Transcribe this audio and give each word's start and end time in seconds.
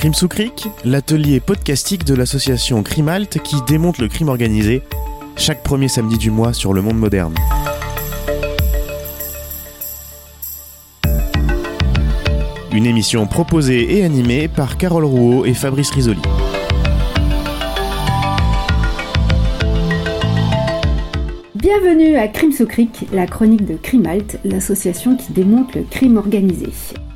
Crime 0.00 0.14
sous 0.14 0.28
Cric, 0.28 0.66
l'atelier 0.82 1.40
podcastique 1.40 2.06
de 2.06 2.14
l'association 2.14 2.82
Crimalt 2.82 3.38
qui 3.42 3.56
démonte 3.66 3.98
le 3.98 4.08
crime 4.08 4.30
organisé 4.30 4.80
chaque 5.36 5.62
premier 5.62 5.88
samedi 5.88 6.16
du 6.16 6.30
mois 6.30 6.54
sur 6.54 6.72
le 6.72 6.80
monde 6.80 6.96
moderne. 6.96 7.34
Une 12.72 12.86
émission 12.86 13.26
proposée 13.26 13.98
et 13.98 14.02
animée 14.02 14.48
par 14.48 14.78
Carole 14.78 15.04
Rouault 15.04 15.44
et 15.44 15.52
Fabrice 15.52 15.90
Risoli. 15.90 16.22
Bienvenue 21.54 22.16
à 22.16 22.26
Crime 22.28 22.52
sous 22.52 22.64
Cric, 22.64 23.04
la 23.12 23.26
chronique 23.26 23.66
de 23.66 23.76
Crimalt, 23.76 24.38
l'association 24.44 25.14
qui 25.14 25.34
démonte 25.34 25.74
le 25.74 25.82
crime 25.82 26.16
organisé. 26.16 26.68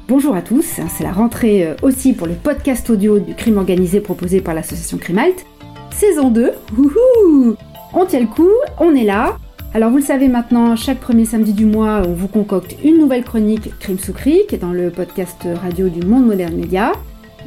Bonjour 0.06 0.36
à 0.36 0.42
tous, 0.42 0.80
c'est 0.90 1.02
la 1.02 1.12
rentrée 1.12 1.66
euh, 1.66 1.76
aussi 1.80 2.12
pour 2.12 2.26
le 2.26 2.34
podcast 2.34 2.90
audio 2.90 3.18
du 3.18 3.34
crime 3.34 3.56
organisé 3.56 4.00
proposé 4.00 4.42
par 4.42 4.52
l'association 4.52 4.98
Crimalt. 4.98 5.46
Saison 5.92 6.28
2, 6.28 6.52
Wouhou 6.76 7.56
on 7.94 8.04
tient 8.04 8.20
le 8.20 8.26
coup, 8.26 8.50
on 8.78 8.94
est 8.94 9.04
là. 9.04 9.38
Alors 9.72 9.90
vous 9.90 9.96
le 9.96 10.02
savez 10.02 10.28
maintenant, 10.28 10.76
chaque 10.76 11.00
premier 11.00 11.24
samedi 11.24 11.54
du 11.54 11.64
mois, 11.64 12.02
on 12.06 12.12
vous 12.12 12.28
concocte 12.28 12.76
une 12.84 12.98
nouvelle 12.98 13.24
chronique 13.24 13.70
Crime 13.78 13.98
sous 13.98 14.12
Cric 14.12 14.58
dans 14.60 14.72
le 14.72 14.90
podcast 14.90 15.48
radio 15.62 15.88
du 15.88 16.06
Monde 16.06 16.26
Moderne 16.26 16.54
Média. 16.54 16.92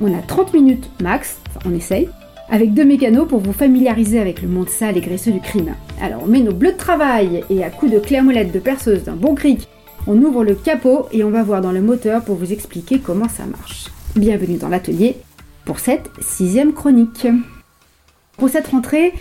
On 0.02 0.12
a 0.18 0.22
30 0.22 0.56
minutes 0.56 0.90
max, 1.00 1.38
enfin 1.50 1.70
on 1.70 1.76
essaye, 1.76 2.10
avec 2.50 2.74
deux 2.74 2.86
mécanos 2.86 3.28
pour 3.28 3.40
vous 3.40 3.54
familiariser 3.54 4.20
avec 4.20 4.42
le 4.42 4.48
monde 4.48 4.70
sale 4.70 4.98
et 4.98 5.02
graisseux 5.02 5.32
du 5.32 5.42
crime. 5.42 5.76
Alors 6.02 6.24
on 6.24 6.28
met 6.28 6.40
nos 6.40 6.54
bleus 6.54 6.72
de 6.72 6.78
travail 6.78 7.44
et 7.52 7.64
à 7.64 7.70
coups 7.70 7.92
de 7.92 8.00
clé 8.00 8.18
à 8.18 8.24
molette 8.24 8.52
de 8.52 8.60
perceuse 8.60 9.04
d'un 9.04 9.16
bon 9.16 9.36
cric, 9.36 9.68
on 10.08 10.22
ouvre 10.22 10.44
le 10.44 10.56
capot 10.56 11.08
et 11.12 11.24
on 11.24 11.30
va 11.30 11.44
voir 11.44 11.62
dans 11.62 11.74
le 11.74 11.82
moteur 11.82 12.24
pour 12.24 12.36
vous 12.36 12.54
expliquer 12.54 13.00
comment 13.00 13.28
ça 13.28 13.46
marche. 13.46 13.88
Bienvenue 14.16 14.58
dans 14.58 14.70
l'atelier 14.70 15.18
pour 15.66 15.80
cette 15.80 16.10
sixième 16.22 16.74
chronique. 16.74 17.28
Pour 18.38 18.48
cette 18.48 18.68
rentrée, 18.68 19.14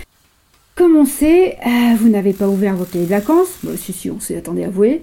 comme 0.77 0.97
on 0.97 1.05
sait, 1.05 1.57
euh, 1.67 1.97
vous 1.99 2.09
n'avez 2.09 2.33
pas 2.33 2.49
ouvert 2.49 2.77
vos 2.77 2.85
cahiers 2.85 3.05
de 3.05 3.11
vacances. 3.11 3.59
Bon, 3.65 3.77
si, 3.77 3.93
si, 3.93 4.11
on 4.11 4.21
s'est 4.21 4.37
attendu 4.37 4.63
à 4.63 4.67
avouer. 4.67 5.03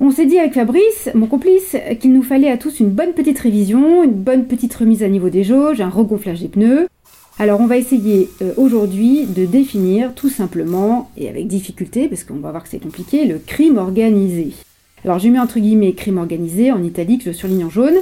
On 0.00 0.10
s'est 0.10 0.26
dit 0.26 0.38
avec 0.38 0.54
Fabrice, 0.54 1.10
mon 1.14 1.26
complice, 1.26 1.76
qu'il 2.00 2.12
nous 2.12 2.22
fallait 2.22 2.50
à 2.50 2.56
tous 2.56 2.80
une 2.80 2.90
bonne 2.90 3.12
petite 3.12 3.38
révision, 3.38 4.04
une 4.04 4.12
bonne 4.12 4.46
petite 4.46 4.74
remise 4.74 5.02
à 5.02 5.08
niveau 5.08 5.28
des 5.28 5.44
jauges, 5.44 5.80
un 5.80 5.90
regonflage 5.90 6.40
des 6.40 6.48
pneus. 6.48 6.88
Alors 7.40 7.60
on 7.60 7.66
va 7.66 7.76
essayer 7.76 8.30
euh, 8.40 8.52
aujourd'hui 8.56 9.26
de 9.26 9.44
définir 9.44 10.14
tout 10.14 10.28
simplement, 10.28 11.10
et 11.16 11.28
avec 11.28 11.48
difficulté, 11.48 12.08
parce 12.08 12.24
qu'on 12.24 12.36
va 12.36 12.50
voir 12.50 12.62
que 12.62 12.68
c'est 12.68 12.82
compliqué, 12.82 13.26
le 13.26 13.38
crime 13.38 13.76
organisé. 13.76 14.52
Alors 15.04 15.18
je 15.18 15.28
mets 15.28 15.38
entre 15.38 15.60
guillemets 15.60 15.92
crime 15.92 16.18
organisé 16.18 16.72
en 16.72 16.82
italique, 16.82 17.22
je 17.24 17.32
surligne 17.32 17.64
en 17.64 17.70
jaune. 17.70 17.96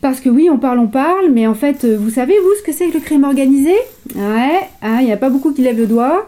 Parce 0.00 0.20
que 0.20 0.28
oui, 0.28 0.50
on 0.50 0.58
parle, 0.58 0.80
on 0.80 0.86
parle, 0.86 1.30
mais 1.30 1.46
en 1.46 1.54
fait, 1.54 1.84
euh, 1.84 1.96
vous 1.96 2.10
savez, 2.10 2.34
vous, 2.38 2.54
ce 2.58 2.62
que 2.62 2.72
c'est 2.72 2.88
que 2.88 2.94
le 2.94 3.00
crime 3.00 3.24
organisé? 3.24 3.72
Ouais, 4.14 4.60
hein, 4.82 4.98
il 5.00 5.06
n'y 5.06 5.12
a 5.12 5.16
pas 5.16 5.30
beaucoup 5.30 5.52
qui 5.52 5.62
lèvent 5.62 5.78
le 5.78 5.86
doigt. 5.86 6.26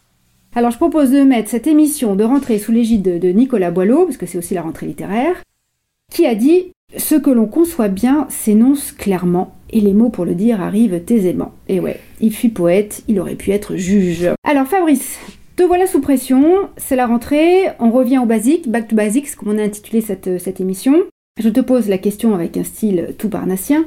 Alors 0.54 0.70
je 0.70 0.78
propose 0.78 1.10
de 1.10 1.20
mettre 1.20 1.50
cette 1.50 1.66
émission 1.66 2.16
de 2.16 2.24
rentrée 2.24 2.58
sous 2.58 2.72
l'égide 2.72 3.20
de, 3.20 3.28
Nicolas 3.28 3.70
Boileau, 3.70 4.06
parce 4.06 4.16
que 4.16 4.24
c'est 4.24 4.38
aussi 4.38 4.54
la 4.54 4.62
rentrée 4.62 4.86
littéraire, 4.86 5.42
qui 6.10 6.24
a 6.24 6.34
dit 6.34 6.72
Ce 6.96 7.14
que 7.14 7.28
l'on 7.28 7.44
conçoit 7.44 7.88
bien 7.88 8.26
s'énonce 8.30 8.92
clairement, 8.92 9.54
et 9.68 9.82
les 9.82 9.92
mots 9.92 10.08
pour 10.08 10.24
le 10.24 10.34
dire 10.34 10.62
arrivent 10.62 11.02
aisément. 11.10 11.52
Et 11.68 11.78
ouais, 11.78 12.00
il 12.22 12.32
fut 12.32 12.48
poète, 12.48 13.02
il 13.08 13.20
aurait 13.20 13.34
pu 13.34 13.50
être 13.50 13.76
juge. 13.76 14.30
Alors 14.42 14.66
Fabrice, 14.66 15.18
te 15.56 15.62
voilà 15.62 15.86
sous 15.86 16.00
pression, 16.00 16.68
c'est 16.76 16.96
la 16.96 17.06
rentrée, 17.06 17.68
on 17.80 17.90
revient 17.90 18.18
au 18.18 18.26
basique, 18.26 18.70
back 18.70 18.88
to 18.88 18.94
basics, 18.94 19.34
comme 19.36 19.48
on 19.48 19.58
a 19.58 19.62
intitulé 19.62 20.02
cette, 20.02 20.38
cette 20.38 20.60
émission. 20.60 21.04
Je 21.42 21.48
te 21.48 21.60
pose 21.60 21.88
la 21.88 21.98
question 21.98 22.34
avec 22.34 22.56
un 22.56 22.64
style 22.64 23.14
tout 23.18 23.30
parnassien. 23.30 23.86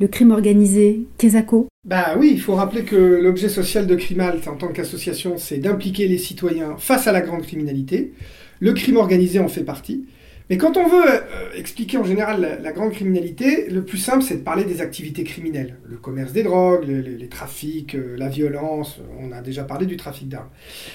Le 0.00 0.06
crime 0.06 0.30
organisé, 0.30 1.00
Kesako 1.16 1.66
Bah 1.84 2.14
oui, 2.18 2.30
il 2.32 2.40
faut 2.40 2.54
rappeler 2.54 2.84
que 2.84 2.94
l'objet 2.94 3.48
social 3.48 3.86
de 3.86 3.94
Crimalt 3.96 4.46
en 4.46 4.56
tant 4.56 4.68
qu'association, 4.68 5.38
c'est 5.38 5.58
d'impliquer 5.58 6.06
les 6.06 6.18
citoyens 6.18 6.76
face 6.78 7.06
à 7.06 7.12
la 7.12 7.20
grande 7.20 7.42
criminalité. 7.42 8.12
Le 8.60 8.74
crime 8.74 8.98
organisé 8.98 9.38
en 9.40 9.48
fait 9.48 9.64
partie. 9.64 10.04
Mais 10.50 10.56
quand 10.56 10.76
on 10.78 10.88
veut 10.88 11.04
euh, 11.06 11.20
expliquer 11.54 11.98
en 11.98 12.04
général 12.04 12.60
la, 12.62 12.72
grande 12.72 12.92
criminalité, 12.92 13.68
le 13.68 13.84
plus 13.84 13.98
simple, 13.98 14.22
c'est 14.22 14.36
de 14.36 14.42
parler 14.42 14.64
des 14.64 14.80
activités 14.80 15.22
criminelles. 15.22 15.76
Le 15.84 15.96
commerce 15.96 16.32
des 16.32 16.42
drogues, 16.42 16.84
les, 16.86 17.28
trafics, 17.28 17.94
euh, 17.94 18.16
la 18.16 18.28
violence, 18.28 19.00
on 19.20 19.32
a 19.32 19.42
déjà 19.42 19.64
parlé 19.64 19.84
du 19.84 19.96
trafic 19.96 20.28
d'armes. 20.28 20.48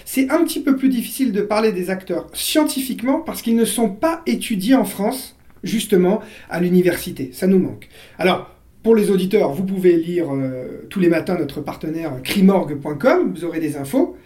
C'est 0.05 0.31
un 0.31 0.43
petit 0.43 0.61
peu 0.61 0.75
plus 0.75 0.89
difficile 0.89 1.31
de 1.31 1.41
parler 1.41 1.71
des 1.71 1.91
acteurs 1.91 2.27
scientifiquement 2.33 3.19
parce 3.19 3.41
qu'ils 3.41 3.55
ne 3.55 3.65
sont 3.65 3.89
pas 3.89 4.23
étudiés 4.25 4.75
en 4.75 4.85
France, 4.85 5.37
justement, 5.63 6.21
à 6.49 6.59
l'université. 6.59 7.29
Ça 7.31 7.45
nous 7.45 7.59
manque. 7.59 7.89
Alors, 8.17 8.49
pour 8.81 8.95
les 8.95 9.11
auditeurs, 9.11 9.53
vous 9.53 9.63
pouvez 9.63 9.95
lire 9.95 10.33
euh, 10.33 10.85
tous 10.89 10.99
les 10.99 11.09
matins 11.09 11.37
notre 11.37 11.61
partenaire 11.61 12.11
crimorgue.com, 12.23 13.33
vous 13.33 13.45
aurez 13.45 13.59
des 13.59 13.77
infos. 13.77 14.17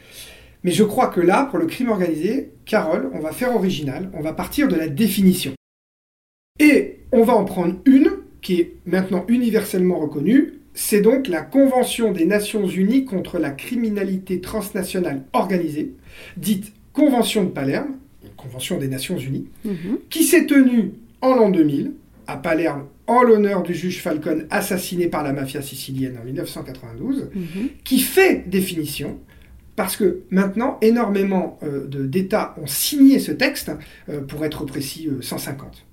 Mais 0.68 0.74
je 0.74 0.84
crois 0.84 1.08
que 1.08 1.22
là, 1.22 1.46
pour 1.46 1.60
le 1.60 1.66
crime 1.66 1.88
organisé, 1.88 2.50
Carole, 2.66 3.10
on 3.14 3.20
va 3.20 3.32
faire 3.32 3.56
original, 3.56 4.12
on 4.14 4.20
va 4.20 4.34
partir 4.34 4.68
de 4.68 4.76
la 4.76 4.90
définition. 4.90 5.54
Et 6.60 7.00
on 7.14 7.24
va 7.24 7.36
en 7.36 7.46
prendre 7.46 7.76
une 7.86 8.12
qui 8.42 8.60
est 8.60 8.74
maintenant 8.86 9.24
universellement 9.30 9.98
reconnue, 9.98 10.56
c'est 10.74 11.00
donc 11.00 11.30
la 11.30 11.42
Convention 11.42 12.12
des 12.12 12.26
Nations 12.26 12.68
Unies 12.68 13.06
contre 13.06 13.40
la 13.40 13.52
criminalité 13.52 14.42
transnationale 14.42 15.24
organisée, 15.32 15.94
dite 16.36 16.74
Convention 16.92 17.46
de 17.46 17.50
Palerme, 17.50 17.96
Convention 18.36 18.78
des 18.78 18.90
Nations 18.90 19.18
Unies, 19.18 19.48
mhm. 19.64 20.00
qui 20.10 20.24
s'est 20.24 20.48
tenue 20.48 20.96
en 21.22 21.34
l'an 21.34 21.50
2000 21.50 21.94
à 22.28 22.36
Palerme 22.36 22.88
en 23.08 23.22
l'honneur 23.22 23.64
du 23.64 23.74
juge 23.74 24.02
Falcone 24.02 24.48
assassiné 24.50 25.08
par 25.08 25.24
la 25.24 25.32
mafia 25.32 25.62
sicilienne 25.62 26.18
en 26.22 26.26
1992, 26.26 27.30
mhm. 27.34 27.70
qui 27.86 28.00
fait 28.00 28.44
définition 28.50 29.18
parce 29.78 29.96
que 29.96 30.24
maintenant, 30.32 30.80
énormément 30.82 31.60
euh, 31.64 31.86
d'États 31.88 32.56
ont 32.62 32.66
signé 32.66 33.20
ce 33.20 33.32
texte, 33.32 33.72
euh, 34.10 34.22
pour 34.22 34.44
être 34.44 34.66
précis, 34.66 35.08
150. 35.22 35.86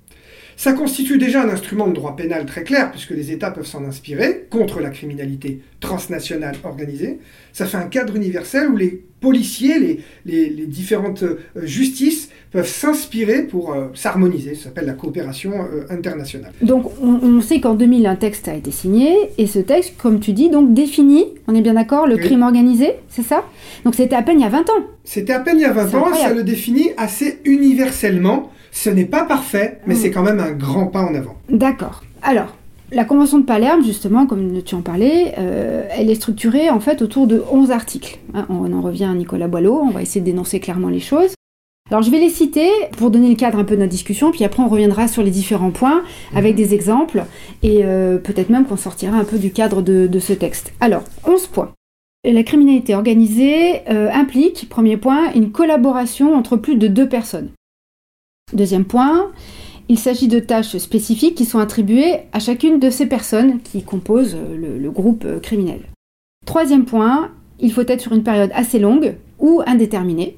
Euh, 0.55 0.57
Ça 0.57 0.73
constitue 0.73 1.19
déjà 1.19 1.43
un 1.43 1.49
instrument 1.49 1.89
de 1.89 1.93
droit 1.93 2.17
pénal 2.17 2.47
très 2.47 2.65
clair, 2.65 2.91
puisque 2.91 3.11
les 3.11 3.33
États 3.33 3.51
peuvent 3.51 3.67
s'en 3.67 3.85
inspirer 3.85 4.47
contre 4.51 4.81
la 4.81 4.91
criminalité 4.91 5.61
transnationale 5.81 6.57
organisée. 6.65 7.19
Ça 7.53 7.67
fait 7.67 7.77
un 7.77 7.89
cadre 7.89 8.17
universel 8.17 8.69
où 8.69 8.77
les 8.77 9.03
policiers, 9.21 9.79
les, 9.79 10.49
les 10.51 10.67
différentes 10.67 11.25
justices 11.57 12.29
peuvent 12.55 12.69
s'inspirer 12.69 13.43
pour 13.43 13.73
euh, 13.73 13.89
s'harmoniser. 13.95 14.55
Ça 14.55 14.65
s'appelle 14.65 14.87
la 14.87 14.93
coopération 14.93 15.53
euh, 15.53 15.87
internationale. 15.91 16.53
Donc 16.63 16.89
on, 17.03 17.41
sait 17.41 17.61
qu'en 17.61 17.75
2000 17.75 18.07
un 18.07 18.15
texte 18.15 18.47
a 18.47 18.55
été 18.55 18.71
signé 18.71 19.13
et 19.39 19.49
ce 19.49 19.59
texte, 19.59 19.95
comme 19.99 20.21
tu 20.21 20.33
dis, 20.33 20.51
donc 20.51 20.73
définit, 20.73 21.25
on 21.49 21.55
est 21.57 21.63
bien 21.63 21.75
d'accord, 21.75 22.07
le 22.07 22.17
crime 22.17 22.43
organisé, 22.43 22.93
c'est 23.09 23.25
ça? 23.25 23.45
Donc 23.85 23.97
c'était 23.97 24.15
à 24.15 24.23
peine 24.23 24.39
il 24.39 24.45
y 24.45 24.47
a 24.47 24.51
20 24.51 24.61
ans. 24.71 24.85
C'était 25.03 25.33
à 25.33 25.41
peine 25.41 25.59
il 25.59 25.63
y 25.63 25.65
a 25.65 25.73
20 25.73 25.95
ans, 25.95 26.13
et 26.13 26.17
ça 26.17 26.33
le 26.33 26.45
définit 26.45 26.91
assez 26.97 27.41
universellement. 27.45 28.53
Ce 28.75 28.91
n'est 28.91 29.05
pas 29.05 29.25
parfait, 29.25 29.79
mais 29.87 29.95
mm. 29.95 29.97
c'est 29.97 30.11
quand 30.11 30.25
même 30.25 30.41
un 30.41 30.51
grand 30.51 30.89
pas 30.89 31.01
en 31.01 31.15
avant. 31.15 31.37
D'accord. 31.49 32.03
Alors, 32.23 32.57
la 32.93 33.05
Convention 33.05 33.39
de 33.39 33.45
Palerme, 33.45 33.85
justement, 33.85 34.27
comme 34.27 34.63
tu 34.63 34.75
en 34.75 34.83
parlais, 34.83 35.35
euh, 35.39 35.87
elle 35.91 36.11
est 36.11 36.17
structurée 36.17 36.69
en 36.71 36.81
fait 36.81 37.01
autour 37.01 37.27
de 37.27 37.43
11 37.51 37.71
articles. 37.71 38.19
Hein, 38.35 38.47
on 38.51 38.73
en 38.73 38.81
revient 38.83 39.05
à 39.05 39.15
Nicolas 39.15 39.49
Boileau, 39.49 39.81
on 39.81 39.91
va 39.91 40.03
essayer 40.03 40.21
de 40.21 40.27
dénoncer 40.27 40.59
clairement 40.59 40.89
les 40.89 41.01
choses. 41.01 41.35
Alors 41.91 42.03
je 42.03 42.11
vais 42.11 42.19
les 42.19 42.31
citer 42.31 42.69
pour 42.97 43.11
donner 43.11 43.29
le 43.29 43.37
cadre 43.37 43.59
un 43.59 43.65
peu 43.65 43.77
de 43.77 43.81
notre 43.81 43.93
discussion, 43.93 44.33
puis 44.33 44.43
après 44.45 44.63
on 44.63 44.69
reviendra 44.69 45.07
sur 45.07 45.23
les 45.23 45.31
différents 45.31 45.71
points 45.71 46.03
avec 46.35 46.53
mhm. 46.53 46.57
des 46.57 46.75
exemples, 46.75 47.25
et 47.63 47.85
euh, 47.85 48.19
peut-être 48.19 48.51
même 48.51 48.65
qu'on 48.65 48.77
sortira 48.77 49.17
un 49.17 49.25
peu 49.25 49.39
du 49.39 49.53
cadre 49.53 49.83
de, 49.83 50.19
ce 50.19 50.33
texte. 50.33 50.73
Alors, 50.81 51.05
11 51.27 51.47
points. 51.47 51.73
La 52.25 52.43
criminalité 52.43 52.95
organisée 52.95 53.83
euh, 53.89 54.11
implique, 54.11 54.69
premier 54.69 54.97
point, 54.97 55.33
une 55.35 55.53
collaboration 55.53 56.35
entre 56.35 56.57
plus 56.57 56.77
de 56.77 56.89
deux 56.89 57.09
personnes. 57.09 57.51
Deuxième 58.53 58.85
point, 58.85 59.31
il 59.89 59.99
s'agit 59.99 60.29
de 60.29 60.39
tâches 60.39 60.77
spécifiques 60.77 61.35
qui 61.35 61.45
sont 61.45 61.59
attribuées 61.59 62.21
à 62.33 62.39
chacune 62.39 62.79
de 62.79 62.91
ces 62.91 63.07
personnes 63.07 63.61
qui 63.61 63.83
composent 63.83 64.37
le, 64.37 64.79
le 64.79 64.91
groupe 64.91 65.27
criminel. 65.41 65.83
Troisième 66.47 66.85
point, 66.85 67.33
il 67.59 67.73
faut 67.73 67.83
être 67.87 68.01
sur 68.01 68.13
une 68.13 68.23
période 68.23 68.51
assez 68.55 68.79
longue 68.79 69.17
ou 69.39 69.63
indéterminée 69.67 70.37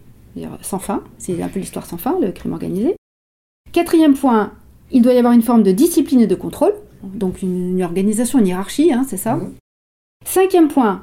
sans 0.63 0.79
fin. 0.79 1.03
C'est 1.19 1.41
un 1.43 1.49
peu 1.49 1.61
l'histoire 1.61 1.87
sans 1.87 1.97
fin, 1.97 2.19
le 2.21 2.33
crime 2.33 2.53
organisé. 2.53 2.97
Quatrième 3.73 4.15
point, 4.15 4.53
il 4.91 5.03
doit 5.03 5.15
y 5.15 5.19
avoir 5.19 5.33
une 5.33 5.43
forme 5.43 5.63
de 5.63 5.73
discipline 5.73 6.21
et 6.21 6.27
de 6.27 6.35
contrôle, 6.35 6.75
donc 7.03 7.43
une, 7.43 7.83
organisation, 7.83 8.39
une 8.39 8.47
hiérarchie, 8.47 8.93
hein, 8.93 9.05
c'est 9.09 9.17
ça. 9.17 9.37
Mmh. 9.37 9.55
Cinquième 10.25 10.69
point, 10.69 11.03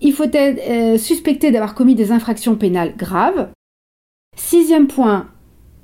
il 0.00 0.12
faut 0.12 0.24
être 0.24 0.60
euh, 0.68 0.98
suspecté 0.98 1.50
d'avoir 1.50 1.74
commis 1.74 1.94
des 1.94 2.12
infractions 2.12 2.56
pénales 2.56 2.96
graves. 2.96 3.50
Sixième 4.36 4.86
point, 4.86 5.28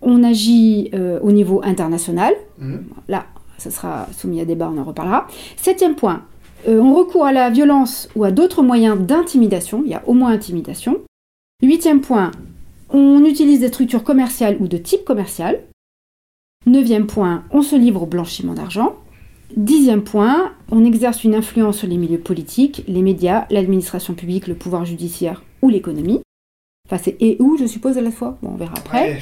on 0.02 0.22
agit 0.22 0.90
euh, 0.94 1.18
au 1.22 1.32
niveau 1.32 1.60
international. 1.64 2.34
Mmh. 2.58 2.76
Là, 3.08 3.26
ça 3.58 3.70
sera 3.70 4.06
soumis 4.16 4.40
à 4.40 4.44
débat, 4.44 4.70
on 4.74 4.78
en 4.78 4.84
reparlera. 4.84 5.26
Septième 5.56 5.94
point, 5.94 6.22
euh, 6.68 6.80
on 6.80 6.94
recourt 6.94 7.26
à 7.26 7.32
la 7.32 7.50
violence 7.50 8.08
ou 8.16 8.24
à 8.24 8.30
d'autres 8.30 8.62
moyens 8.62 8.98
d'intimidation. 8.98 9.82
Il 9.84 9.90
y 9.90 9.94
a 9.94 10.02
au 10.06 10.14
moins 10.14 10.30
intimidation. 10.30 10.98
Huitième 11.62 12.00
point, 12.00 12.30
on 12.90 13.24
utilise 13.24 13.60
des 13.60 13.68
structures 13.68 14.04
commerciales 14.04 14.56
ou 14.60 14.68
de 14.68 14.76
type 14.76 15.04
commercial. 15.04 15.60
Neuvième 16.66 17.06
point, 17.06 17.44
on 17.50 17.62
se 17.62 17.76
livre 17.76 18.02
au 18.02 18.06
blanchiment 18.06 18.54
d'argent. 18.54 18.96
Dixième 19.56 20.02
point, 20.02 20.52
on 20.70 20.84
exerce 20.84 21.24
une 21.24 21.34
influence 21.34 21.78
sur 21.78 21.88
les 21.88 21.96
milieux 21.96 22.20
politiques, 22.20 22.84
les 22.86 23.02
médias, 23.02 23.46
l'administration 23.50 24.14
publique, 24.14 24.46
le 24.46 24.54
pouvoir 24.54 24.84
judiciaire 24.84 25.42
ou 25.62 25.68
l'économie. 25.68 26.20
Enfin, 26.90 27.02
c'est 27.04 27.16
et 27.20 27.36
où, 27.38 27.56
je 27.56 27.66
suppose, 27.66 27.98
à 27.98 28.00
la 28.00 28.10
fois. 28.10 28.36
Bon, 28.42 28.50
on 28.54 28.56
verra 28.56 28.74
après. 28.76 29.12
Ouais, 29.12 29.18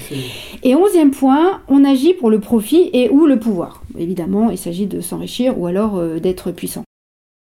Et 0.62 0.74
onzième 0.74 1.10
point, 1.10 1.60
on 1.68 1.84
agit 1.84 2.14
pour 2.14 2.30
le 2.30 2.40
profit 2.40 2.88
et 2.94 3.10
ou 3.10 3.26
le 3.26 3.38
pouvoir. 3.38 3.82
Évidemment, 3.98 4.50
il 4.50 4.56
s'agit 4.56 4.86
de 4.86 5.02
s'enrichir 5.02 5.58
ou 5.58 5.66
alors 5.66 5.98
euh, 5.98 6.18
d'être 6.18 6.50
puissant. 6.50 6.84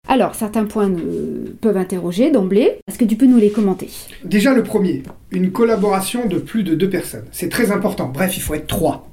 Alors, 0.10 0.36
certains 0.36 0.66
points 0.66 0.90
euh, 0.90 1.56
peuvent 1.62 1.78
interroger 1.78 2.30
d'emblée. 2.30 2.74
Est-ce 2.88 2.98
que 2.98 3.06
tu 3.06 3.16
peux 3.16 3.26
nous 3.26 3.38
les 3.38 3.52
commenter? 3.52 3.90
Déjà 4.26 4.54
le 4.54 4.64
premier, 4.64 5.04
une 5.32 5.52
collaboration 5.52 6.28
de 6.28 6.38
plus 6.40 6.64
de 6.64 6.76
deux 6.76 6.90
personnes. 6.90 7.26
C'est 7.32 7.50
très 7.50 7.72
important. 7.72 8.10
Bref, 8.14 8.36
il 8.36 8.42
faut 8.42 8.54
être 8.54 8.68
trois. 8.68 9.10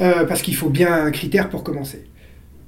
Euh, 0.00 0.24
parce 0.24 0.42
qu'il 0.42 0.54
faut 0.54 0.70
bien 0.70 0.92
un 0.92 1.10
critère 1.10 1.48
pour 1.48 1.64
commencer. 1.64 2.04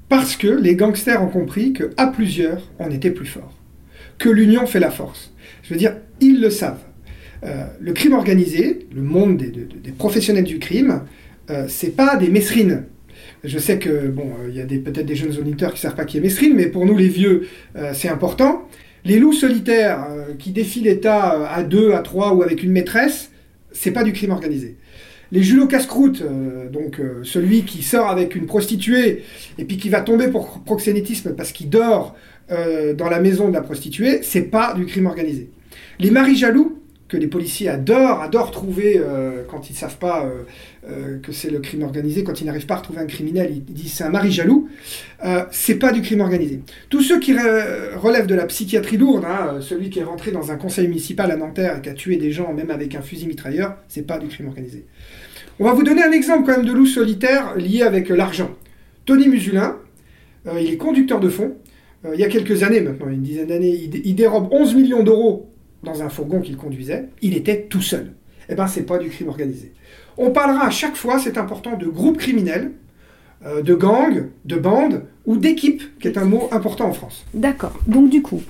Parce 0.08 0.34
que 0.34 0.49
les 0.49 0.75
gangsters 0.75 1.22
ont 1.22 1.28
compris 1.28 1.72
que 1.72 1.93
à 1.96 2.08
plusieurs, 2.08 2.62
on 2.81 2.90
était 2.90 3.12
plus 3.12 3.26
fort. 3.26 3.52
Que 4.19 4.28
l'union 4.28 4.67
fait 4.67 4.81
la 4.81 4.90
force. 4.90 5.32
Je 5.62 5.72
veux 5.72 5.78
dire, 5.78 5.94
ils 6.20 6.40
le 6.40 6.50
savent. 6.50 6.82
Euh, 7.45 7.65
le 7.81 7.93
crime 7.93 8.13
organisé, 8.13 8.87
le 8.95 9.03
monde 9.03 9.39
des, 9.39 9.47
de- 9.49 9.65
de- 9.65 9.77
des 9.83 9.93
professionnels 9.93 10.45
du 10.45 10.59
crime, 10.59 11.03
euh, 11.51 11.65
c'est 11.69 11.97
pas 11.97 12.17
des 12.17 12.29
mesrines. 12.29 12.85
Je 13.45 13.59
sais 13.59 13.79
que 13.79 14.09
bon, 14.09 14.31
euh, 14.45 14.49
il 14.51 14.57
y 14.57 14.61
a 14.61 14.65
peut-être 14.67 15.07
des 15.07 15.17
jeunes 15.17 15.37
auditeurs 15.39 15.73
qui 15.73 15.81
savent 15.81 15.95
pas 15.95 16.05
qui 16.05 16.19
est 16.19 16.21
mesrine, 16.21 16.53
mais 16.55 16.67
pour 16.67 16.85
nous 16.87 16.97
les 16.97 17.09
vieux, 17.09 17.47
c'est 17.95 18.09
important. 18.09 18.69
Les 19.05 19.19
loups 19.19 19.33
solitaires 19.33 20.07
qui 20.39 20.51
défient 20.51 20.83
l'État 20.83 21.49
à 21.51 21.63
deux, 21.63 21.93
à 21.95 22.01
trois 22.01 22.35
ou 22.35 22.43
avec 22.43 22.63
une 22.63 22.71
maîtresse, 22.73 23.31
c'est 23.73 23.93
pas 23.93 24.05
du 24.05 24.13
crime 24.13 24.31
organisé. 24.33 24.77
Les 25.33 25.43
Jules 25.43 25.67
casse-croûte, 25.69 26.23
donc 26.71 27.01
celui 27.23 27.63
qui 27.63 27.83
sort 27.83 28.09
avec 28.09 28.35
une 28.35 28.45
prostituée 28.47 29.23
et 29.57 29.65
puis 29.65 29.79
qui 29.79 29.89
va 29.89 30.01
tomber 30.03 30.29
pour 30.29 30.61
proxénétisme 30.65 31.35
parce 31.35 31.53
qu'il 31.53 31.71
dort 31.71 32.15
dans 32.51 33.09
la 33.09 33.21
maison 33.21 33.49
de 33.49 33.55
la 33.55 33.63
prostituée, 33.63 34.21
c'est 34.23 34.43
pas 34.51 34.75
du 34.75 34.85
crime 34.85 35.07
organisé. 35.07 35.49
Les 35.99 36.11
maris 36.11 36.37
jaloux, 36.37 36.80
que 37.11 37.17
les 37.17 37.27
policiers 37.27 37.69
adorent, 37.69 38.23
adorent 38.23 38.53
trouver 38.53 38.95
euh, 38.97 39.43
quand 39.51 39.69
ils 39.69 39.75
savent 39.75 39.99
pas 39.99 40.25
euh, 40.25 40.45
euh, 40.89 41.19
que 41.19 41.33
c'est 41.33 41.51
le 41.51 41.59
crime 41.59 41.83
organisé, 41.83 42.23
quand 42.23 42.41
ils 42.41 42.45
n'arrivent 42.47 42.67
pas 42.67 42.75
à 42.75 42.79
retrouver 42.79 43.01
un 43.01 43.07
criminel, 43.07 43.51
ils 43.53 43.65
disent 43.75 43.93
c'est 43.95 44.05
un 44.05 44.11
mari 44.11 44.31
jaloux, 44.31 44.69
euh, 45.25 45.45
c'est 45.51 45.75
pas 45.75 45.91
du 45.91 46.03
crime 46.03 46.21
organisé. 46.21 46.61
Tous 46.89 47.03
ceux 47.03 47.19
qui 47.19 47.35
re- 47.35 47.97
relèvent 47.97 48.29
de 48.29 48.37
la 48.37 48.47
psychiatrie 48.47 48.97
lourde, 48.97 49.25
hein, 49.27 49.59
celui 49.61 49.91
qui 49.91 49.99
est 49.99 50.05
rentré 50.05 50.31
dans 50.31 50.53
un 50.53 50.57
conseil 50.57 50.87
municipal 50.87 51.31
à 51.33 51.37
Nanterre 51.37 51.79
et 51.79 51.83
qui 51.83 51.89
a 51.89 51.95
tué 51.95 52.17
des 52.17 52.31
gens 52.31 52.53
même 52.55 52.71
avec 52.71 52.95
un 52.95 53.03
fusil 53.03 53.27
mitrailleur, 53.27 53.75
c'est 53.89 54.06
pas 54.06 54.19
du 54.19 54.29
crime 54.29 54.47
organisé. 54.47 54.87
On 55.59 55.65
va 55.65 55.73
vous 55.73 55.83
donner 55.83 56.05
un 56.05 56.13
exemple 56.13 56.45
quand 56.47 56.56
même 56.59 56.67
de 56.67 56.73
loup 56.73 56.87
solitaire 56.87 57.56
lié 57.56 57.83
avec 57.83 58.09
l'argent. 58.09 58.53
Tony 59.05 59.29
Musulin, 59.29 59.77
il 60.59 60.71
est 60.73 60.77
conducteur 60.77 61.19
de 61.21 61.29
fonds. 61.29 61.56
Il 62.15 62.19
y 62.19 62.25
a 62.25 62.29
quelques 62.29 62.63
années 62.63 62.81
maintenant, 62.81 63.09
une 63.11 63.21
dizaine 63.21 63.49
d'années, 63.49 63.75
il, 63.75 64.01
il 64.06 64.15
dérobe 64.15 64.49
11 64.53 64.75
millions 64.75 65.03
d'euros 65.03 65.50
dans 65.82 66.03
un 66.03 66.09
fourgon 66.09 66.41
qu'il 66.41 66.56
conduisait. 66.56 67.09
Il 67.23 67.37
était 67.37 67.62
tout 67.62 67.82
seul. 67.82 68.12
Eh 68.49 68.55
ben, 68.55 68.67
c'est 68.67 68.82
pas 68.82 68.99
du 68.99 69.09
crime 69.09 69.29
organisé. 69.29 69.73
On 70.19 70.31
parlera 70.31 70.67
à 70.67 70.71
chaque 70.71 70.97
fois, 70.97 71.19
c'est 71.19 71.38
important, 71.38 71.77
de 71.77 71.87
groupes 71.87 72.19
criminels, 72.19 72.73
euh, 73.47 73.62
de 73.62 73.75
gangs, 73.75 74.29
de 74.44 74.56
bandes 74.56 75.05
ou 75.25 75.37
d'équipes, 75.37 75.82
qui 76.00 76.09
est 76.09 76.19
un 76.19 76.25
mot 76.25 76.49
important 76.53 76.88
en 76.88 76.93
France. 76.93 77.25
D'accord. 77.32 77.79
Donc 77.87 78.11
du 78.11 78.21
coup, 78.23 78.43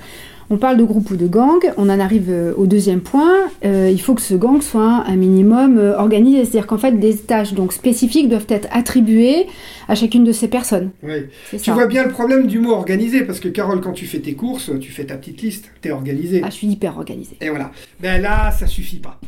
on 0.50 0.56
parle 0.56 0.76
de 0.76 0.84
groupe 0.84 1.10
ou 1.10 1.16
de 1.16 1.28
gang. 1.28 1.60
On 1.76 1.88
en 1.88 2.00
arrive 2.00 2.28
euh, 2.28 2.52
au 2.56 2.66
deuxième 2.66 3.00
point. 3.00 3.48
Euh, 3.64 3.88
il 3.90 4.00
faut 4.00 4.14
que 4.14 4.20
ce 4.20 4.34
gang 4.34 4.60
soit 4.60 5.04
un 5.06 5.16
minimum 5.16 5.78
euh, 5.78 5.96
organisé. 5.96 6.44
C'est-à-dire 6.44 6.66
qu'en 6.66 6.78
fait, 6.78 6.92
des 6.92 7.16
tâches 7.16 7.54
donc 7.54 7.72
spécifiques 7.72 8.28
doivent 8.28 8.46
être 8.48 8.68
attribuées 8.72 9.46
à 9.88 9.94
chacune 9.94 10.24
de 10.24 10.32
ces 10.32 10.48
personnes. 10.48 10.90
Oui. 11.04 11.26
Tu 11.50 11.58
ça. 11.58 11.72
vois 11.72 11.86
bien 11.86 12.04
le 12.04 12.10
problème 12.10 12.48
du 12.48 12.58
mot 12.58 12.72
organisé, 12.72 13.22
parce 13.22 13.38
que 13.38 13.48
Carole, 13.48 13.80
quand 13.80 13.92
tu 13.92 14.06
fais 14.06 14.18
tes 14.18 14.34
courses, 14.34 14.70
tu 14.80 14.90
fais 14.90 15.04
ta 15.04 15.14
petite 15.14 15.40
liste, 15.40 15.70
t'es 15.80 15.92
organisé. 15.92 16.42
Ah, 16.44 16.50
je 16.50 16.56
suis 16.56 16.66
hyper 16.66 16.96
organisée. 16.96 17.36
Et 17.40 17.48
voilà. 17.48 17.70
Ben 18.00 18.20
là, 18.20 18.50
ça 18.50 18.66
suffit 18.66 18.98
pas. 18.98 19.20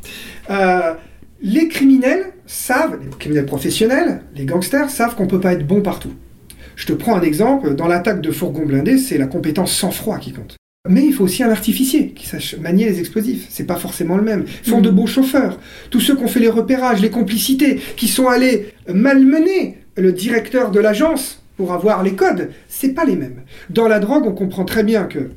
Euh, 0.51 0.95
les 1.41 1.69
criminels 1.69 2.33
savent, 2.47 2.99
les 3.01 3.17
criminels 3.17 3.47
professionnels, 3.47 4.23
les 4.35 4.45
gangsters 4.45 4.91
savent 4.91 5.15
qu'on 5.15 5.27
peut 5.29 5.41
pas 5.41 5.53
être 5.53 5.67
bon 5.67 5.83
partout. 5.83 6.13
Je 6.75 6.87
te 6.87 6.93
prends 6.93 7.17
un 7.17 7.23
exemple. 7.23 7.75
Dans 7.75 7.87
l'attaque 7.87 8.21
de 8.21 8.31
fourgon 8.31 8.67
blindé, 8.67 8.99
c'est 8.99 9.19
la 9.19 9.27
compétence 9.27 9.73
sang-froid 9.73 10.19
qui 10.19 10.33
compte. 10.33 10.57
Mais 10.89 11.05
il 11.07 11.13
faut 11.15 11.23
aussi 11.23 11.45
un 11.45 11.51
artificier 11.51 12.09
qui 12.09 12.27
sache 12.27 12.57
manier 12.57 12.87
les 12.87 12.99
explosifs. 12.99 13.47
C'est 13.51 13.67
pas 13.69 13.77
forcément 13.77 14.17
le 14.17 14.25
même. 14.25 14.47
Ils 14.67 14.71
font 14.71 14.79
Mhm. 14.79 14.83
de 14.83 14.91
beaux 14.91 15.07
chauffeurs. 15.07 15.61
Tous 15.91 16.01
ceux 16.01 16.17
qui 16.17 16.25
ont 16.25 16.29
fait 16.29 16.41
les 16.41 16.49
repérages, 16.49 17.01
les 17.01 17.11
complicités, 17.11 17.79
qui 17.97 18.09
sont 18.09 18.27
allés 18.27 18.73
malmener 18.93 19.79
le 19.97 20.13
directeur 20.13 20.73
de 20.73 20.81
l'agence 20.81 21.41
pour 21.57 21.73
avoir 21.73 22.03
les 22.03 22.15
codes, 22.15 22.51
c'est 22.69 22.95
pas 22.95 23.05
les 23.05 23.15
mêmes. 23.15 23.43
Dans 23.71 23.87
la 23.87 24.01
drogue, 24.01 24.27
on 24.27 24.33
comprend 24.33 24.65
très 24.65 24.83
bien 24.83 25.05
que, 25.05 25.31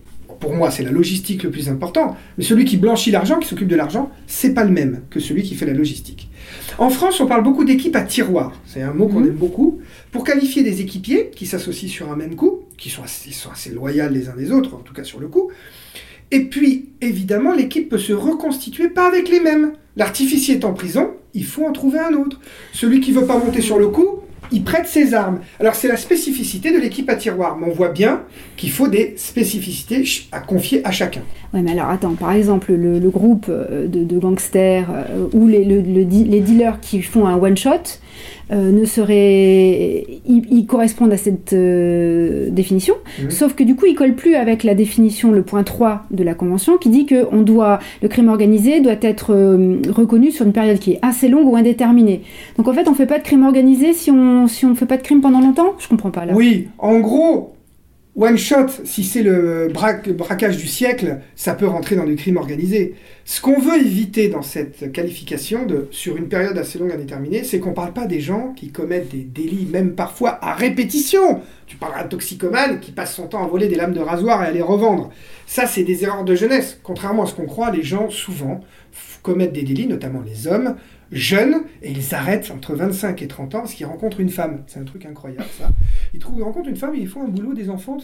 pour 0.45 0.53
moi, 0.53 0.69
c'est 0.69 0.83
la 0.83 0.91
logistique 0.91 1.41
le 1.41 1.49
plus 1.49 1.69
important, 1.69 2.15
mais 2.37 2.43
celui 2.43 2.65
qui 2.65 2.77
blanchit 2.77 3.09
l'argent, 3.09 3.39
qui 3.39 3.47
s'occupe 3.47 3.67
de 3.67 3.75
l'argent, 3.75 4.11
c'est 4.27 4.53
pas 4.53 4.63
le 4.63 4.69
même 4.69 5.01
que 5.09 5.19
celui 5.19 5.41
qui 5.41 5.55
fait 5.55 5.65
la 5.65 5.73
logistique. 5.73 6.29
En 6.77 6.91
France, 6.91 7.19
on 7.19 7.25
parle 7.25 7.41
beaucoup 7.43 7.63
d'équipes 7.65 7.95
à 7.95 8.03
tiroir. 8.03 8.53
C'est 8.67 8.83
un 8.83 8.93
mot 8.93 9.07
qu'on 9.07 9.21
Mhm. 9.21 9.29
aime 9.29 9.33
beaucoup. 9.37 9.79
Pour 10.11 10.23
qualifier 10.23 10.61
des 10.61 10.81
équipiers 10.81 11.31
qui 11.35 11.47
s'associent 11.47 11.89
sur 11.89 12.11
un 12.11 12.15
même 12.15 12.35
coup, 12.35 12.59
qui 12.77 12.91
sont 12.91 13.01
assez, 13.01 13.31
sont 13.31 13.49
assez 13.49 13.71
loyaux 13.71 14.07
les 14.11 14.29
uns 14.29 14.35
des 14.37 14.51
autres, 14.51 14.75
en 14.75 14.83
tout 14.85 14.93
cas 14.93 15.03
sur 15.03 15.19
le 15.19 15.27
coup. 15.29 15.49
Et 16.29 16.41
puis, 16.41 16.89
évidemment, 17.01 17.51
l'équipe 17.55 17.89
peut 17.89 17.97
se 17.97 18.13
reconstituer 18.13 18.89
pas 18.89 19.07
avec 19.07 19.29
les 19.29 19.39
mêmes. 19.39 19.73
L'artificier 19.95 20.53
est 20.57 20.65
en 20.65 20.73
prison, 20.73 21.09
il 21.33 21.45
faut 21.45 21.65
en 21.65 21.71
trouver 21.71 21.97
un 21.97 22.13
autre. 22.13 22.39
Celui 22.71 22.99
qui 22.99 23.11
veut 23.13 23.25
pas 23.25 23.39
monter 23.39 23.61
sur 23.61 23.79
le 23.79 23.87
coup, 23.87 24.19
il 24.51 24.63
prête 24.63 24.87
ses 24.87 25.13
armes. 25.13 25.39
Alors 25.59 25.75
c'est 25.75 25.87
la 25.87 25.97
spécificité 25.97 26.71
de 26.71 26.79
l'équipe 26.79 27.09
à 27.09 27.15
tiroir, 27.15 27.57
mais 27.57 27.67
on 27.67 27.73
voit 27.73 27.89
bien 27.89 28.21
qu'il 28.57 28.71
faut 28.71 28.87
des 28.87 29.13
spécificités 29.17 30.03
à 30.31 30.39
confier 30.39 30.85
à 30.85 30.91
chacun. 30.91 31.21
Ouais, 31.53 31.61
mais 31.61 31.71
alors 31.71 31.89
attends, 31.89 32.13
par 32.13 32.31
exemple, 32.31 32.73
le, 32.73 32.99
groupe 33.09 33.45
euh, 33.49 33.87
de, 33.87 34.17
gangsters 34.17 34.87
euh, 34.91 35.27
ou 35.33 35.47
les 35.47 36.41
dealers 36.41 36.79
qui 36.81 37.01
font 37.01 37.25
un 37.27 37.35
one-shot 37.35 37.99
euh, 38.51 38.71
ne 38.71 38.85
seraient. 38.85 40.05
Ils, 40.27 40.43
ils 40.51 40.65
correspondent 40.65 41.13
à 41.13 41.17
cette 41.17 41.53
euh, 41.53 42.49
définition, 42.49 42.95
Mhm. 43.23 43.31
sauf 43.31 43.53
que 43.55 43.63
du 43.63 43.75
coup, 43.75 43.85
ils 43.85 43.95
collent 43.95 44.15
plus 44.15 44.35
avec 44.35 44.63
la 44.63 44.75
définition, 44.75 45.31
le 45.31 45.41
point 45.41 45.63
3 45.63 46.03
de 46.11 46.23
la 46.23 46.33
Convention, 46.33 46.77
qui 46.77 46.89
dit 46.89 47.05
que 47.05 47.25
on 47.31 47.41
doit, 47.41 47.79
le 48.01 48.07
crime 48.07 48.29
organisé 48.29 48.79
doit 48.81 48.93
être 49.01 49.33
euh, 49.33 49.77
reconnu 49.89 50.31
sur 50.31 50.45
une 50.45 50.53
période 50.53 50.79
qui 50.79 50.93
est 50.93 50.99
assez 51.01 51.27
longue 51.27 51.47
ou 51.47 51.55
indéterminée. 51.55 52.21
Donc 52.57 52.67
en 52.67 52.73
fait, 52.73 52.87
on 52.87 52.93
fait 52.93 53.05
pas 53.05 53.17
de 53.19 53.23
crime 53.23 53.43
organisé 53.45 53.93
si 53.93 54.11
on 54.11 54.47
si 54.47 54.65
on 54.65 54.75
fait 54.75 54.85
pas 54.85 54.97
de 54.97 55.03
crime 55.03 55.21
pendant 55.21 55.41
longtemps? 55.41 55.73
Je 55.79 55.87
comprends 55.87 56.11
pas 56.11 56.25
là. 56.25 56.33
Oui, 56.35 56.67
en 56.77 56.99
gros, 56.99 57.54
one 58.15 58.37
shot, 58.37 58.67
si 58.85 59.03
c'est 59.03 59.23
le 59.23 59.67
bra- 59.73 59.93
braquage 59.93 60.57
du 60.57 60.67
siècle, 60.67 61.19
ça 61.35 61.53
peut 61.53 61.67
rentrer 61.67 61.95
dans 61.95 62.05
du 62.05 62.15
crime 62.15 62.37
organisé. 62.37 62.95
Ce 63.25 63.41
qu'on 63.41 63.59
veut 63.59 63.77
éviter 63.79 64.29
dans 64.29 64.41
cette 64.41 64.91
qualification 64.91 65.67
sur 65.91 66.15
une 66.15 66.27
période 66.29 66.57
assez 66.57 66.79
longue 66.79 66.91
indéterminée, 66.91 67.43
c'est 67.43 67.59
qu'on 67.59 67.73
parle 67.73 67.93
pas 67.93 68.05
des 68.05 68.21
gens 68.21 68.53
qui 68.55 68.71
commettent 68.71 69.09
des 69.09 69.23
délits, 69.23 69.67
même 69.69 69.95
parfois 69.95 70.39
à 70.41 70.53
répétition. 70.53 71.41
Tu 71.67 71.75
parleras 71.77 72.03
de 72.03 72.09
toxicomane 72.09 72.79
qui 72.79 72.91
passe 72.91 73.15
son 73.15 73.27
temps 73.27 73.43
à 73.43 73.47
voler 73.47 73.67
des 73.67 73.75
lames 73.75 73.93
de 73.93 73.99
rasoir 73.99 74.43
et 74.43 74.47
à 74.47 74.51
les 74.51 74.61
revendre. 74.61 75.09
Ça, 75.47 75.67
c'est 75.67 75.83
des 75.83 76.03
erreurs 76.03 76.23
de 76.23 76.35
jeunesse. 76.35 76.79
Contrairement 76.83 77.23
à 77.23 77.25
ce 77.25 77.33
qu'on 77.33 77.47
croit, 77.47 77.71
les 77.71 77.83
gens, 77.83 78.09
souvent, 78.09 78.61
commettent 79.23 79.53
des 79.53 79.63
délits, 79.63 79.87
notamment 79.87 80.21
les 80.25 80.47
hommes, 80.47 80.75
jeunes, 81.11 81.61
et 81.81 81.91
ils 81.91 82.13
arrêtent 82.15 82.51
entre 82.55 82.75
25 82.75 83.21
et 83.21 83.27
30 83.27 83.55
ans 83.55 83.59
parce 83.59 83.73
qu'ils 83.73 83.85
rencontrent 83.85 84.19
une 84.19 84.29
femme. 84.29 84.63
C'est 84.67 84.79
un 84.79 84.83
truc 84.83 85.05
incroyable, 85.05 85.45
ça. 85.59 85.69
Ils, 86.13 86.19
trouvent, 86.19 86.35
ils 86.37 86.43
rencontrent 86.43 86.69
une 86.69 86.75
femme, 86.75 86.93
ils 86.95 87.07
font 87.07 87.23
un 87.23 87.27
boulot, 87.27 87.53
des 87.53 87.69
enfants, 87.69 87.97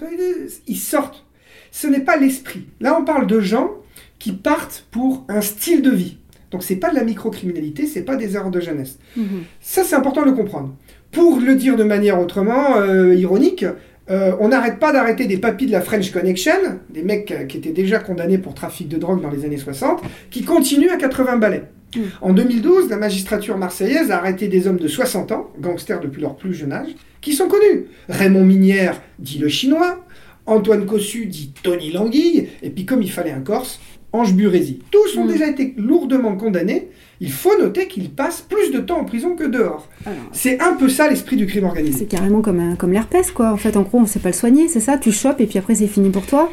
ils- 0.67 0.77
sortent. 0.77 1.25
Ce 1.71 1.87
n'est 1.87 2.01
pas 2.01 2.17
l'esprit. 2.17 2.65
Là, 2.79 2.97
on 2.99 3.05
parle 3.05 3.27
de 3.27 3.39
gens 3.39 3.71
qui 4.19 4.31
partent 4.33 4.85
pour 4.91 5.25
un 5.29 5.41
style 5.41 5.81
de 5.81 5.91
vie. 5.91 6.17
Donc, 6.51 6.63
c'est 6.63 6.75
pas 6.75 6.89
de 6.89 6.95
la 6.95 7.03
microcriminalité, 7.03 7.85
c'est 7.87 8.01
pas 8.03 8.17
des 8.17 8.35
erreurs 8.35 8.51
de 8.51 8.59
jeunesse. 8.59 8.99
Mhm. 9.15 9.43
Ça, 9.61 9.83
c'est 9.83 9.95
important 9.95 10.21
de 10.21 10.27
le 10.27 10.33
comprendre. 10.35 10.75
Pour 11.11 11.39
le 11.39 11.55
dire 11.55 11.75
de 11.77 11.83
manière 11.83 12.19
autrement 12.19 12.75
euh, 12.77 13.15
ironique, 13.15 13.65
euh, 14.09 14.33
on 14.39 14.49
n'arrête 14.49 14.79
pas 14.79 14.91
d'arrêter 14.91 15.25
des 15.27 15.37
papis 15.37 15.65
de 15.67 15.71
la 15.71 15.79
French 15.81 16.11
Connection, 16.11 16.51
des 16.89 17.03
mecs 17.03 17.31
euh, 17.31 17.45
qui 17.45 17.57
étaient 17.57 17.71
déjà 17.71 17.99
condamnés 17.99 18.37
pour 18.37 18.53
trafic 18.53 18.89
de 18.89 18.97
drogue 18.97 19.21
dans 19.21 19.29
les 19.29 19.45
années 19.45 19.57
60, 19.57 20.01
qui 20.29 20.43
continuent 20.43 20.89
à 20.91 20.97
80 20.97 21.37
balais. 21.37 21.63
Mm. 21.95 21.99
En 22.21 22.33
2012, 22.33 22.89
la 22.89 22.97
magistrature 22.97 23.57
marseillaise 23.57 24.11
a 24.11 24.17
arrêté 24.17 24.47
des 24.47 24.67
hommes 24.67 24.77
de 24.79 24.87
60 24.87 25.31
ans, 25.31 25.47
gangsters 25.59 25.99
depuis 25.99 26.21
leur 26.21 26.35
plus 26.35 26.53
jeune 26.53 26.71
âge, 26.71 26.89
qui 27.21 27.33
sont 27.33 27.47
connus. 27.47 27.85
Raymond 28.09 28.45
Minière, 28.45 29.01
dit 29.19 29.37
le 29.39 29.47
chinois, 29.49 30.03
Antoine 30.45 30.85
Cossu, 30.85 31.25
dit 31.27 31.53
Tony 31.63 31.91
Languille, 31.91 32.49
et 32.63 32.69
puis 32.69 32.85
comme 32.85 33.01
il 33.01 33.11
fallait 33.11 33.31
un 33.31 33.41
Corse, 33.41 33.79
Ange 34.13 34.33
Burési. 34.33 34.79
Tous 34.91 35.17
ont 35.17 35.25
Mm. 35.25 35.31
déjà 35.31 35.47
été 35.47 35.73
lourdement 35.77 36.35
condamnés. 36.35 36.89
Il 37.21 37.31
faut 37.31 37.57
noter 37.59 37.87
qu'ils 37.87 38.09
passent 38.09 38.41
plus 38.41 38.71
de 38.71 38.79
temps 38.79 38.99
en 38.99 39.05
prison 39.05 39.35
que 39.35 39.43
dehors. 39.43 39.87
C'est 40.33 40.59
un 40.59 40.73
peu 40.73 40.89
ça 40.89 41.07
l'esprit 41.07 41.35
du 41.37 41.45
crime 41.45 41.65
organisé. 41.65 41.99
C'est 41.99 42.05
carrément 42.05 42.41
comme, 42.41 42.59
un- 42.59 42.75
comme 42.75 42.91
l'herpès, 42.91 43.29
quoi. 43.31 43.51
En 43.53 43.57
fait, 43.57 43.77
en 43.77 43.83
gros, 43.83 43.99
on 43.99 44.05
sait 44.07 44.19
pas 44.19 44.29
le 44.29 44.33
soigner, 44.33 44.67
c'est 44.67 44.79
ça 44.79 44.97
Tu 44.97 45.11
chopes 45.11 45.39
et 45.39 45.45
puis 45.45 45.59
après, 45.59 45.75
c'est 45.75 45.87
fini 45.87 46.09
pour 46.09 46.25
toi 46.25 46.51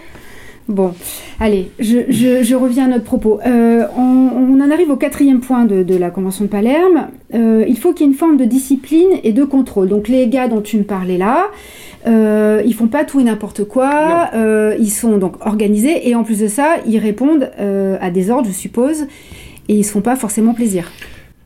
Bon, 0.69 0.93
allez, 1.41 1.71
je, 1.79 1.99
je- 2.11 2.43
je 2.43 2.55
reviens 2.55 2.85
à 2.85 2.89
notre 2.89 3.05
propos. 3.05 3.41
Euh, 3.47 3.87
on, 3.97 4.03
on 4.03 4.61
en 4.61 4.71
arrive 4.71 4.91
au 4.91 4.97
quatrième 4.97 5.41
point 5.41 5.65
de, 5.65 5.83
de 5.83 5.95
la 5.97 6.11
Convention 6.11 6.45
de 6.45 6.51
Palerme. 6.51 7.09
Euh, 7.33 7.65
il 7.67 7.79
faut 7.79 7.95
qu'il 7.95 8.05
y 8.07 8.09
ait 8.09 8.13
une 8.13 8.19
forme 8.19 8.37
de 8.37 8.45
discipline 8.45 9.09
et 9.25 9.33
de 9.33 9.45
contrôle. 9.45 9.89
Donc 9.89 10.09
les 10.09 10.29
gars 10.29 10.47
dont 10.47 10.61
tu 10.61 10.77
me 10.77 10.83
parlais 10.83 11.17
là, 11.17 11.47
euh, 12.07 12.63
ils 12.67 12.75
font 12.75 12.87
pas 12.89 13.05
tout 13.05 13.19
et 13.19 13.25
n'importe 13.25 13.65
quoi. 13.65 14.29
Euh, 14.35 14.77
ils 14.79 14.91
sont 14.91 15.17
donc 15.17 15.37
organisés 15.47 16.07
et 16.07 16.15
en 16.15 16.23
plus 16.23 16.39
de 16.41 16.49
ça, 16.49 16.77
ils 16.87 16.99
répondent 16.99 17.51
à 17.59 18.11
des 18.11 18.31
ordres, 18.31 18.49
je 18.49 18.53
suppose, 18.55 19.07
et 19.69 19.75
ils 19.75 19.85
se 19.85 19.93
font 19.93 20.03
pas 20.03 20.17
forcément 20.17 20.53
plaisir. 20.53 20.93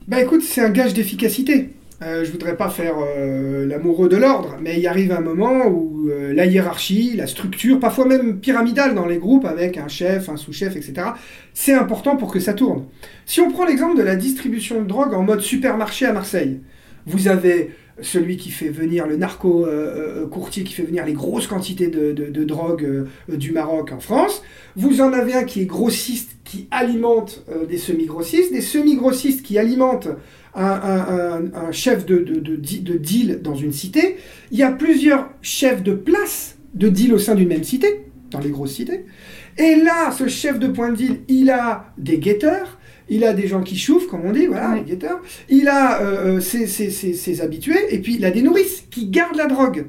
Bah 0.08 0.20
écoute, 0.20 0.42
c'est 0.42 0.60
un 0.62 0.70
gage 0.70 0.94
d'efficacité. 0.94 1.68
Euh, 2.02 2.24
je 2.24 2.32
voudrais 2.32 2.56
pas 2.56 2.68
faire 2.68 2.94
euh, 2.98 3.66
l'amoureux 3.66 4.08
de 4.08 4.16
l'ordre, 4.16 4.56
mais 4.60 4.78
il 4.80 4.86
arrive 4.86 5.12
un 5.12 5.20
moment 5.20 5.66
où 5.66 6.08
euh, 6.08 6.32
la 6.34 6.46
hiérarchie, 6.46 7.14
la 7.16 7.28
structure, 7.28 7.78
parfois 7.78 8.06
même 8.06 8.40
pyramidale 8.40 8.94
dans 8.94 9.06
les 9.06 9.18
groupes 9.18 9.44
avec 9.44 9.76
un 9.78 9.88
chef, 9.88 10.28
un 10.28 10.36
sous-chef, 10.36 10.74
etc., 10.74 11.08
c'est 11.54 11.74
important 11.74 12.16
pour 12.16 12.32
que 12.32 12.40
ça 12.40 12.54
tourne. 12.54 12.86
Si 13.24 13.40
on 13.40 13.50
prend 13.52 13.66
l'exemple 13.66 13.96
de 13.96 14.02
la 14.02 14.16
distribution 14.16 14.82
de 14.82 14.88
drogue 14.88 15.14
en 15.14 15.22
mode 15.22 15.42
supermarché 15.42 16.06
à 16.06 16.12
Marseille, 16.12 16.60
vous 17.06 17.28
avez 17.28 17.70
celui 18.00 18.36
qui 18.36 18.50
fait 18.50 18.68
venir 18.68 19.06
le 19.06 19.16
narco 19.16 19.66
euh, 19.66 20.22
euh, 20.22 20.26
courtier 20.26 20.64
qui 20.64 20.72
fait 20.72 20.82
venir 20.82 21.04
les 21.04 21.12
grosses 21.12 21.46
quantités 21.46 21.88
de, 21.88 22.44
drogue 22.44 23.06
du 23.28 23.52
Maroc 23.52 23.92
en 23.92 24.00
France. 24.00 24.42
Vous 24.76 25.00
en 25.00 25.12
avez 25.12 25.34
un 25.34 25.44
qui 25.44 25.60
est 25.60 25.66
grossiste 25.66 26.30
qui 26.44 26.66
alimente 26.70 27.44
des 27.68 27.78
semi-grossistes, 27.78 28.52
des 28.52 28.60
semi-grossistes 28.60 29.42
qui 29.42 29.58
alimentent 29.58 30.08
un, 30.54 30.64
un- 30.64 31.42
un- 31.54 31.66
un 31.68 31.72
chef 31.72 32.04
de, 32.06 32.18
de- 32.18 32.40
de 32.40 32.56
di- 32.56 32.80
de 32.80 32.94
deal 32.98 33.40
dans 33.42 33.54
une 33.54 33.72
cité. 33.72 34.16
Il 34.50 34.58
y 34.58 34.62
a 34.62 34.70
plusieurs 34.70 35.30
chefs 35.40 35.82
de 35.82 35.92
place 35.92 36.56
de 36.74 36.88
deal 36.88 37.12
au 37.14 37.18
sein 37.18 37.34
d'une 37.34 37.48
même 37.48 37.64
cité, 37.64 38.06
dans 38.30 38.40
les 38.40 38.50
grosses 38.50 38.74
cités. 38.74 39.04
Et 39.58 39.76
là, 39.76 40.10
ce 40.12 40.28
chef 40.28 40.58
de 40.58 40.68
point 40.68 40.90
de 40.90 40.96
deal, 40.96 41.20
il 41.28 41.50
a 41.50 41.92
des 41.98 42.18
guetteurs, 42.18 42.78
il 43.08 43.24
a 43.24 43.32
des 43.34 43.46
gens 43.46 43.62
qui 43.62 43.76
chauffent, 43.76 44.06
comme 44.06 44.22
on 44.24 44.32
dit, 44.32 44.46
voilà, 44.46 44.70
Ouais. 44.70 44.76
les 44.78 44.82
guetteurs. 44.84 45.20
Il 45.50 45.68
a 45.68 46.00
euh, 46.00 46.36
euh, 46.36 46.40
ses, 46.40 46.66
ses- 46.66 46.90
ses- 46.90 47.12
ses 47.14 47.40
habitués, 47.42 47.78
et 47.94 47.98
puis 47.98 48.16
il 48.16 48.24
a 48.24 48.30
des 48.30 48.42
nourrices 48.42 48.84
qui 48.90 49.08
gardent 49.08 49.36
la 49.36 49.46
drogue. 49.46 49.86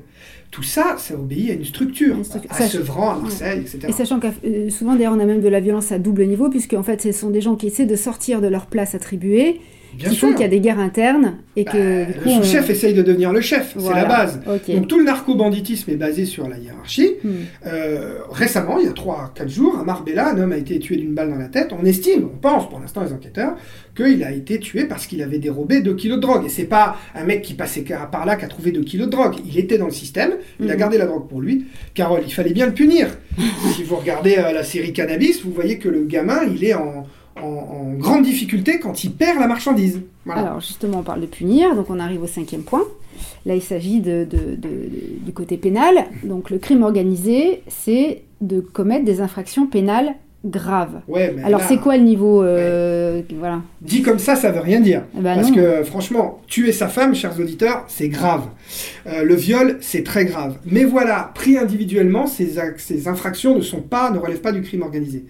Tout 0.51 0.63
ça, 0.63 0.95
ça 0.99 1.15
obéit 1.15 1.49
à 1.49 1.53
une 1.53 1.65
structure, 1.65 2.15
Une 2.15 2.23
structure. 2.23 2.51
à 2.51 2.61
Sevran, 2.67 3.11
à 3.15 3.19
Marseille, 3.19 3.61
etc. 3.61 3.79
Et 3.87 3.91
sachant 3.91 4.19
que 4.19 4.27
euh, 4.45 4.69
souvent 4.69 4.95
d'ailleurs 4.95 5.13
on 5.13 5.19
a 5.19 5.25
même 5.25 5.41
de 5.41 5.47
la 5.49 5.59
violence 5.59 5.91
à 5.91 5.97
double 5.99 6.25
niveau, 6.25 6.49
puisque 6.49 6.73
en 6.73 6.83
fait 6.83 7.01
ce 7.01 7.11
sont 7.11 7.31
des 7.31 7.41
gens 7.41 7.55
qui 7.55 7.67
essaient 7.67 7.85
de 7.87 7.95
sortir 7.95 8.39
de 8.39 8.47
leur 8.47 8.67
place 8.67 8.93
attribuée, 8.93 9.61
Bien 9.97 10.09
qui 10.09 10.15
sûr. 10.15 10.27
font 10.29 10.33
qu'il 10.33 10.41
y 10.41 10.45
a 10.45 10.49
des 10.49 10.59
guerres 10.59 10.79
internes 10.79 11.35
et 11.55 11.65
que 11.65 12.05
Bah, 12.05 12.11
coup, 12.23 12.29
le 12.29 12.31
on- 12.31 12.43
sous-chef 12.43 12.69
essaye 12.69 12.93
de 12.93 13.01
devenir 13.01 13.31
le 13.31 13.41
chef, 13.41 13.75
c'est 13.77 13.93
la 13.93 14.05
base. 14.05 14.39
Donc 14.67 14.87
tout 14.87 14.97
le 14.97 15.03
narco-banditisme 15.05 15.91
est 15.91 15.95
basé 15.95 16.25
sur 16.25 16.47
la 16.49 16.57
hiérarchie. 16.57 17.11
Hmm. 17.23 17.29
Euh, 17.67 18.19
récemment, 18.31 18.79
il 18.79 18.85
y 18.85 18.89
a 18.89 18.93
3-4 18.93 19.49
jours, 19.49 19.77
à 19.79 19.83
Marbella, 19.83 20.29
un 20.29 20.37
homme 20.41 20.51
a 20.51 20.57
été 20.57 20.79
tué 20.79 20.95
d'une 20.97 21.13
balle 21.13 21.29
dans 21.29 21.37
la 21.37 21.47
tête. 21.49 21.69
On 21.79 21.85
estime, 21.85 22.25
on 22.33 22.37
pense 22.37 22.69
pour 22.69 22.79
l'instant 22.79 23.03
les 23.03 23.13
enquêteurs, 23.13 23.55
qu'il 23.95 24.23
a 24.23 24.31
été 24.31 24.59
tué 24.59 24.85
parce 24.85 25.05
qu'il 25.05 25.21
avait 25.21 25.37
dérobé 25.39 25.81
2 25.81 25.93
kilos 25.95 26.17
de 26.17 26.21
drogue. 26.21 26.45
Et 26.45 26.49
c'est 26.49 26.63
pas 26.65 26.95
un 27.15 27.23
mec 27.23 27.41
qui 27.43 27.53
passait 27.53 27.83
par 28.11 28.25
là 28.25 28.35
qui 28.35 28.45
a 28.45 28.47
trouvé 28.47 28.71
2 28.71 28.81
kilos 28.81 29.07
de 29.07 29.11
drogue. 29.11 29.35
Il 29.45 29.57
était 29.59 29.77
dans 29.77 29.85
le 29.85 29.91
système, 29.91 30.31
il 30.59 30.69
a 30.69 30.73
Mhm. 30.73 30.79
gardé 30.79 30.97
la 30.97 31.05
drogue 31.05 31.27
pour 31.27 31.41
lui. 31.41 31.65
Carole, 31.93 32.21
il 32.25 32.33
fallait 32.33 32.53
bien 32.53 32.65
le 32.65 32.73
punir. 32.73 33.07
si 33.75 33.83
vous 33.83 33.95
regardez 33.95 34.35
euh, 34.37 34.51
la 34.51 34.63
série 34.63 34.93
Cannabis, 34.93 35.43
vous 35.43 35.51
voyez 35.51 35.77
que 35.77 35.89
le 35.89 36.03
gamin, 36.05 36.41
il 36.53 36.63
est 36.63 36.73
en, 36.73 37.05
en- 37.41 37.93
grande 37.97 38.23
difficulté 38.23 38.79
quand 38.79 39.03
il 39.03 39.11
perd 39.13 39.39
la 39.39 39.47
marchandise. 39.47 40.01
Alors 40.29 40.59
justement, 40.61 40.99
on 40.99 41.03
parle 41.03 41.21
de 41.21 41.25
punir, 41.25 41.75
donc 41.75 41.89
on 41.89 41.99
arrive 41.99 42.23
au 42.23 42.27
cinquième 42.27 42.63
point. 42.63 42.83
Là, 43.45 43.55
il 43.55 43.61
s'agit 43.61 44.01
du 44.01 45.33
côté 45.33 45.57
pénal. 45.57 46.05
Donc 46.23 46.49
le 46.49 46.57
crime 46.59 46.83
organisé, 46.83 47.63
c'est 47.67 48.23
de 48.41 48.59
commettre 48.59 49.05
des 49.05 49.21
infractions 49.21 49.67
pénales 49.67 50.15
Ouais, 51.07 51.33
mais 51.35 51.43
Alors 51.43 51.61
là, 51.61 51.65
c'est 51.67 51.77
quoi 51.77 51.95
le 51.95 52.03
niveau 52.03 52.43
euh, 52.43 53.21
Voilà. 53.37 53.61
Dit 53.81 54.01
comme 54.01 54.19
ça, 54.19 54.35
ça 54.35 54.51
veut 54.51 54.59
rien 54.59 54.81
dire. 54.81 55.03
Eh 55.17 55.21
ben 55.21 55.35
Parce 55.35 55.49
non. 55.49 55.55
que 55.55 55.83
franchement, 55.83 56.41
tuer 56.47 56.73
sa 56.73 56.89
femme, 56.89 57.15
chers 57.15 57.39
auditeurs, 57.39 57.85
c'est 57.87 58.09
grave. 58.09 58.43
Euh, 59.07 59.23
le 59.23 59.35
viol, 59.35 59.77
c'est 59.79 60.03
très 60.03 60.25
grave. 60.25 60.57
Mais 60.65 60.83
voilà, 60.83 61.31
pris 61.33 61.57
individuellement, 61.57 62.27
ces, 62.27 62.55
ces 62.77 63.07
infractions 63.07 63.55
ne 63.55 63.61
sont 63.61 63.81
pas, 63.81 64.11
ne 64.11 64.17
relèvent 64.17 64.41
pas 64.41 64.51
du 64.51 64.61
crime 64.61 64.81
organisé. 64.81 65.25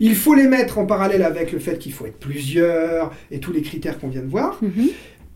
Il 0.00 0.16
faut 0.16 0.34
les 0.34 0.48
mettre 0.48 0.78
en 0.78 0.86
parallèle 0.86 1.22
avec 1.22 1.52
le 1.52 1.60
fait 1.60 1.78
qu'il 1.78 1.92
faut 1.92 2.06
être 2.06 2.18
plusieurs 2.18 3.12
et 3.30 3.38
tous 3.38 3.52
les 3.52 3.62
critères 3.62 4.00
qu'on 4.00 4.08
vient 4.08 4.22
de 4.22 4.28
voir. 4.28 4.58
Mhm. 4.62 4.88